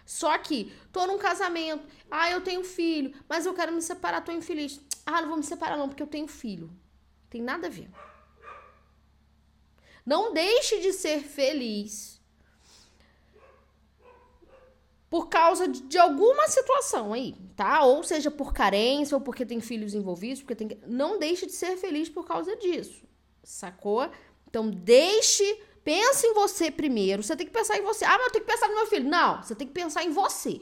Só 0.06 0.38
que, 0.38 0.72
tô 0.92 1.08
num 1.08 1.18
casamento. 1.18 1.84
Ah, 2.12 2.30
eu 2.30 2.42
tenho 2.42 2.64
filho. 2.64 3.12
Mas 3.28 3.48
eu 3.48 3.56
quero 3.56 3.74
me 3.74 3.82
separar, 3.82 4.22
tô 4.22 4.32
infeliz. 4.32 4.80
Ah, 5.10 5.22
não 5.22 5.30
vou 5.30 5.38
me 5.38 5.44
separar 5.44 5.78
não, 5.78 5.88
porque 5.88 6.04
eu 6.04 6.08
tenho 6.08 6.28
filho. 6.28 6.70
Tem 7.30 7.42
nada 7.42 7.68
a 7.68 7.70
ver. 7.70 7.90
Não 10.06 10.34
deixe 10.34 10.80
de 10.80 10.94
ser 10.94 11.22
feliz 11.22 12.20
por 15.10 15.28
causa 15.28 15.68
de, 15.68 15.82
de, 15.82 15.98
alguma 15.98 16.48
situação 16.48 17.14
aí, 17.14 17.36
tá? 17.56 17.84
Ou 17.84 18.04
seja, 18.04 18.30
por 18.30 18.54
carência, 18.54 19.18
ou 19.18 19.22
porque 19.22 19.46
tem 19.46 19.60
filhos 19.60 19.96
envolvidos, 19.96 20.44
porque 20.44 20.56
tem. 20.56 20.80
Não 20.86 21.18
deixe 21.18 21.48
de 21.48 21.52
ser 21.54 21.78
feliz 21.78 22.08
por 22.08 22.26
causa 22.26 22.56
disso. 22.56 23.04
Sacou? 23.44 24.10
Então, 24.48 24.70
deixe. 24.70 25.64
Pense 25.84 26.28
em 26.28 26.34
você 26.34 26.70
primeiro. 26.70 27.24
Você 27.24 27.36
tem 27.36 27.48
que 27.48 27.54
pensar 27.54 27.78
em 27.78 27.82
você. 27.82 28.06
Ah, 28.06 28.18
mas 28.18 28.28
eu 28.28 28.32
tenho 28.34 28.46
que 28.46 28.52
pensar 28.52 28.68
no 28.68 28.76
meu 28.76 28.86
filho. 28.86 29.10
Não, 29.10 29.42
você 29.42 29.56
tem 29.56 29.66
que 29.66 29.74
pensar 29.74 30.04
em 30.04 30.12
você. 30.12 30.62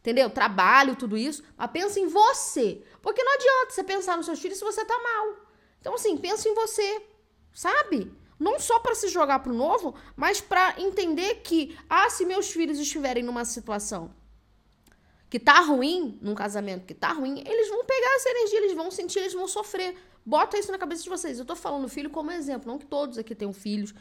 Entendeu? 0.00 0.28
Trabalho, 0.28 0.96
tudo 0.96 1.16
isso, 1.16 1.42
mas 1.56 1.70
pensa 1.70 2.00
em 2.00 2.08
você. 2.08 2.82
Porque 3.00 3.22
não 3.22 3.34
adianta 3.34 3.70
você 3.70 3.84
pensar 3.84 4.16
nos 4.16 4.26
seus 4.26 4.40
filhos 4.40 4.58
se 4.58 4.64
você 4.64 4.84
tá 4.84 4.98
mal. 4.98 5.36
Então, 5.80 5.94
assim, 5.94 6.16
pensa 6.16 6.48
em 6.48 6.54
você, 6.54 7.02
sabe? 7.52 8.12
Não 8.38 8.58
só 8.58 8.78
para 8.78 8.94
se 8.94 9.08
jogar 9.08 9.40
pro 9.40 9.52
novo, 9.52 9.94
mas 10.16 10.40
para 10.40 10.80
entender 10.80 11.36
que, 11.36 11.78
ah, 11.88 12.08
se 12.08 12.24
meus 12.24 12.50
filhos 12.50 12.78
estiverem 12.78 13.22
numa 13.22 13.44
situação 13.44 14.14
que 15.28 15.38
tá 15.38 15.60
ruim, 15.60 16.18
num 16.20 16.34
casamento 16.34 16.84
que 16.84 16.94
tá 16.94 17.12
ruim, 17.12 17.44
eles 17.46 17.68
vão 17.68 17.84
pegar 17.84 18.16
essa 18.16 18.30
energia, 18.30 18.58
eles 18.58 18.74
vão 18.74 18.90
sentir, 18.90 19.20
eles 19.20 19.32
vão 19.32 19.46
sofrer. 19.46 19.96
Bota 20.26 20.58
isso 20.58 20.72
na 20.72 20.78
cabeça 20.78 21.04
de 21.04 21.08
vocês. 21.08 21.38
Eu 21.38 21.44
tô 21.44 21.54
falando 21.54 21.88
filho 21.88 22.10
como 22.10 22.32
exemplo, 22.32 22.66
não 22.66 22.78
que 22.78 22.86
todos 22.86 23.16
aqui 23.16 23.34
tenham 23.34 23.52
filhos, 23.52 23.94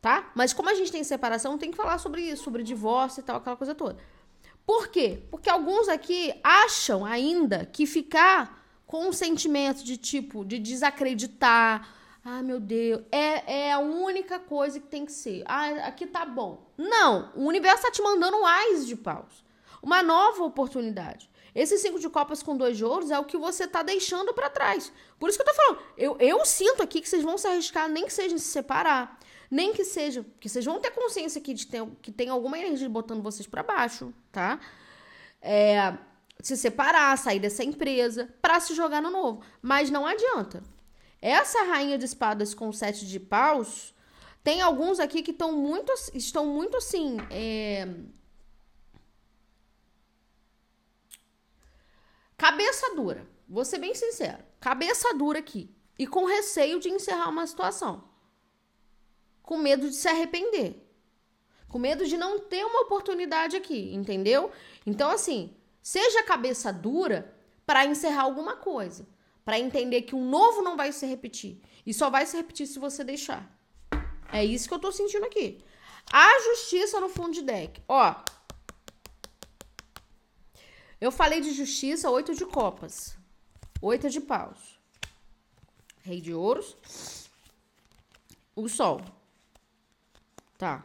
tá? 0.00 0.32
Mas 0.34 0.52
como 0.52 0.68
a 0.68 0.74
gente 0.74 0.90
tem 0.90 1.04
separação, 1.04 1.56
tem 1.56 1.70
que 1.70 1.76
falar 1.76 1.98
sobre 1.98 2.22
isso, 2.22 2.42
sobre 2.42 2.62
divórcio 2.64 3.20
e 3.20 3.22
tal, 3.22 3.36
aquela 3.36 3.56
coisa 3.56 3.74
toda. 3.74 3.98
Por 4.68 4.88
quê? 4.88 5.22
Porque 5.30 5.48
alguns 5.48 5.88
aqui 5.88 6.30
acham 6.44 7.02
ainda 7.02 7.64
que 7.64 7.86
ficar 7.86 8.62
com 8.86 9.08
um 9.08 9.14
sentimento 9.14 9.82
de 9.82 9.96
tipo, 9.96 10.44
de 10.44 10.58
desacreditar, 10.58 11.88
ah, 12.22 12.42
meu 12.42 12.60
Deus, 12.60 13.00
é, 13.10 13.68
é 13.68 13.72
a 13.72 13.78
única 13.78 14.38
coisa 14.38 14.78
que 14.78 14.86
tem 14.86 15.06
que 15.06 15.12
ser. 15.12 15.42
Ah, 15.46 15.86
aqui 15.86 16.06
tá 16.06 16.26
bom. 16.26 16.70
Não, 16.76 17.32
o 17.34 17.46
universo 17.46 17.84
tá 17.84 17.90
te 17.90 18.02
mandando 18.02 18.42
mais 18.42 18.86
de 18.86 18.94
paus 18.94 19.42
uma 19.82 20.02
nova 20.02 20.44
oportunidade. 20.44 21.30
Esse 21.54 21.78
cinco 21.78 21.98
de 21.98 22.10
copas 22.10 22.42
com 22.42 22.54
dois 22.54 22.76
de 22.76 22.84
ouros 22.84 23.10
é 23.10 23.18
o 23.18 23.24
que 23.24 23.38
você 23.38 23.66
tá 23.66 23.82
deixando 23.82 24.34
para 24.34 24.50
trás. 24.50 24.92
Por 25.18 25.30
isso 25.30 25.38
que 25.38 25.48
eu 25.48 25.54
tô 25.54 25.54
falando. 25.54 25.82
Eu, 25.96 26.16
eu 26.20 26.44
sinto 26.44 26.82
aqui 26.82 27.00
que 27.00 27.08
vocês 27.08 27.22
vão 27.22 27.38
se 27.38 27.46
arriscar, 27.46 27.88
nem 27.88 28.04
que 28.04 28.12
seja 28.12 28.34
em 28.34 28.38
se 28.38 28.48
separar. 28.48 29.18
Nem 29.50 29.72
que 29.72 29.84
seja. 29.84 30.24
Que 30.40 30.48
vocês 30.48 30.64
vão 30.64 30.80
ter 30.80 30.90
consciência 30.90 31.40
aqui 31.40 31.54
de 31.54 31.66
que 32.02 32.12
tem 32.12 32.28
alguma 32.28 32.58
energia 32.58 32.88
botando 32.88 33.22
vocês 33.22 33.46
para 33.46 33.62
baixo, 33.62 34.12
tá? 34.30 34.60
É, 35.40 35.96
se 36.40 36.56
separar, 36.56 37.16
sair 37.16 37.40
dessa 37.40 37.64
empresa, 37.64 38.28
para 38.40 38.60
se 38.60 38.74
jogar 38.74 39.00
no 39.00 39.10
novo. 39.10 39.42
Mas 39.62 39.90
não 39.90 40.06
adianta. 40.06 40.62
Essa 41.20 41.64
rainha 41.64 41.98
de 41.98 42.04
espadas 42.04 42.54
com 42.54 42.72
sete 42.72 43.06
de 43.06 43.18
paus. 43.18 43.94
Tem 44.44 44.60
alguns 44.60 45.00
aqui 45.00 45.22
que 45.22 45.32
estão 45.32 45.52
muito, 45.52 45.92
estão 46.14 46.46
muito 46.46 46.76
assim. 46.76 47.16
É, 47.30 47.88
Cabeça 52.38 52.94
dura. 52.94 53.28
Vou 53.48 53.64
ser 53.64 53.78
bem 53.78 53.94
sincero. 53.96 54.38
Cabeça 54.60 55.12
dura 55.14 55.40
aqui. 55.40 55.74
E 55.98 56.06
com 56.06 56.24
receio 56.24 56.78
de 56.78 56.88
encerrar 56.88 57.28
uma 57.28 57.44
situação. 57.44 58.07
Com 59.48 59.56
medo 59.56 59.88
de 59.88 59.94
se 59.94 60.06
arrepender. 60.06 60.76
Com 61.70 61.78
medo 61.78 62.04
de 62.06 62.18
não 62.18 62.38
ter 62.38 62.66
uma 62.66 62.82
oportunidade 62.82 63.56
aqui, 63.56 63.94
entendeu? 63.94 64.52
Então, 64.84 65.08
assim, 65.10 65.56
seja 65.82 66.22
cabeça 66.22 66.70
dura 66.70 67.34
para 67.64 67.86
encerrar 67.86 68.24
alguma 68.24 68.56
coisa. 68.56 69.08
Para 69.46 69.58
entender 69.58 70.02
que 70.02 70.14
um 70.14 70.28
novo 70.28 70.60
não 70.60 70.76
vai 70.76 70.92
se 70.92 71.06
repetir. 71.06 71.62
E 71.86 71.94
só 71.94 72.10
vai 72.10 72.26
se 72.26 72.36
repetir 72.36 72.66
se 72.66 72.78
você 72.78 73.02
deixar. 73.02 73.50
É 74.30 74.44
isso 74.44 74.68
que 74.68 74.74
eu 74.74 74.78
tô 74.78 74.92
sentindo 74.92 75.24
aqui. 75.24 75.64
A 76.12 76.40
justiça 76.40 77.00
no 77.00 77.08
fundo 77.08 77.32
de 77.32 77.40
deck. 77.40 77.82
Ó, 77.88 78.16
eu 81.00 81.10
falei 81.10 81.40
de 81.40 81.54
justiça, 81.54 82.10
oito 82.10 82.34
de 82.34 82.44
copas. 82.44 83.16
Oito 83.80 84.10
de 84.10 84.20
paus. 84.20 84.78
Rei 86.02 86.20
de 86.20 86.34
ouros. 86.34 86.76
O 88.54 88.68
sol. 88.68 89.00
Tá. 90.58 90.84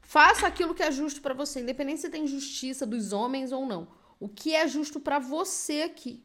Faça 0.00 0.46
aquilo 0.46 0.74
que 0.74 0.82
é 0.82 0.90
justo 0.90 1.20
para 1.20 1.34
você, 1.34 1.60
independente 1.60 2.00
se 2.00 2.10
tem 2.10 2.26
justiça 2.26 2.84
dos 2.84 3.12
homens 3.12 3.52
ou 3.52 3.64
não. 3.64 3.86
O 4.18 4.28
que 4.28 4.54
é 4.54 4.66
justo 4.66 4.98
para 4.98 5.20
você 5.20 5.82
aqui? 5.82 6.24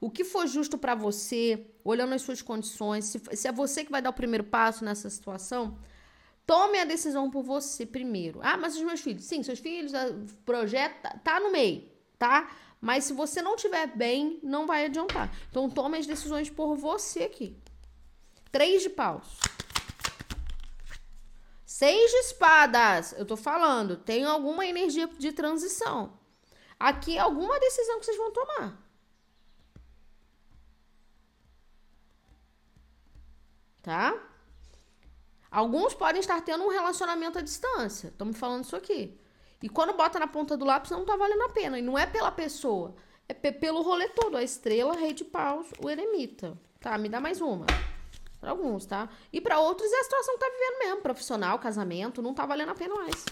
O 0.00 0.10
que 0.10 0.22
for 0.22 0.46
justo 0.46 0.78
para 0.78 0.94
você, 0.94 1.66
olhando 1.82 2.14
as 2.14 2.22
suas 2.22 2.40
condições, 2.40 3.06
se, 3.06 3.20
se, 3.32 3.48
é 3.48 3.52
você 3.52 3.84
que 3.84 3.90
vai 3.90 4.00
dar 4.00 4.10
o 4.10 4.14
primeiro 4.14 4.44
passo 4.44 4.84
nessa 4.84 5.10
situação, 5.10 5.78
tome 6.46 6.78
a 6.78 6.84
decisão 6.84 7.28
por 7.30 7.42
você 7.42 7.84
primeiro. 7.84 8.38
Ah, 8.42 8.56
mas 8.56 8.76
os 8.76 8.82
meus 8.82 9.00
filhos, 9.00 9.24
sim, 9.24 9.42
seus 9.42 9.58
filhos, 9.58 9.92
o 9.92 10.36
projeto 10.44 11.00
tá, 11.02 11.10
tá 11.24 11.40
no 11.40 11.50
meio 11.50 11.94
tá? 12.18 12.50
Mas 12.80 13.04
se 13.04 13.12
você 13.12 13.40
não 13.40 13.56
tiver 13.56 13.86
bem, 13.86 14.38
não 14.42 14.66
vai 14.66 14.86
adiantar. 14.86 15.34
Então 15.50 15.68
tome 15.68 15.98
as 15.98 16.06
decisões 16.06 16.50
por 16.50 16.76
você 16.76 17.24
aqui. 17.24 17.56
Três 18.50 18.82
de 18.82 18.90
paus. 18.90 19.38
Seis 21.76 22.08
de 22.08 22.16
espadas. 22.18 23.12
Eu 23.18 23.26
tô 23.26 23.36
falando, 23.36 23.96
tem 23.96 24.24
alguma 24.24 24.64
energia 24.64 25.08
de 25.08 25.32
transição. 25.32 26.16
Aqui 26.78 27.16
é 27.16 27.20
alguma 27.20 27.58
decisão 27.58 27.98
que 27.98 28.06
vocês 28.06 28.16
vão 28.16 28.30
tomar. 28.30 28.80
Tá? 33.82 34.16
Alguns 35.50 35.94
podem 35.94 36.20
estar 36.20 36.40
tendo 36.42 36.62
um 36.62 36.70
relacionamento 36.70 37.40
à 37.40 37.42
distância. 37.42 38.06
Estamos 38.06 38.38
falando 38.38 38.62
isso 38.62 38.76
aqui. 38.76 39.18
E 39.60 39.68
quando 39.68 39.94
bota 39.94 40.20
na 40.20 40.28
ponta 40.28 40.56
do 40.56 40.64
lápis, 40.64 40.92
não 40.92 41.04
tá 41.04 41.16
valendo 41.16 41.42
a 41.42 41.48
pena. 41.48 41.76
E 41.76 41.82
não 41.82 41.98
é 41.98 42.06
pela 42.06 42.30
pessoa, 42.30 42.94
é 43.28 43.34
pelo 43.34 43.82
rolê 43.82 44.08
todo. 44.10 44.36
A 44.36 44.44
estrela, 44.44 44.94
rei 44.94 45.12
de 45.12 45.24
paus, 45.24 45.66
o 45.84 45.90
eremita. 45.90 46.56
Tá, 46.78 46.96
me 46.96 47.08
dá 47.08 47.20
mais 47.20 47.40
uma. 47.40 47.66
Pra 48.44 48.50
alguns, 48.50 48.84
tá? 48.84 49.08
E 49.32 49.40
para 49.40 49.58
outros 49.58 49.90
é 49.90 50.00
a 50.00 50.04
situação 50.04 50.34
que 50.34 50.40
tá 50.40 50.50
vivendo 50.50 50.78
mesmo. 50.80 51.00
Profissional, 51.00 51.58
casamento, 51.58 52.20
não 52.20 52.34
tá 52.34 52.44
valendo 52.44 52.72
a 52.72 52.74
pena 52.74 52.94
mais. 52.94 53.24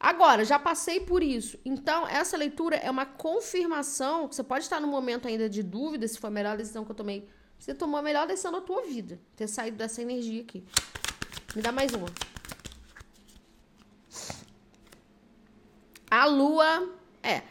Agora, 0.00 0.44
já 0.44 0.58
passei 0.58 0.98
por 0.98 1.22
isso. 1.22 1.56
Então, 1.64 2.04
essa 2.08 2.36
leitura 2.36 2.74
é 2.74 2.90
uma 2.90 3.06
confirmação 3.06 4.26
que 4.26 4.34
você 4.34 4.42
pode 4.42 4.64
estar 4.64 4.80
no 4.80 4.88
momento 4.88 5.28
ainda 5.28 5.48
de 5.48 5.62
dúvida 5.62 6.08
se 6.08 6.18
foi 6.18 6.26
a 6.26 6.32
melhor 6.32 6.56
decisão 6.56 6.84
que 6.84 6.90
eu 6.90 6.94
tomei. 6.96 7.28
Você 7.56 7.72
tomou 7.72 8.00
a 8.00 8.02
melhor 8.02 8.26
decisão 8.26 8.50
da 8.50 8.60
tua 8.60 8.82
vida. 8.82 9.20
Ter 9.36 9.46
saído 9.46 9.76
dessa 9.76 10.02
energia 10.02 10.42
aqui. 10.42 10.64
Me 11.54 11.62
dá 11.62 11.70
mais 11.70 11.92
uma. 11.92 12.08
A 16.10 16.24
lua. 16.24 16.92
É. 17.22 17.42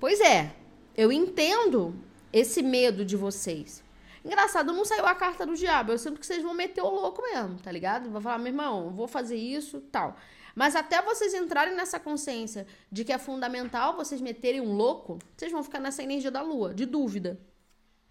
Pois 0.00 0.22
é. 0.22 0.56
Eu 0.96 1.12
entendo 1.12 1.94
esse 2.32 2.62
medo 2.62 3.04
de 3.04 3.14
vocês. 3.14 3.81
Engraçado, 4.24 4.72
não 4.72 4.84
saiu 4.84 5.06
a 5.06 5.14
carta 5.14 5.44
do 5.44 5.56
diabo. 5.56 5.92
Eu 5.92 5.98
sinto 5.98 6.20
que 6.20 6.26
vocês 6.26 6.42
vão 6.42 6.54
meter 6.54 6.82
o 6.82 6.88
louco 6.88 7.20
mesmo, 7.22 7.58
tá 7.58 7.72
ligado? 7.72 8.10
Vou 8.10 8.20
falar, 8.20 8.38
meu 8.38 8.48
irmão, 8.48 8.90
vou 8.90 9.08
fazer 9.08 9.36
isso, 9.36 9.80
tal. 9.80 10.16
Mas 10.54 10.76
até 10.76 11.00
vocês 11.02 11.34
entrarem 11.34 11.74
nessa 11.74 11.98
consciência 11.98 12.66
de 12.90 13.04
que 13.04 13.12
é 13.12 13.18
fundamental 13.18 13.96
vocês 13.96 14.20
meterem 14.20 14.60
um 14.60 14.74
louco, 14.74 15.18
vocês 15.36 15.50
vão 15.50 15.62
ficar 15.62 15.80
nessa 15.80 16.02
energia 16.02 16.30
da 16.30 16.42
lua, 16.42 16.74
de 16.74 16.86
dúvida. 16.86 17.40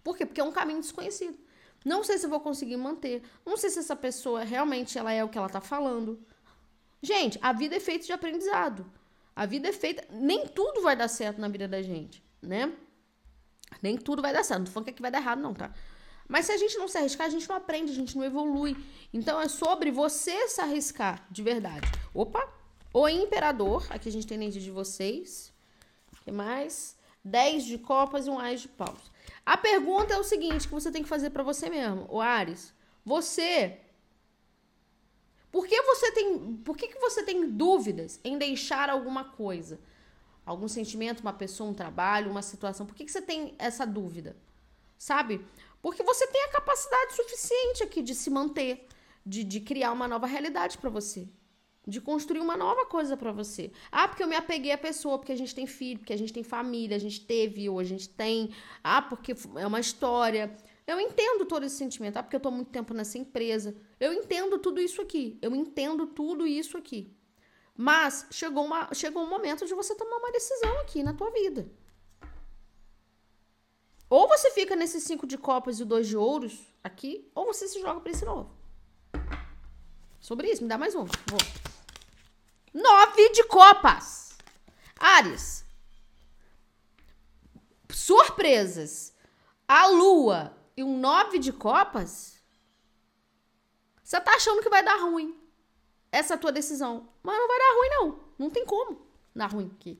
Por 0.02 0.16
quê? 0.16 0.26
Porque 0.26 0.40
é 0.40 0.44
um 0.44 0.52
caminho 0.52 0.80
desconhecido. 0.80 1.38
Não 1.84 2.04
sei 2.04 2.18
se 2.18 2.26
vou 2.26 2.40
conseguir 2.40 2.76
manter. 2.76 3.22
Não 3.44 3.56
sei 3.56 3.70
se 3.70 3.78
essa 3.78 3.96
pessoa 3.96 4.44
realmente 4.44 4.98
ela 4.98 5.12
é 5.12 5.22
o 5.24 5.28
que 5.28 5.38
ela 5.38 5.48
tá 5.48 5.60
falando. 5.60 6.20
Gente, 7.00 7.38
a 7.42 7.52
vida 7.52 7.76
é 7.76 7.80
feita 7.80 8.06
de 8.06 8.12
aprendizado. 8.12 8.86
A 9.34 9.46
vida 9.46 9.68
é 9.68 9.72
feita. 9.72 10.04
Nem 10.10 10.46
tudo 10.46 10.82
vai 10.82 10.94
dar 10.94 11.08
certo 11.08 11.40
na 11.40 11.48
vida 11.48 11.66
da 11.66 11.82
gente, 11.82 12.22
né? 12.40 12.72
Nem 13.82 13.96
tudo 13.96 14.22
vai 14.22 14.32
dar 14.32 14.44
certo. 14.44 14.60
Não 14.60 14.66
tô 14.66 14.72
falando 14.72 14.92
que, 14.92 15.00
é 15.00 15.02
vai 15.02 15.10
dar 15.10 15.18
errado, 15.18 15.40
não, 15.40 15.54
tá? 15.54 15.72
Mas 16.28 16.46
se 16.46 16.52
a 16.52 16.56
gente 16.56 16.76
não 16.78 16.88
se 16.88 16.98
arriscar, 16.98 17.26
a 17.26 17.30
gente 17.30 17.48
não 17.48 17.56
aprende, 17.56 17.92
a 17.92 17.94
gente 17.94 18.16
não 18.16 18.24
evolui. 18.24 18.76
Então 19.12 19.40
é 19.40 19.48
sobre 19.48 19.90
você 19.90 20.48
se 20.48 20.60
arriscar, 20.60 21.26
de 21.30 21.42
verdade. 21.42 21.90
Opa! 22.14 22.46
O 22.94 23.08
imperador, 23.08 23.86
aqui 23.90 24.08
a 24.08 24.12
gente 24.12 24.26
tem 24.26 24.36
energia 24.36 24.60
de 24.60 24.70
vocês. 24.70 25.52
O 26.12 26.24
que 26.24 26.30
mais? 26.30 26.96
10 27.24 27.64
de 27.64 27.78
copas 27.78 28.26
e 28.26 28.30
um 28.30 28.38
ás 28.38 28.60
de 28.60 28.68
paus. 28.68 29.10
A 29.44 29.56
pergunta 29.56 30.14
é 30.14 30.18
o 30.18 30.24
seguinte 30.24 30.68
que 30.68 30.74
você 30.74 30.90
tem 30.90 31.02
que 31.02 31.08
fazer 31.08 31.30
para 31.30 31.42
você 31.42 31.70
mesmo, 31.70 32.06
o 32.08 32.20
Ares. 32.20 32.74
Você 33.04 33.80
por 35.52 35.66
que 35.66 35.82
você 35.82 36.10
tem, 36.12 36.56
por 36.56 36.74
que, 36.74 36.88
que 36.88 36.98
você 36.98 37.22
tem 37.22 37.50
dúvidas 37.50 38.18
em 38.24 38.38
deixar 38.38 38.88
alguma 38.88 39.22
coisa? 39.22 39.78
Algum 40.46 40.66
sentimento, 40.66 41.20
uma 41.20 41.34
pessoa, 41.34 41.68
um 41.68 41.74
trabalho, 41.74 42.30
uma 42.30 42.40
situação? 42.40 42.86
Por 42.86 42.96
que, 42.96 43.04
que 43.04 43.12
você 43.12 43.20
tem 43.20 43.54
essa 43.58 43.86
dúvida? 43.86 44.34
Sabe? 44.96 45.44
Porque 45.82 46.02
você 46.04 46.26
tem 46.28 46.44
a 46.44 46.52
capacidade 46.52 47.14
suficiente 47.14 47.82
aqui 47.82 48.00
de 48.00 48.14
se 48.14 48.30
manter, 48.30 48.86
de, 49.26 49.42
de 49.42 49.60
criar 49.60 49.90
uma 49.90 50.06
nova 50.06 50.26
realidade 50.26 50.78
para 50.78 50.88
você, 50.88 51.28
de 51.86 52.00
construir 52.00 52.40
uma 52.40 52.56
nova 52.56 52.86
coisa 52.86 53.16
para 53.16 53.32
você. 53.32 53.72
Ah, 53.90 54.06
porque 54.06 54.22
eu 54.22 54.28
me 54.28 54.36
apeguei 54.36 54.70
à 54.70 54.78
pessoa, 54.78 55.18
porque 55.18 55.32
a 55.32 55.36
gente 55.36 55.52
tem 55.52 55.66
filho, 55.66 55.98
porque 55.98 56.12
a 56.12 56.16
gente 56.16 56.32
tem 56.32 56.44
família, 56.44 56.96
a 56.96 57.00
gente 57.00 57.26
teve 57.26 57.68
ou 57.68 57.80
a 57.80 57.84
gente 57.84 58.08
tem. 58.08 58.54
Ah, 58.82 59.02
porque 59.02 59.34
é 59.56 59.66
uma 59.66 59.80
história. 59.80 60.56
Eu 60.86 61.00
entendo 61.00 61.44
todo 61.44 61.64
esse 61.64 61.76
sentimento. 61.76 62.16
Ah, 62.16 62.22
porque 62.22 62.36
eu 62.36 62.40
tô 62.40 62.50
muito 62.52 62.70
tempo 62.70 62.94
nessa 62.94 63.18
empresa. 63.18 63.74
Eu 63.98 64.12
entendo 64.12 64.58
tudo 64.58 64.80
isso 64.80 65.02
aqui. 65.02 65.36
Eu 65.42 65.54
entendo 65.54 66.06
tudo 66.06 66.46
isso 66.46 66.78
aqui. 66.78 67.12
Mas 67.76 68.26
chegou, 68.30 68.64
uma, 68.64 68.92
chegou 68.94 69.24
um 69.24 69.28
momento 69.28 69.66
de 69.66 69.74
você 69.74 69.94
tomar 69.96 70.18
uma 70.18 70.30
decisão 70.30 70.78
aqui 70.80 71.02
na 71.02 71.14
tua 71.14 71.30
vida. 71.30 71.68
Ou 74.12 74.28
você 74.28 74.50
fica 74.50 74.76
nesses 74.76 75.04
cinco 75.04 75.26
de 75.26 75.38
copas 75.38 75.80
e 75.80 75.86
dois 75.86 76.06
de 76.06 76.18
ouros 76.18 76.70
aqui, 76.84 77.26
ou 77.34 77.46
você 77.46 77.66
se 77.66 77.80
joga 77.80 77.98
para 77.98 78.12
esse 78.12 78.26
novo. 78.26 78.54
Sobre 80.20 80.50
isso, 80.50 80.62
me 80.62 80.68
dá 80.68 80.76
mais 80.76 80.94
um. 80.94 81.06
Vou. 81.06 81.40
Nove 82.74 83.30
de 83.30 83.42
copas. 83.44 84.36
Ares. 84.98 85.64
Surpresas. 87.90 89.14
A 89.66 89.86
lua 89.86 90.54
e 90.76 90.84
um 90.84 90.98
nove 90.98 91.38
de 91.38 91.50
copas. 91.50 92.38
Você 94.04 94.20
tá 94.20 94.34
achando 94.34 94.60
que 94.60 94.68
vai 94.68 94.84
dar 94.84 95.00
ruim 95.00 95.40
essa 96.10 96.36
tua 96.36 96.52
decisão. 96.52 97.08
Mas 97.22 97.38
não 97.38 97.48
vai 97.48 97.58
dar 97.58 97.76
ruim, 97.78 97.88
não. 97.88 98.20
Não 98.38 98.50
tem 98.50 98.66
como 98.66 99.06
dar 99.34 99.50
ruim 99.50 99.74
aqui. 99.74 99.98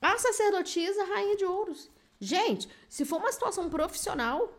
A 0.00 0.16
sacerdotisa, 0.16 1.04
rainha 1.04 1.36
de 1.36 1.44
ouros. 1.44 1.94
Gente, 2.20 2.68
se 2.88 3.04
for 3.04 3.18
uma 3.18 3.32
situação 3.32 3.68
profissional, 3.68 4.52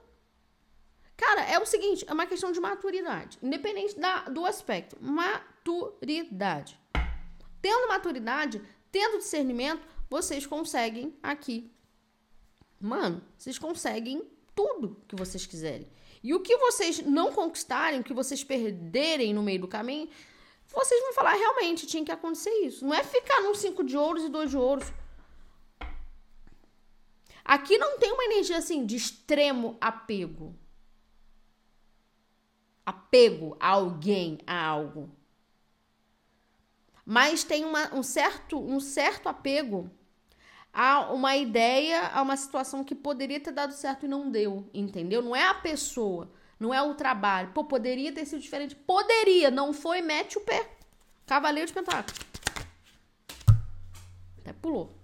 cara, 1.15 1.41
é 1.41 1.59
o 1.59 1.65
seguinte, 1.65 2.05
é 2.07 2.13
uma 2.13 2.27
questão 2.27 2.51
de 2.51 2.59
maturidade, 2.59 3.37
independente 3.41 3.99
da, 3.99 4.21
do 4.29 4.45
aspecto, 4.45 4.97
maturidade. 5.01 6.79
Tendo 7.61 7.87
maturidade, 7.87 8.61
tendo 8.91 9.17
discernimento, 9.17 9.81
vocês 10.09 10.45
conseguem 10.45 11.17
aqui. 11.21 11.71
Mano, 12.79 13.23
vocês 13.37 13.57
conseguem 13.57 14.29
tudo 14.55 15.01
que 15.07 15.15
vocês 15.15 15.45
quiserem. 15.45 15.87
E 16.23 16.33
o 16.33 16.39
que 16.39 16.57
vocês 16.57 16.99
não 16.99 17.31
conquistarem, 17.31 17.99
o 17.99 18.03
que 18.03 18.13
vocês 18.13 18.43
perderem 18.43 19.33
no 19.33 19.43
meio 19.43 19.61
do 19.61 19.67
caminho, 19.67 20.09
vocês 20.67 21.01
vão 21.01 21.13
falar, 21.13 21.33
realmente, 21.33 21.87
tinha 21.87 22.03
que 22.03 22.11
acontecer 22.11 22.51
isso. 22.65 22.85
Não 22.85 22.93
é 22.93 23.03
ficar 23.03 23.41
num 23.41 23.55
cinco 23.55 23.83
de 23.83 23.97
ouros 23.97 24.23
e 24.23 24.29
dois 24.29 24.49
de 24.49 24.57
ouros. 24.57 24.91
Aqui 27.47 27.77
não 27.77 27.97
tem 27.97 28.11
uma 28.11 28.25
energia 28.25 28.57
assim 28.57 28.85
de 28.85 28.97
extremo 28.97 29.77
apego. 29.79 30.53
Apego 32.85 33.55
a 33.57 33.69
alguém, 33.69 34.39
a 34.45 34.65
algo. 34.65 35.09
Mas 37.05 37.45
tem 37.45 37.63
uma, 37.63 37.95
um, 37.95 38.03
certo, 38.03 38.59
um 38.59 38.81
certo 38.81 39.29
apego 39.29 39.89
a 40.73 41.13
uma 41.13 41.37
ideia, 41.37 42.07
a 42.07 42.21
uma 42.21 42.35
situação 42.35 42.83
que 42.83 42.93
poderia 42.93 43.39
ter 43.39 43.51
dado 43.51 43.71
certo 43.71 44.05
e 44.05 44.09
não 44.09 44.29
deu, 44.29 44.69
entendeu? 44.73 45.21
Não 45.21 45.33
é 45.33 45.47
a 45.47 45.53
pessoa, 45.53 46.29
não 46.59 46.73
é 46.73 46.81
o 46.81 46.95
trabalho. 46.95 47.53
Pô, 47.53 47.63
poderia 47.63 48.11
ter 48.11 48.25
sido 48.25 48.41
diferente. 48.41 48.75
Poderia, 48.75 49.49
não 49.49 49.71
foi, 49.71 50.01
mete 50.01 50.37
o 50.37 50.41
pé. 50.41 50.69
Cavaleiro 51.25 51.67
de 51.67 51.73
Pentáculos. 51.73 52.19
Até 54.41 54.51
pulou. 54.51 54.96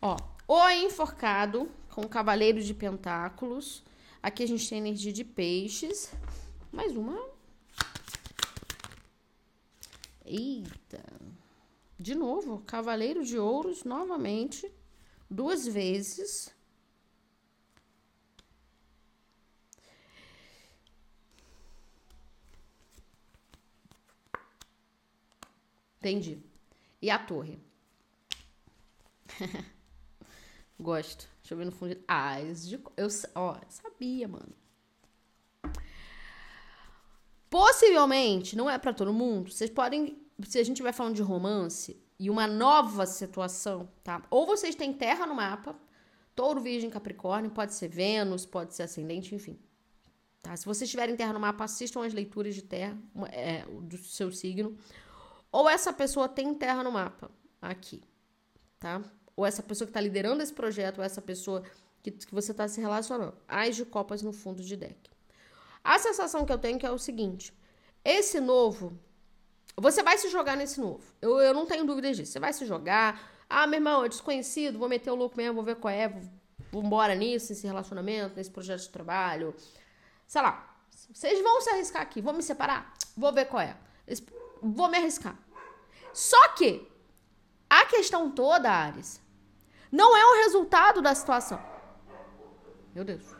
Ó, 0.00 0.16
o 0.46 0.70
enforcado 0.70 1.68
com 1.90 2.06
Cavaleiro 2.08 2.62
de 2.62 2.72
Pentáculos. 2.72 3.82
Aqui 4.22 4.44
a 4.44 4.46
gente 4.46 4.68
tem 4.68 4.78
energia 4.78 5.12
de 5.12 5.24
peixes. 5.24 6.12
Mais 6.70 6.96
uma. 6.96 7.28
Eita. 10.24 11.02
De 11.98 12.14
novo, 12.14 12.60
Cavaleiro 12.60 13.24
de 13.24 13.38
Ouros 13.38 13.82
novamente. 13.82 14.72
Duas 15.28 15.66
vezes. 15.66 16.54
Entendi. 25.98 26.38
E 27.02 27.10
a 27.10 27.18
torre? 27.18 27.58
Gosto. 30.78 31.28
Deixa 31.42 31.54
eu 31.54 31.58
ver 31.58 31.64
no 31.64 31.72
fundo. 31.72 31.96
Ah, 32.06 32.36
de... 32.40 32.80
eu 32.96 33.08
ó, 33.34 33.56
sabia, 33.68 34.28
mano. 34.28 34.54
Possivelmente, 37.50 38.56
não 38.56 38.68
é 38.68 38.78
para 38.78 38.92
todo 38.92 39.12
mundo. 39.12 39.50
Vocês 39.50 39.70
podem, 39.70 40.20
se 40.42 40.58
a 40.58 40.64
gente 40.64 40.82
vai 40.82 40.92
falando 40.92 41.16
de 41.16 41.22
romance 41.22 42.00
e 42.18 42.28
uma 42.30 42.46
nova 42.46 43.06
situação, 43.06 43.88
tá? 44.04 44.22
Ou 44.30 44.46
vocês 44.46 44.74
têm 44.74 44.92
terra 44.92 45.26
no 45.26 45.34
mapa, 45.34 45.74
Touro, 46.34 46.60
Virgem, 46.60 46.90
Capricórnio, 46.90 47.50
pode 47.50 47.74
ser 47.74 47.88
Vênus, 47.88 48.46
pode 48.46 48.74
ser 48.74 48.84
ascendente, 48.84 49.34
enfim. 49.34 49.58
Tá? 50.42 50.56
Se 50.56 50.64
vocês 50.66 50.88
tiverem 50.88 51.16
terra 51.16 51.32
no 51.32 51.40
mapa, 51.40 51.64
assistam 51.64 52.04
as 52.04 52.12
leituras 52.12 52.54
de 52.54 52.62
terra 52.62 52.96
é, 53.32 53.64
do 53.64 53.98
seu 53.98 54.30
signo. 54.30 54.76
Ou 55.50 55.68
essa 55.68 55.92
pessoa 55.92 56.28
tem 56.28 56.54
terra 56.54 56.84
no 56.84 56.92
mapa, 56.92 57.30
aqui, 57.60 58.02
tá? 58.78 59.02
Ou 59.38 59.46
essa 59.46 59.62
pessoa 59.62 59.86
que 59.86 59.90
está 59.90 60.00
liderando 60.00 60.42
esse 60.42 60.52
projeto, 60.52 60.98
ou 60.98 61.04
essa 61.04 61.22
pessoa 61.22 61.62
que, 62.02 62.10
que 62.10 62.34
você 62.34 62.50
está 62.50 62.66
se 62.66 62.80
relacionando. 62.80 63.36
As 63.46 63.76
de 63.76 63.84
copas 63.84 64.20
no 64.20 64.32
fundo 64.32 64.64
de 64.64 64.76
deck. 64.76 64.98
A 65.84 65.96
sensação 65.96 66.44
que 66.44 66.52
eu 66.52 66.58
tenho 66.58 66.76
que 66.76 66.84
é 66.84 66.90
o 66.90 66.98
seguinte: 66.98 67.56
esse 68.04 68.40
novo, 68.40 68.98
você 69.76 70.02
vai 70.02 70.18
se 70.18 70.28
jogar 70.28 70.56
nesse 70.56 70.80
novo. 70.80 71.04
Eu, 71.22 71.40
eu 71.40 71.54
não 71.54 71.66
tenho 71.66 71.86
dúvidas 71.86 72.16
disso. 72.16 72.32
Você 72.32 72.40
vai 72.40 72.52
se 72.52 72.66
jogar. 72.66 73.30
Ah, 73.48 73.64
meu 73.64 73.78
irmão, 73.78 74.04
é 74.04 74.08
desconhecido, 74.08 74.76
vou 74.76 74.88
meter 74.88 75.12
o 75.12 75.14
louco 75.14 75.36
mesmo, 75.36 75.54
vou 75.54 75.62
ver 75.62 75.76
qual 75.76 75.94
é, 75.94 76.08
vou 76.72 76.82
embora 76.82 77.14
nisso, 77.14 77.52
nesse 77.52 77.64
relacionamento, 77.64 78.34
nesse 78.34 78.50
projeto 78.50 78.80
de 78.80 78.88
trabalho. 78.88 79.54
Sei 80.26 80.42
lá. 80.42 80.76
Vocês 81.12 81.40
vão 81.44 81.60
se 81.60 81.70
arriscar 81.70 82.02
aqui, 82.02 82.20
vou 82.20 82.34
me 82.34 82.42
separar? 82.42 82.92
Vou 83.16 83.32
ver 83.32 83.46
qual 83.46 83.62
é. 83.62 83.76
Vou 84.60 84.88
me 84.88 84.98
arriscar. 84.98 85.38
Só 86.12 86.48
que 86.48 86.90
a 87.70 87.86
questão 87.86 88.32
toda, 88.32 88.68
Ares, 88.68 89.20
não 89.90 90.16
é 90.16 90.24
o 90.24 90.44
resultado 90.44 91.00
da 91.00 91.14
situação. 91.14 91.60
Meu 92.94 93.04
Deus. 93.04 93.38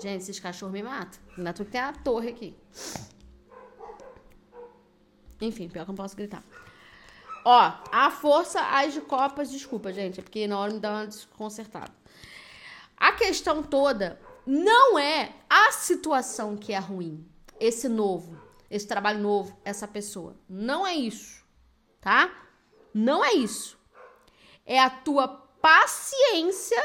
Gente, 0.00 0.22
esses 0.22 0.38
cachorros 0.38 0.72
me 0.72 0.82
matam. 0.82 1.20
Ainda 1.36 1.52
tu 1.52 1.64
tem 1.64 1.80
a 1.80 1.92
torre 1.92 2.28
aqui. 2.28 2.56
Enfim, 5.40 5.68
pior 5.68 5.84
que 5.84 5.90
eu 5.90 5.94
não 5.94 5.96
posso 5.96 6.16
gritar. 6.16 6.42
Ó, 7.44 7.72
a 7.90 8.10
força, 8.10 8.60
as 8.60 8.92
de 8.92 9.00
copas, 9.00 9.50
desculpa, 9.50 9.92
gente, 9.92 10.20
é 10.20 10.22
porque 10.22 10.46
na 10.46 10.58
hora 10.58 10.72
me 10.72 10.80
dá 10.80 10.90
uma 10.90 11.06
desconcertada. 11.06 11.92
A 12.96 13.12
questão 13.12 13.62
toda 13.62 14.20
não 14.50 14.98
é 14.98 15.34
a 15.46 15.70
situação 15.72 16.56
que 16.56 16.72
é 16.72 16.78
ruim, 16.78 17.22
esse 17.60 17.86
novo, 17.86 18.40
esse 18.70 18.86
trabalho 18.86 19.20
novo, 19.20 19.54
essa 19.62 19.86
pessoa. 19.86 20.34
Não 20.48 20.86
é 20.86 20.94
isso, 20.94 21.44
tá? 22.00 22.34
Não 22.94 23.22
é 23.22 23.34
isso. 23.34 23.78
É 24.64 24.80
a 24.80 24.88
tua 24.88 25.28
paciência 25.28 26.82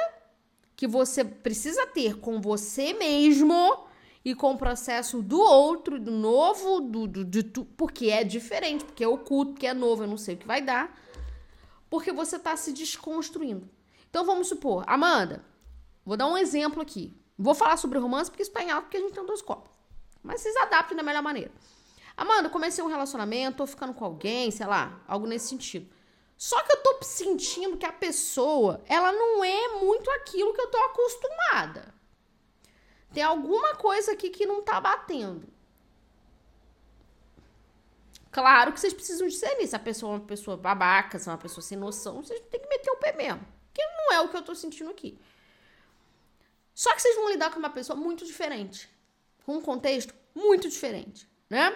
que 0.76 0.86
você 0.86 1.24
precisa 1.24 1.88
ter 1.88 2.20
com 2.20 2.42
você 2.42 2.92
mesmo 2.92 3.88
e 4.26 4.36
com 4.36 4.52
o 4.52 4.58
processo 4.58 5.22
do 5.22 5.40
outro, 5.40 5.98
do 5.98 6.12
novo, 6.12 6.82
do, 6.82 7.08
do, 7.08 7.24
de 7.24 7.44
tu, 7.44 7.64
porque 7.78 8.10
é 8.10 8.26
diferente, 8.26 8.84
porque 8.84 9.06
é 9.06 9.08
oculto, 9.08 9.54
porque 9.54 9.68
é 9.68 9.74
novo, 9.74 10.04
eu 10.04 10.08
não 10.08 10.18
sei 10.18 10.36
o 10.36 10.38
que 10.38 10.46
vai 10.46 10.62
dar, 10.62 10.94
porque 11.90 12.12
você 12.12 12.38
tá 12.38 12.58
se 12.58 12.74
desconstruindo. 12.74 13.70
Então 14.10 14.26
vamos 14.26 14.50
supor, 14.50 14.84
Amanda, 14.86 15.46
vou 16.06 16.18
dar 16.18 16.28
um 16.28 16.38
exemplo 16.38 16.82
aqui. 16.82 17.23
Vou 17.38 17.56
falar 17.56 17.78
sobre 17.78 18.00
romance 18.00 18.30
porque 18.30 18.44
isso 18.44 18.52
tá 18.52 18.64
em 18.64 18.72
alto 18.72 18.86
porque 18.86 18.98
a 18.98 19.02
gente 19.02 19.14
tem 19.14 19.26
dois 19.26 19.42
copos. 19.42 19.72
Mas 20.22 20.42
vocês 20.42 20.56
adaptem 20.58 20.96
da 20.96 21.04
melhor 21.04 21.22
maneira. 21.22 21.52
Amanda, 22.16 22.50
comecei 22.50 22.84
um 22.84 22.88
relacionamento, 22.88 23.58
tô 23.58 23.68
ficando 23.68 23.94
com 23.94 24.06
alguém, 24.06 24.52
sei 24.52 24.68
lá, 24.68 25.02
algo 25.08 25.26
nesse 25.26 25.48
sentido. 25.48 25.92
Só 26.38 26.62
que 26.64 26.72
eu 26.72 26.84
tô 26.84 27.04
sentindo 27.04 27.78
que 27.78 27.86
a 27.86 27.92
pessoa, 27.92 28.82
ela 28.86 29.12
não 29.12 29.44
é 29.44 29.80
muito 29.80 30.10
aquilo 30.12 30.54
que 30.54 30.62
eu 30.62 30.68
tô 30.70 30.78
acostumada. 30.78 31.94
Tem 33.14 33.24
alguma 33.24 33.76
coisa 33.76 34.12
aqui 34.12 34.30
que 34.30 34.46
não 34.46 34.62
tá 34.62 34.80
batendo. 34.80 35.48
Claro 38.32 38.74
que 38.74 38.80
vocês 38.80 38.94
precisam 38.94 39.28
discernir 39.28 39.68
se 39.68 39.76
a 39.76 39.80
pessoa 39.80 40.14
é 40.14 40.18
uma 40.18 40.26
pessoa 40.26 40.58
babaca, 40.58 41.20
se 41.20 41.30
é 41.30 41.32
uma 41.32 41.38
pessoa 41.38 41.64
sem 41.64 41.78
noção, 41.78 42.24
vocês 42.24 42.40
têm 42.50 42.60
que 42.60 42.68
meter 42.68 42.90
o 42.90 42.98
pé 42.98 43.14
mesmo. 43.14 43.46
Que 43.72 43.86
não 43.86 44.12
é 44.14 44.22
o 44.22 44.30
que 44.30 44.36
eu 44.36 44.42
tô 44.42 44.56
sentindo 44.56 44.90
aqui. 44.90 45.20
Só 46.74 46.94
que 46.94 47.02
vocês 47.02 47.16
vão 47.16 47.30
lidar 47.30 47.52
com 47.52 47.60
uma 47.60 47.70
pessoa 47.70 47.98
muito 47.98 48.26
diferente, 48.26 48.90
com 49.46 49.58
um 49.58 49.62
contexto 49.62 50.14
muito 50.34 50.68
diferente, 50.70 51.28
né? 51.50 51.76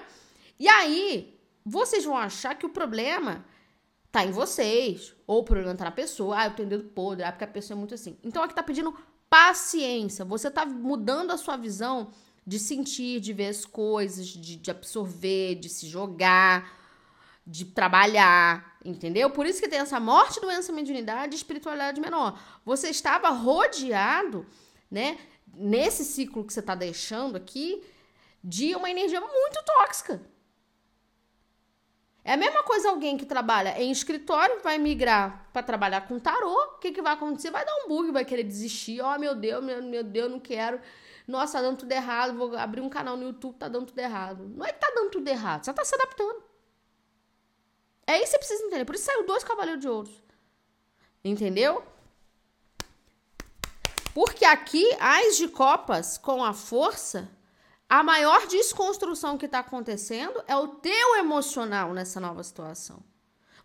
E 0.60 0.68
aí, 0.68 1.40
vocês 1.64 2.04
vão 2.04 2.18
achar 2.18 2.56
que 2.56 2.66
o 2.66 2.70
problema 2.70 3.46
tá 4.12 4.26
em 4.26 4.32
vocês, 4.32 5.14
ou 5.28 5.42
o 5.42 5.44
problema 5.44 5.76
tá 5.76 5.86
na 5.86 5.92
pessoa, 5.92 6.40
ah, 6.40 6.46
eu 6.48 6.56
tenho 6.56 6.70
dedo 6.70 6.86
podre, 6.86 7.24
ah, 7.24 7.32
porque 7.32 7.44
a 7.44 7.48
pessoa 7.48 7.76
é 7.76 7.80
muito 7.80 7.94
assim. 7.94 8.18
Então 8.24 8.42
aqui 8.42 8.56
tá 8.56 8.64
pedindo 8.64 8.96
paciência, 9.30 10.26
você 10.26 10.50
tá 10.50 10.66
mudando 10.66 11.32
a 11.32 11.38
sua 11.38 11.58
visão 11.58 12.10
de 12.46 12.58
sentir, 12.58 13.20
de 13.20 13.34
ver 13.34 13.50
as 13.50 13.66
coisas, 13.66 14.26
de, 14.26 14.56
de 14.56 14.72
absorver, 14.72 15.56
de 15.56 15.68
se 15.68 15.88
jogar, 15.88 16.72
de 17.46 17.66
trabalhar, 17.66 18.78
entendeu? 18.84 19.30
Por 19.30 19.46
isso 19.46 19.62
que 19.62 19.68
tem 19.68 19.80
essa 19.80 20.00
morte, 20.00 20.40
doença, 20.40 20.72
mediunidade 20.72 21.34
e 21.34 21.38
espiritualidade 21.38 22.00
menor. 22.00 22.40
Você 22.66 22.90
estava 22.90 23.30
rodeado 23.30 24.46
né? 24.90 25.18
Nesse 25.54 26.04
ciclo 26.04 26.46
que 26.46 26.54
você 26.54 26.60
está 26.60 26.76
deixando 26.76 27.36
aqui, 27.36 27.84
de 28.44 28.76
uma 28.76 28.90
energia 28.90 29.20
muito 29.20 29.64
tóxica. 29.66 30.22
É 32.24 32.34
a 32.34 32.38
mesma 32.38 32.62
coisa 32.62 32.90
alguém 32.90 33.18
que 33.18 33.26
trabalha 33.26 33.82
em 33.82 33.90
escritório, 33.90 34.62
vai 34.62 34.78
migrar 34.78 35.50
para 35.54 35.64
trabalhar 35.64 36.02
com 36.08 36.20
tarô. 36.20 36.76
O 36.76 36.78
que, 36.78 36.92
que 36.92 37.02
vai 37.02 37.14
acontecer? 37.14 37.50
Vai 37.50 37.66
dar 37.66 37.74
um 37.86 37.88
bug, 37.88 38.12
vai 38.12 38.26
querer 38.26 38.44
desistir. 38.44 39.00
Ó, 39.00 39.16
oh, 39.16 39.18
meu 39.18 39.34
Deus, 39.34 39.64
meu, 39.64 39.82
meu 39.82 40.04
Deus, 40.04 40.30
não 40.30 40.40
quero. 40.40 40.80
Nossa, 41.26 41.58
tá 41.58 41.62
dando 41.62 41.78
tudo 41.78 41.92
errado. 41.94 42.38
Vou 42.38 42.56
abrir 42.58 42.82
um 42.82 42.90
canal 42.90 43.16
no 43.16 43.24
YouTube, 43.24 43.56
tá 43.56 43.70
dando 43.70 43.86
tudo 43.86 44.00
errado. 44.00 44.44
Não 44.56 44.66
é 44.66 44.74
que 44.74 44.80
tá 44.80 44.92
dando 44.94 45.10
tudo 45.10 45.28
errado, 45.28 45.64
você 45.64 45.74
tá 45.74 45.86
se 45.86 45.96
adaptando. 45.96 46.44
É 48.06 48.22
isso 48.22 48.26
que 48.26 48.32
você 48.32 48.38
precisa 48.40 48.64
entender. 48.64 48.86
Por 48.86 48.96
isso 48.96 49.06
saiu 49.06 49.26
dois 49.26 49.44
cavaleiros 49.46 49.82
de 49.82 49.88
ouros. 49.88 50.24
Entendeu? 51.24 51.82
Porque 54.18 54.46
aqui, 54.46 54.84
as 55.00 55.38
de 55.38 55.48
copas 55.48 56.18
com 56.18 56.44
a 56.44 56.52
força 56.52 57.30
a 57.88 58.02
maior 58.02 58.48
desconstrução 58.48 59.38
que 59.38 59.46
está 59.46 59.60
acontecendo 59.60 60.44
é 60.48 60.56
o 60.56 60.70
teu 60.70 61.18
emocional 61.18 61.94
nessa 61.94 62.20
nova 62.20 62.42
situação. 62.44 63.04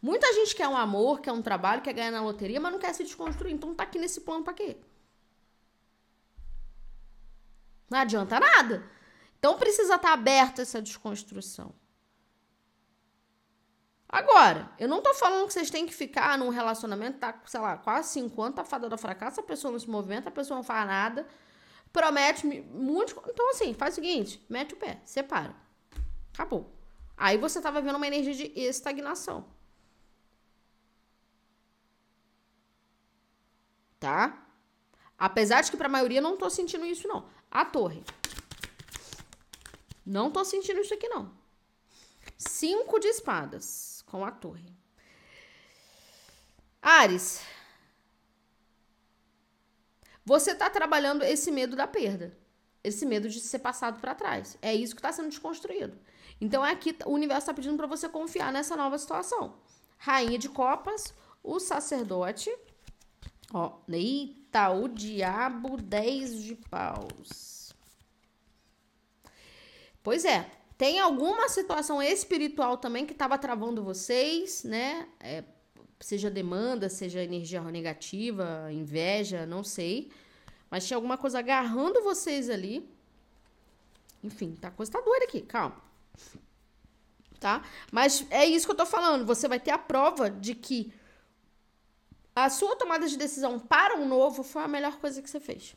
Muita 0.02 0.30
gente 0.34 0.54
quer 0.54 0.68
um 0.68 0.76
amor, 0.76 1.22
quer 1.22 1.32
um 1.32 1.40
trabalho, 1.40 1.80
quer 1.80 1.94
ganhar 1.94 2.10
na 2.10 2.20
loteria, 2.20 2.60
mas 2.60 2.70
não 2.70 2.78
quer 2.78 2.92
se 2.92 3.02
desconstruir. 3.02 3.54
Então 3.54 3.74
tá 3.74 3.84
aqui 3.84 3.98
nesse 3.98 4.20
plano 4.20 4.44
para 4.44 4.52
quê? 4.52 4.76
Não 7.88 8.00
adianta 8.00 8.38
nada. 8.38 8.84
Então 9.38 9.56
precisa 9.56 9.94
estar 9.94 10.08
tá 10.08 10.12
aberta 10.12 10.60
essa 10.60 10.82
desconstrução. 10.82 11.74
Agora, 14.12 14.70
eu 14.78 14.86
não 14.86 15.00
tô 15.00 15.14
falando 15.14 15.46
que 15.46 15.54
vocês 15.54 15.70
têm 15.70 15.86
que 15.86 15.94
ficar 15.94 16.36
num 16.36 16.50
relacionamento, 16.50 17.18
tá, 17.18 17.34
sei 17.46 17.60
lá, 17.60 17.78
quase 17.78 18.10
50, 18.10 18.56
tá 18.56 18.64
fada 18.64 18.88
da 18.88 18.98
fracasso, 18.98 19.40
a 19.40 19.42
pessoa 19.42 19.72
não 19.72 19.78
se 19.78 19.88
movimenta, 19.88 20.28
a 20.28 20.32
pessoa 20.32 20.56
não 20.56 20.62
faz 20.62 20.86
nada 20.86 21.26
promete 21.92 22.46
muito. 22.46 23.22
Então, 23.28 23.50
assim, 23.50 23.74
faz 23.74 23.94
o 23.94 23.96
seguinte: 23.96 24.44
mete 24.48 24.74
o 24.74 24.76
pé, 24.76 25.00
separa. 25.04 25.54
Acabou. 26.32 26.72
Aí 27.16 27.36
você 27.36 27.60
tava 27.60 27.80
vendo 27.80 27.96
uma 27.96 28.06
energia 28.06 28.34
de 28.34 28.58
estagnação. 28.58 29.44
Tá? 34.00 34.46
Apesar 35.16 35.60
de 35.62 35.70
que 35.70 35.76
pra 35.76 35.88
maioria 35.88 36.20
não 36.20 36.36
tô 36.36 36.50
sentindo 36.50 36.84
isso, 36.84 37.06
não. 37.06 37.28
A 37.50 37.64
torre. 37.64 38.02
Não 40.04 40.30
tô 40.32 40.44
sentindo 40.44 40.80
isso 40.80 40.94
aqui, 40.94 41.08
não. 41.08 41.30
Cinco 42.36 42.98
de 42.98 43.06
espadas 43.06 43.91
com 44.12 44.26
a 44.26 44.30
torre. 44.30 44.70
Ares, 46.82 47.40
você 50.22 50.50
está 50.50 50.68
trabalhando 50.68 51.24
esse 51.24 51.50
medo 51.50 51.74
da 51.74 51.86
perda, 51.86 52.36
esse 52.84 53.06
medo 53.06 53.26
de 53.30 53.40
ser 53.40 53.60
passado 53.60 54.00
para 54.02 54.14
trás. 54.14 54.58
É 54.60 54.74
isso 54.74 54.94
que 54.94 54.98
está 54.98 55.10
sendo 55.10 55.30
desconstruído. 55.30 55.98
Então 56.38 56.64
é 56.64 56.72
aqui 56.72 56.94
o 57.06 57.12
universo 57.12 57.40
está 57.40 57.54
pedindo 57.54 57.78
para 57.78 57.86
você 57.86 58.06
confiar 58.06 58.52
nessa 58.52 58.76
nova 58.76 58.98
situação. 58.98 59.56
Rainha 59.96 60.38
de 60.38 60.50
Copas, 60.50 61.14
o 61.42 61.58
sacerdote. 61.58 62.54
Ó, 63.54 63.78
eita, 63.88 64.68
o 64.70 64.88
diabo 64.88 65.78
10 65.78 66.42
de 66.42 66.56
paus. 66.56 67.72
Pois 70.02 70.26
é, 70.26 70.50
tem 70.82 70.98
alguma 70.98 71.48
situação 71.48 72.02
espiritual 72.02 72.76
também 72.76 73.06
que 73.06 73.12
estava 73.12 73.38
travando 73.38 73.84
vocês, 73.84 74.64
né? 74.64 75.06
É, 75.20 75.44
seja 76.00 76.28
demanda, 76.28 76.88
seja 76.88 77.22
energia 77.22 77.60
negativa, 77.62 78.68
inveja, 78.72 79.46
não 79.46 79.62
sei. 79.62 80.10
Mas 80.68 80.84
tinha 80.84 80.96
alguma 80.96 81.16
coisa 81.16 81.38
agarrando 81.38 82.02
vocês 82.02 82.50
ali. 82.50 82.84
Enfim, 84.24 84.56
tá, 84.60 84.66
a 84.66 84.70
coisa 84.72 84.90
tá 84.90 85.00
doida 85.00 85.24
aqui, 85.24 85.42
calma. 85.42 85.80
Tá? 87.38 87.62
Mas 87.92 88.26
é 88.28 88.44
isso 88.44 88.66
que 88.66 88.72
eu 88.72 88.76
tô 88.76 88.84
falando. 88.84 89.24
Você 89.24 89.46
vai 89.46 89.60
ter 89.60 89.70
a 89.70 89.78
prova 89.78 90.28
de 90.28 90.52
que 90.52 90.92
a 92.34 92.50
sua 92.50 92.74
tomada 92.74 93.06
de 93.06 93.16
decisão 93.16 93.60
para 93.60 93.94
um 93.94 94.08
novo 94.08 94.42
foi 94.42 94.64
a 94.64 94.68
melhor 94.68 94.98
coisa 94.98 95.22
que 95.22 95.30
você 95.30 95.38
fez. 95.38 95.76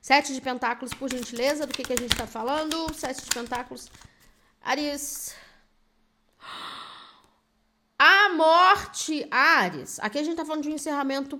Sete 0.00 0.32
de 0.32 0.40
pentáculos, 0.40 0.94
por 0.94 1.10
gentileza, 1.10 1.66
do 1.66 1.74
que, 1.74 1.82
que 1.82 1.92
a 1.92 1.96
gente 1.96 2.16
tá 2.16 2.26
falando? 2.26 2.92
Sete 2.94 3.22
de 3.22 3.30
pentáculos. 3.30 3.90
Ares. 4.62 5.34
A 7.98 8.30
morte, 8.30 9.26
Ares. 9.30 10.00
Aqui 10.00 10.18
a 10.18 10.22
gente 10.22 10.36
tá 10.36 10.44
falando 10.44 10.62
de 10.62 10.70
um 10.70 10.74
encerramento, 10.74 11.38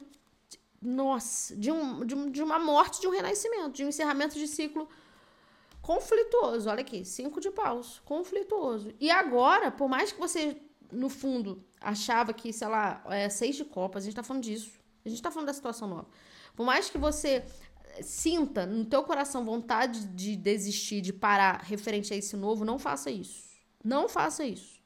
nossa, 0.81 1.57
de, 1.57 1.73
um, 1.73 2.05
de, 2.05 2.15
um, 2.15 2.31
de 2.31 2.43
uma 2.43 2.59
morte, 2.59 3.01
de 3.01 3.07
um 3.07 3.11
renascimento, 3.11 3.71
de 3.71 3.85
um 3.85 3.89
encerramento 3.89 4.39
de 4.39 4.47
ciclo 4.47 4.87
conflituoso. 5.81 6.69
Olha 6.69 6.83
aqui, 6.83 7.03
cinco 7.03 7.41
de 7.41 7.51
paus, 7.51 8.03
conflituoso. 8.05 8.93
E 9.01 9.11
agora, 9.11 9.71
por 9.71 9.89
mais 9.89 10.13
que 10.13 10.21
você, 10.21 10.61
no 10.93 11.09
fundo, 11.09 11.65
achava 11.81 12.35
que, 12.35 12.53
sei 12.53 12.69
lá, 12.69 13.03
é 13.07 13.31
seis 13.31 13.57
de 13.57 13.65
copas, 13.65 14.03
a 14.03 14.05
gente 14.05 14.17
tá 14.17 14.23
falando 14.23 14.43
disso. 14.43 14.71
A 15.03 15.09
gente 15.09 15.23
tá 15.23 15.31
falando 15.31 15.47
da 15.47 15.55
situação 15.55 15.89
nova. 15.89 16.09
Por 16.55 16.67
mais 16.67 16.91
que 16.91 16.99
você 16.99 17.43
sinta 18.03 18.67
no 18.67 18.85
teu 18.85 19.03
coração 19.03 19.45
vontade 19.45 20.07
de 20.07 20.37
desistir, 20.37 21.01
de 21.01 21.13
parar 21.13 21.63
referente 21.63 22.13
a 22.13 22.17
esse 22.17 22.37
novo, 22.37 22.65
não 22.65 22.79
faça 22.79 23.11
isso. 23.11 23.51
Não 23.83 24.09
faça 24.09 24.45
isso. 24.45 24.81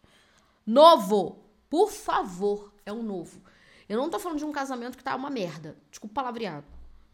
Novo 0.66 1.44
por 1.74 1.90
favor, 1.90 2.72
é 2.86 2.92
um 2.92 3.02
novo. 3.02 3.42
Eu 3.88 3.98
não 3.98 4.08
tô 4.08 4.20
falando 4.20 4.38
de 4.38 4.44
um 4.44 4.52
casamento 4.52 4.96
que 4.96 5.02
tá 5.02 5.16
uma 5.16 5.28
merda. 5.28 5.76
Desculpa 5.90 6.14
palavreado, 6.14 6.64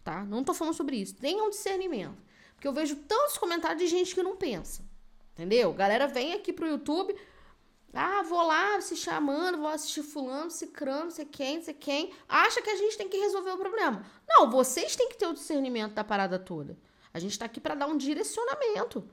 tá? 0.04 0.22
Não 0.22 0.44
tô 0.44 0.52
falando 0.52 0.74
sobre 0.74 0.96
isso. 0.96 1.14
Tenha 1.14 1.42
um 1.42 1.48
discernimento. 1.48 2.22
Porque 2.54 2.68
eu 2.68 2.72
vejo 2.74 2.94
tantos 2.96 3.38
comentários 3.38 3.80
de 3.80 3.88
gente 3.88 4.14
que 4.14 4.22
não 4.22 4.36
pensa. 4.36 4.84
Entendeu? 5.32 5.72
Galera 5.72 6.06
vem 6.06 6.34
aqui 6.34 6.52
pro 6.52 6.68
YouTube. 6.68 7.16
Ah, 7.92 8.22
vou 8.22 8.42
lá 8.42 8.80
se 8.80 8.96
chamando, 8.96 9.58
vou 9.58 9.68
assistir 9.68 10.02
fulano, 10.02 10.50
cicrano, 10.50 11.10
sei 11.10 11.24
quem, 11.24 11.60
sei 11.62 11.74
quem. 11.74 12.12
Acha 12.28 12.62
que 12.62 12.70
a 12.70 12.76
gente 12.76 12.96
tem 12.96 13.08
que 13.08 13.16
resolver 13.16 13.50
o 13.50 13.58
problema. 13.58 14.04
Não, 14.28 14.50
vocês 14.50 14.94
têm 14.94 15.08
que 15.08 15.16
ter 15.16 15.26
o 15.26 15.34
discernimento 15.34 15.94
da 15.94 16.04
parada 16.04 16.38
toda. 16.38 16.78
A 17.12 17.18
gente 17.18 17.38
tá 17.38 17.46
aqui 17.46 17.60
para 17.60 17.74
dar 17.74 17.86
um 17.86 17.96
direcionamento. 17.96 19.08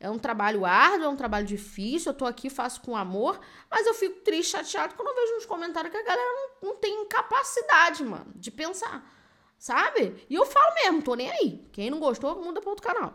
É 0.00 0.10
um 0.10 0.18
trabalho 0.18 0.64
árduo, 0.64 1.04
é 1.04 1.08
um 1.08 1.14
trabalho 1.14 1.46
difícil, 1.46 2.10
eu 2.10 2.16
tô 2.16 2.24
aqui, 2.24 2.50
faço 2.50 2.80
com 2.80 2.96
amor, 2.96 3.38
mas 3.70 3.86
eu 3.86 3.94
fico 3.94 4.20
triste, 4.22 4.50
chateado 4.50 4.94
quando 4.94 5.08
eu 5.08 5.14
vejo 5.14 5.34
nos 5.34 5.46
comentários 5.46 5.92
que 5.92 5.98
a 5.98 6.02
galera 6.02 6.28
não, 6.60 6.70
não 6.70 6.76
tem 6.76 7.06
capacidade, 7.06 8.02
mano, 8.02 8.32
de 8.34 8.50
pensar. 8.50 9.08
Sabe? 9.56 10.26
E 10.28 10.34
eu 10.34 10.44
falo 10.44 10.74
mesmo, 10.74 11.02
tô 11.02 11.14
nem 11.14 11.30
aí. 11.30 11.64
Quem 11.70 11.88
não 11.88 12.00
gostou, 12.00 12.42
muda 12.42 12.60
pra 12.60 12.70
outro 12.70 12.84
canal. 12.84 13.14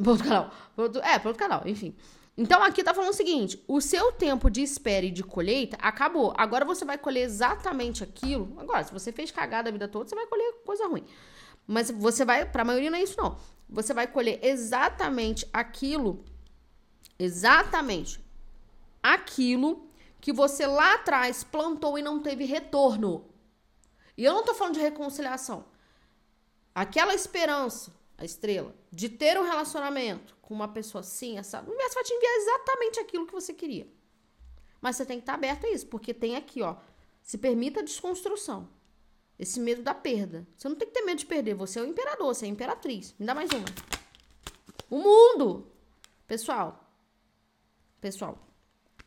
Pra 0.00 0.10
outro 0.12 0.24
canal. 0.24 0.50
Outro, 0.76 1.02
é, 1.02 1.18
pra 1.18 1.30
outro 1.30 1.42
canal, 1.42 1.62
enfim. 1.66 1.96
Então 2.36 2.62
aqui 2.62 2.82
tá 2.82 2.92
falando 2.92 3.10
o 3.10 3.16
seguinte: 3.16 3.62
o 3.68 3.80
seu 3.80 4.12
tempo 4.12 4.50
de 4.50 4.62
espera 4.62 5.06
e 5.06 5.10
de 5.10 5.22
colheita 5.22 5.76
acabou. 5.80 6.34
Agora 6.36 6.64
você 6.64 6.84
vai 6.84 6.98
colher 6.98 7.22
exatamente 7.22 8.02
aquilo. 8.02 8.54
Agora, 8.58 8.84
se 8.84 8.92
você 8.92 9.12
fez 9.12 9.30
cagada 9.30 9.68
a 9.68 9.72
vida 9.72 9.88
toda, 9.88 10.08
você 10.08 10.14
vai 10.14 10.26
colher 10.26 10.52
coisa 10.64 10.86
ruim. 10.86 11.04
Mas 11.66 11.90
você 11.90 12.24
vai, 12.24 12.44
pra 12.44 12.64
maioria 12.64 12.90
não 12.90 12.98
é 12.98 13.02
isso, 13.02 13.16
não 13.16 13.38
você 13.68 13.92
vai 13.94 14.06
colher 14.06 14.38
exatamente 14.42 15.48
aquilo, 15.52 16.24
exatamente 17.18 18.20
aquilo 19.02 19.88
que 20.20 20.32
você 20.32 20.66
lá 20.66 20.94
atrás 20.94 21.44
plantou 21.44 21.98
e 21.98 22.02
não 22.02 22.20
teve 22.20 22.44
retorno. 22.44 23.28
E 24.16 24.24
eu 24.24 24.32
não 24.32 24.44
tô 24.44 24.54
falando 24.54 24.74
de 24.74 24.80
reconciliação. 24.80 25.66
Aquela 26.74 27.14
esperança, 27.14 27.92
a 28.16 28.24
estrela, 28.24 28.74
de 28.90 29.08
ter 29.08 29.38
um 29.38 29.44
relacionamento 29.44 30.33
com 30.44 30.54
uma 30.54 30.68
pessoa 30.68 31.00
assim, 31.00 31.38
essa, 31.38 31.60
o 31.62 31.66
universo 31.66 31.94
vai 31.94 32.04
te 32.04 32.12
enviar 32.12 32.32
exatamente 32.36 33.00
aquilo 33.00 33.26
que 33.26 33.32
você 33.32 33.52
queria. 33.52 33.88
Mas 34.80 34.96
você 34.96 35.06
tem 35.06 35.16
que 35.18 35.22
estar 35.22 35.34
aberto 35.34 35.64
a 35.64 35.70
isso, 35.70 35.86
porque 35.86 36.12
tem 36.12 36.36
aqui, 36.36 36.60
ó, 36.60 36.76
se 37.22 37.38
permita 37.38 37.80
a 37.80 37.82
desconstrução. 37.82 38.68
Esse 39.38 39.58
medo 39.58 39.82
da 39.82 39.94
perda. 39.94 40.46
Você 40.56 40.68
não 40.68 40.76
tem 40.76 40.86
que 40.86 40.94
ter 40.94 41.02
medo 41.02 41.18
de 41.18 41.26
perder. 41.26 41.54
Você 41.54 41.78
é 41.78 41.82
o 41.82 41.86
imperador, 41.86 42.32
você 42.32 42.44
é 42.44 42.48
a 42.48 42.52
imperatriz. 42.52 43.14
Me 43.18 43.26
dá 43.26 43.34
mais 43.34 43.50
uma. 43.50 43.64
O 44.88 44.98
mundo. 44.98 45.66
Pessoal. 46.26 46.88
Pessoal. 48.00 48.38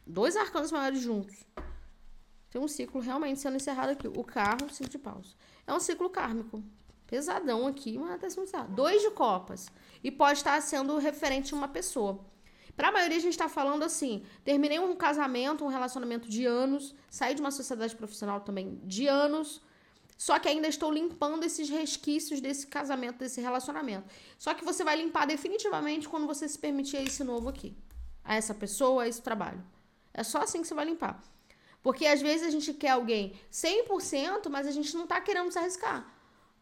Dois 0.05 0.35
arcanos 0.35 0.71
maiores 0.71 0.99
juntos. 0.99 1.45
Tem 2.49 2.59
um 2.59 2.67
ciclo 2.67 2.99
realmente 2.99 3.39
sendo 3.39 3.55
encerrado 3.55 3.91
aqui. 3.91 4.07
O 4.07 4.23
carro, 4.23 4.69
cinco 4.69 4.89
de 4.89 4.97
paus. 4.97 5.37
É 5.65 5.73
um 5.73 5.79
ciclo 5.79 6.09
kármico. 6.09 6.61
Pesadão 7.07 7.65
aqui, 7.65 7.97
mas 7.97 8.11
até 8.11 8.29
se 8.29 8.37
Dois 8.69 9.01
de 9.01 9.09
copas. 9.11 9.67
E 10.03 10.11
pode 10.11 10.39
estar 10.39 10.61
sendo 10.61 10.97
referente 10.97 11.53
a 11.53 11.57
uma 11.57 11.67
pessoa. 11.67 12.19
Para 12.75 12.89
a 12.89 12.91
maioria, 12.91 13.17
a 13.17 13.21
gente 13.21 13.31
está 13.31 13.49
falando 13.49 13.83
assim: 13.83 14.23
terminei 14.43 14.77
um 14.77 14.95
casamento, 14.95 15.65
um 15.65 15.69
relacionamento 15.69 16.29
de 16.29 16.45
anos, 16.45 16.93
saí 17.09 17.33
de 17.33 17.41
uma 17.41 17.49
sociedade 17.49 17.95
profissional 17.95 18.41
também 18.41 18.79
de 18.83 19.07
anos, 19.07 19.61
só 20.17 20.37
que 20.37 20.49
ainda 20.49 20.67
estou 20.67 20.91
limpando 20.91 21.43
esses 21.43 21.69
resquícios 21.69 22.41
desse 22.41 22.67
casamento, 22.67 23.17
desse 23.17 23.39
relacionamento. 23.39 24.07
Só 24.37 24.53
que 24.53 24.65
você 24.65 24.83
vai 24.83 24.95
limpar 24.95 25.25
definitivamente 25.25 26.09
quando 26.09 26.27
você 26.27 26.47
se 26.47 26.59
permitir 26.59 26.97
esse 26.97 27.23
novo 27.23 27.49
aqui. 27.49 27.75
A 28.23 28.35
essa 28.35 28.53
pessoa, 28.53 29.03
a 29.03 29.07
esse 29.07 29.21
trabalho. 29.21 29.63
É 30.13 30.23
só 30.23 30.39
assim 30.39 30.61
que 30.61 30.67
você 30.67 30.73
vai 30.73 30.85
limpar. 30.85 31.21
Porque 31.81 32.05
às 32.05 32.21
vezes 32.21 32.45
a 32.45 32.49
gente 32.49 32.73
quer 32.73 32.89
alguém 32.89 33.33
100%, 33.51 34.49
mas 34.49 34.67
a 34.67 34.71
gente 34.71 34.95
não 34.95 35.07
tá 35.07 35.21
querendo 35.21 35.51
se 35.51 35.57
arriscar. 35.59 36.05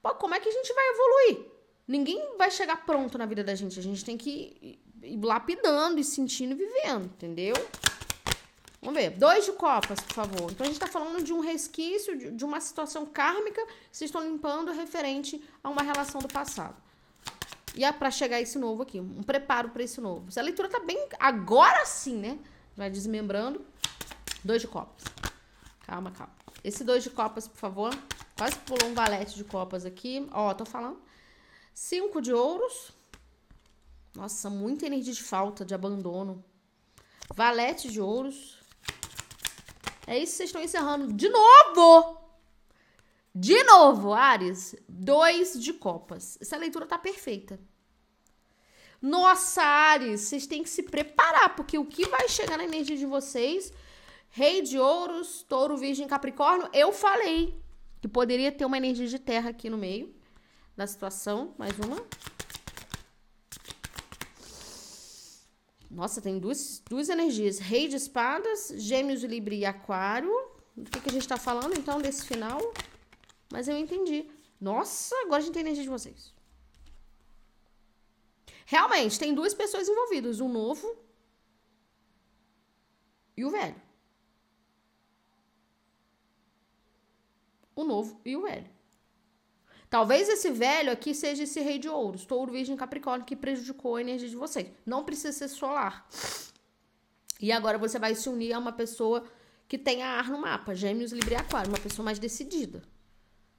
Pô, 0.06 0.14
como 0.14 0.36
é 0.36 0.40
que 0.40 0.48
a 0.48 0.52
gente 0.52 0.72
vai 0.72 0.86
evoluir? 0.90 1.48
Ninguém 1.88 2.38
vai 2.38 2.52
chegar 2.52 2.86
pronto 2.86 3.18
na 3.18 3.26
vida 3.26 3.44
da 3.44 3.56
gente. 3.56 3.80
A 3.80 3.82
gente 3.82 4.06
tem 4.06 4.16
que 4.16 4.80
ir 5.02 5.20
lapidando 5.20 6.00
e 6.00 6.04
sentindo 6.04 6.52
e 6.52 6.56
vivendo, 6.56 7.06
entendeu? 7.06 7.56
Vamos 8.84 9.02
ver. 9.02 9.10
Dois 9.18 9.46
de 9.46 9.54
copas, 9.54 10.00
por 10.02 10.14
favor. 10.14 10.52
Então 10.52 10.64
a 10.64 10.70
gente 10.70 10.80
tá 10.80 10.86
falando 10.86 11.24
de 11.24 11.34
um 11.34 11.40
resquício, 11.40 12.32
de, 12.32 12.46
uma 12.46 12.62
situação 12.62 13.04
kármica 13.08 13.60
vocês 13.92 14.10
estão 14.10 14.22
limpando 14.22 14.72
referente 14.72 15.44
a 15.64 15.72
uma 15.72 15.82
relação 15.82 16.22
do 16.22 16.28
passado. 16.28 16.76
E 17.76 17.84
é 17.84 17.92
pra 17.92 18.12
chegar 18.12 18.40
esse 18.40 18.60
novo 18.60 18.84
aqui. 18.84 19.00
Um 19.00 19.24
preparo 19.24 19.70
para 19.70 19.82
esse 19.82 20.00
novo. 20.00 20.32
Se 20.32 20.40
a 20.40 20.44
leitura 20.44 20.70
tá 20.70 20.82
bem. 20.82 21.04
Agora 21.20 21.84
sim, 21.84 22.16
né? 22.16 22.38
Vai 22.78 22.92
desmembrando. 22.92 23.66
Dois 24.44 24.62
de 24.62 24.68
copas. 24.68 25.04
Calma, 25.84 26.12
calma. 26.12 26.36
Esse 26.64 26.84
dois 26.84 27.04
de 27.04 27.10
copas, 27.10 27.48
por 27.48 27.58
favor. 27.58 27.92
Quase 28.38 28.58
pulou 28.60 28.92
um 28.92 28.94
valete 28.94 29.36
de 29.36 29.44
copas 29.46 29.86
aqui. 29.86 30.28
Ó, 30.32 30.54
tô 30.54 30.66
falando. 30.66 31.02
Cinco 31.74 32.22
de 32.22 32.34
ouros. 32.34 32.92
Nossa, 34.14 34.50
muita 34.50 34.86
energia 34.86 35.14
de 35.14 35.24
falta, 35.24 35.64
de 35.64 35.74
abandono. 35.74 36.44
Valete 37.34 37.90
de 37.90 38.02
ouros. 38.02 38.60
É 40.06 40.18
isso 40.18 40.36
vocês 40.36 40.50
estão 40.50 40.62
encerrando. 40.62 41.14
De 41.14 41.30
novo! 41.30 42.18
De 43.34 43.64
novo, 43.64 44.14
Ares. 44.14 44.76
Dois 44.88 45.60
de 45.60 45.74
copas. 45.74 46.38
Essa 46.42 46.58
leitura 46.58 46.86
tá 46.86 46.98
perfeita. 46.98 47.60
Nossa, 49.02 49.62
Ares, 49.62 50.22
vocês 50.22 50.48
têm 50.48 50.64
que 50.64 50.70
se 50.70 50.84
preparar, 50.84 51.56
porque 51.56 51.78
o 51.78 51.86
que 51.86 52.08
vai 52.08 52.28
chegar 52.28 52.58
na 52.58 52.64
energia 52.64 52.98
de 52.98 53.06
vocês, 53.06 53.72
Rei 54.30 54.62
de 54.62 54.80
Ouros, 54.80 55.44
Touro, 55.44 55.78
Virgem, 55.78 56.08
Capricórnio, 56.08 56.70
eu 56.74 56.92
falei 56.92 57.62
que 58.06 58.10
poderia 58.10 58.52
ter 58.52 58.66
uma 58.66 58.78
energia 58.78 59.08
de 59.08 59.18
terra 59.18 59.50
aqui 59.50 59.68
no 59.68 59.80
meio 59.80 60.14
da 60.78 60.86
situação. 60.86 61.56
Mais 61.58 61.74
uma. 61.80 62.06
Nossa, 65.90 66.22
tem 66.22 66.38
duas, 66.38 66.84
duas 66.88 67.10
energias. 67.10 67.58
Rei 67.58 67.88
de 67.88 67.96
espadas, 67.96 68.72
gêmeos, 68.78 69.24
Libra 69.24 69.56
e 69.56 69.66
aquário. 69.66 70.32
Do 70.78 70.88
que, 70.92 71.02
que 71.02 71.10
a 71.10 71.14
gente 71.14 71.28
tá 71.28 71.36
falando, 71.36 71.76
então, 71.76 72.00
desse 72.00 72.24
final? 72.28 72.62
Mas 73.52 73.68
eu 73.68 73.76
entendi. 73.76 74.30
Nossa, 74.62 75.16
agora 75.24 75.42
a 75.42 75.46
gente 75.46 75.54
tem 75.56 75.62
energia 75.62 75.84
de 75.84 75.90
vocês. 75.90 76.32
Realmente, 78.68 79.18
tem 79.18 79.34
duas 79.34 79.56
pessoas 79.56 79.90
envolvidas. 79.90 80.40
O 80.40 80.48
novo 80.48 80.96
e 83.36 83.44
o 83.44 83.50
velho. 83.50 83.85
O 87.76 87.84
novo 87.84 88.20
e 88.24 88.36
o 88.36 88.44
velho. 88.44 88.70
Talvez 89.90 90.28
esse 90.28 90.50
velho 90.52 90.92
aqui 90.92 91.14
seja 91.14 91.44
esse 91.44 91.60
rei 91.60 91.78
de 91.78 91.88
ouros, 91.88 92.26
touro, 92.26 92.52
virgem, 92.52 92.76
capricórnio, 92.76 93.26
que 93.26 93.36
prejudicou 93.36 93.96
a 93.96 94.02
energia 94.02 94.28
de 94.28 94.36
vocês. 94.36 94.68
Não 94.86 95.04
precisa 95.04 95.32
ser 95.32 95.48
solar. 95.48 96.08
E 97.40 97.52
agora 97.52 97.78
você 97.78 98.00
vai 98.00 98.16
se 98.16 98.28
unir 98.28 98.54
a 98.54 98.60
uma 98.60 98.72
pessoa 98.72 99.24
que 99.68 99.78
tenha 99.78 100.08
ar 100.08 100.30
no 100.30 100.40
mapa, 100.40 100.76
gêmeos, 100.76 101.12
libra 101.12 101.36
e 101.36 101.38
aquário, 101.38 101.70
uma 101.70 101.80
pessoa 101.80 102.04
mais 102.04 102.20
decidida. 102.20 102.84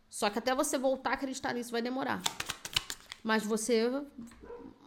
Só 0.08 0.30
que 0.30 0.38
até 0.38 0.54
você 0.54 0.78
voltar 0.78 1.10
a 1.10 1.14
acreditar 1.14 1.52
nisso 1.52 1.72
vai 1.72 1.82
demorar. 1.82 2.22
Mas 3.22 3.44
você, 3.44 3.90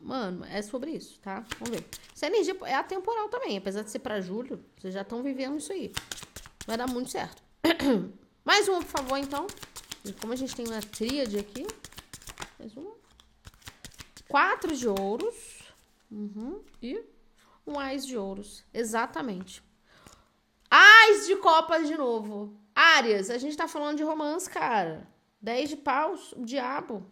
mano, 0.01 0.45
é 0.45 0.61
sobre 0.61 0.91
isso, 0.91 1.19
tá? 1.19 1.43
Vamos 1.59 1.75
ver. 1.75 1.85
Essa 2.15 2.27
energia 2.27 2.55
é 2.63 2.75
atemporal 2.75 3.27
também, 3.29 3.57
apesar 3.57 3.83
de 3.83 3.91
ser 3.91 3.99
para 3.99 4.21
julho, 4.21 4.63
vocês 4.77 4.93
já 4.93 5.01
estão 5.01 5.21
vivendo 5.21 5.57
isso 5.57 5.71
aí. 5.71 5.91
Vai 6.65 6.77
dar 6.77 6.87
muito 6.87 7.09
certo. 7.09 7.43
Mais 8.49 8.67
uma, 8.67 8.79
por 8.79 8.87
favor, 8.87 9.17
então. 9.19 9.45
Como 10.19 10.33
a 10.33 10.35
gente 10.35 10.55
tem 10.55 10.65
uma 10.65 10.81
tríade 10.81 11.37
aqui. 11.37 11.67
Mais 12.57 12.75
uma. 12.75 12.93
Quatro 14.27 14.75
de 14.75 14.87
ouros. 14.87 15.61
Uhum. 16.09 16.59
E 16.81 16.99
um 17.67 17.79
ás 17.79 18.03
de 18.07 18.17
ouros. 18.17 18.65
Exatamente. 18.73 19.63
Ás 20.67 21.27
de 21.27 21.35
copas 21.35 21.87
de 21.87 21.95
novo. 21.95 22.59
Árias, 22.73 23.29
a 23.29 23.37
gente 23.37 23.55
tá 23.55 23.67
falando 23.67 23.97
de 23.97 24.03
romance, 24.03 24.49
cara. 24.49 25.07
Dez 25.39 25.69
de 25.69 25.77
paus, 25.77 26.31
o 26.31 26.43
diabo. 26.43 27.05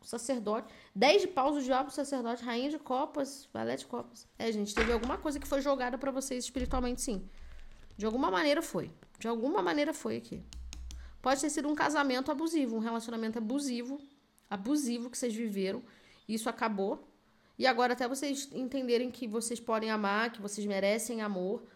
O 0.00 0.06
sacerdote. 0.06 0.72
Dez 0.94 1.22
de 1.22 1.26
paus, 1.26 1.56
o 1.56 1.62
diabo, 1.62 1.88
o 1.88 1.92
sacerdote. 1.92 2.44
Rainha 2.44 2.70
de 2.70 2.78
copas, 2.78 3.48
balé 3.52 3.74
de 3.74 3.86
copas. 3.86 4.24
É, 4.38 4.52
gente, 4.52 4.72
teve 4.72 4.92
alguma 4.92 5.18
coisa 5.18 5.40
que 5.40 5.48
foi 5.48 5.60
jogada 5.60 5.98
para 5.98 6.12
vocês 6.12 6.44
espiritualmente, 6.44 7.02
sim. 7.02 7.28
De 7.96 8.06
alguma 8.06 8.30
maneira 8.30 8.62
foi. 8.62 8.94
De 9.18 9.26
alguma 9.26 9.60
maneira 9.60 9.92
foi 9.92 10.16
aqui. 10.16 10.44
Pode 11.22 11.40
ter 11.40 11.50
sido 11.50 11.68
um 11.68 11.74
casamento 11.74 12.30
abusivo, 12.30 12.76
um 12.76 12.80
relacionamento 12.80 13.38
abusivo, 13.38 14.00
abusivo 14.48 15.10
que 15.10 15.18
vocês 15.18 15.34
viveram. 15.34 15.82
Isso 16.28 16.48
acabou. 16.48 17.06
E 17.58 17.66
agora, 17.66 17.92
até 17.92 18.08
vocês 18.08 18.48
entenderem 18.52 19.10
que 19.10 19.28
vocês 19.28 19.60
podem 19.60 19.90
amar, 19.90 20.32
que 20.32 20.40
vocês 20.40 20.66
merecem 20.66 21.20
amor. 21.20 21.66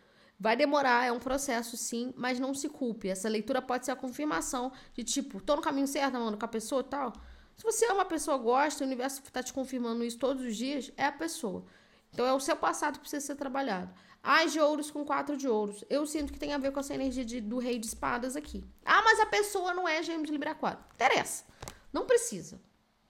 Vai 0.41 0.57
demorar, 0.57 1.07
é 1.07 1.13
um 1.13 1.19
processo 1.19 1.77
sim, 1.77 2.13
mas 2.17 2.41
não 2.41 2.55
se 2.55 2.69
culpe. 2.69 3.09
Essa 3.09 3.29
leitura 3.29 3.61
pode 3.61 3.85
ser 3.85 3.93
a 3.93 3.97
confirmação 3.97 4.73
de 4.95 5.05
tipo, 5.05 5.41
tô 5.41 5.57
no 5.57 5.63
caminho 5.63 5.87
certo, 5.87 6.15
mano, 6.15 6.39
com 6.39 6.45
a 6.45 6.49
pessoa 6.49 6.81
e 6.81 6.85
tal. 6.85 7.13
Se 7.57 7.63
você 7.63 7.85
é 7.85 7.93
uma 7.93 8.05
pessoa, 8.05 8.37
gosta, 8.37 8.83
o 8.83 8.87
universo 8.87 9.23
tá 9.31 9.43
te 9.43 9.53
confirmando 9.53 10.03
isso 10.03 10.19
todos 10.19 10.43
os 10.43 10.57
dias, 10.57 10.91
é 10.97 11.05
a 11.05 11.13
pessoa. 11.13 11.65
Então 12.13 12.27
é 12.27 12.33
o 12.33 12.41
seu 12.41 12.57
passado 12.57 12.95
que 12.95 13.01
precisa 13.01 13.25
ser 13.25 13.37
trabalhado. 13.37 13.93
As 14.27 14.55
de 14.55 14.59
ouros 14.59 14.91
com 14.91 15.05
quatro 15.05 15.37
de 15.37 15.47
ouros. 15.47 15.85
Eu 15.91 16.07
sinto 16.07 16.33
que 16.33 16.39
tem 16.39 16.55
a 16.55 16.59
ver 16.59 16.73
com 16.73 16.81
essa 16.81 16.95
energia 16.95 17.27
de, 17.27 17.43
do 17.43 17.59
rei 17.59 17.79
de 17.79 17.87
espadas 17.87 18.37
aqui. 18.37 18.65
Ah, 18.83 19.03
mas 19.03 19.21
a 19.21 19.27
pessoa 19.27 19.75
não 19.75 19.87
é 19.87 20.03
gêmeo 20.03 20.25
de 20.25 20.33
Libra 20.33 20.53
Aquário. 20.53 20.83
Interessa. 20.95 21.45
Não 21.93 22.07
precisa. 22.07 22.59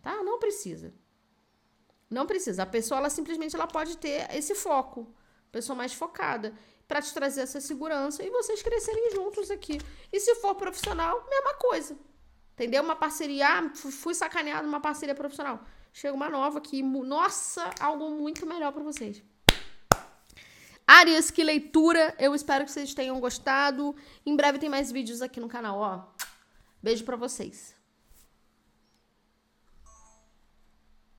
Tá? 0.02 0.24
Não 0.24 0.40
precisa. 0.40 0.92
Não 2.10 2.26
precisa. 2.26 2.64
A 2.64 2.66
pessoa, 2.66 2.98
ela 2.98 3.08
simplesmente 3.10 3.54
ela 3.54 3.68
pode 3.68 3.96
ter 3.96 4.28
esse 4.34 4.56
foco. 4.56 5.14
Pessoa 5.52 5.76
mais 5.76 5.92
focada. 5.92 6.52
para 6.88 7.00
te 7.00 7.14
trazer 7.14 7.42
essa 7.42 7.60
segurança 7.60 8.24
e 8.24 8.28
vocês 8.28 8.60
crescerem 8.60 9.12
juntos 9.12 9.52
aqui. 9.52 9.78
E 10.12 10.18
se 10.18 10.34
for 10.36 10.56
profissional, 10.56 11.24
mesma 11.30 11.54
coisa. 11.54 11.96
Entendeu? 12.54 12.82
Uma 12.82 12.96
parceria. 12.96 13.46
Ah, 13.46 13.72
fui 13.72 14.14
sacaneado 14.14 14.66
numa 14.66 14.80
parceria 14.80 15.14
profissional. 15.14 15.64
Chega 15.92 16.12
uma 16.12 16.28
nova 16.28 16.58
aqui. 16.58 16.82
Nossa, 16.82 17.70
algo 17.78 18.10
muito 18.10 18.44
melhor 18.44 18.72
para 18.72 18.82
vocês. 18.82 19.22
Arias, 20.86 21.30
que 21.30 21.42
leitura! 21.42 22.14
Eu 22.18 22.34
espero 22.34 22.64
que 22.64 22.70
vocês 22.70 22.92
tenham 22.92 23.18
gostado. 23.18 23.96
Em 24.24 24.36
breve 24.36 24.58
tem 24.58 24.68
mais 24.68 24.92
vídeos 24.92 25.22
aqui 25.22 25.40
no 25.40 25.48
canal, 25.48 25.78
ó. 25.78 26.04
Beijo 26.82 27.04
para 27.04 27.16
vocês. 27.16 27.73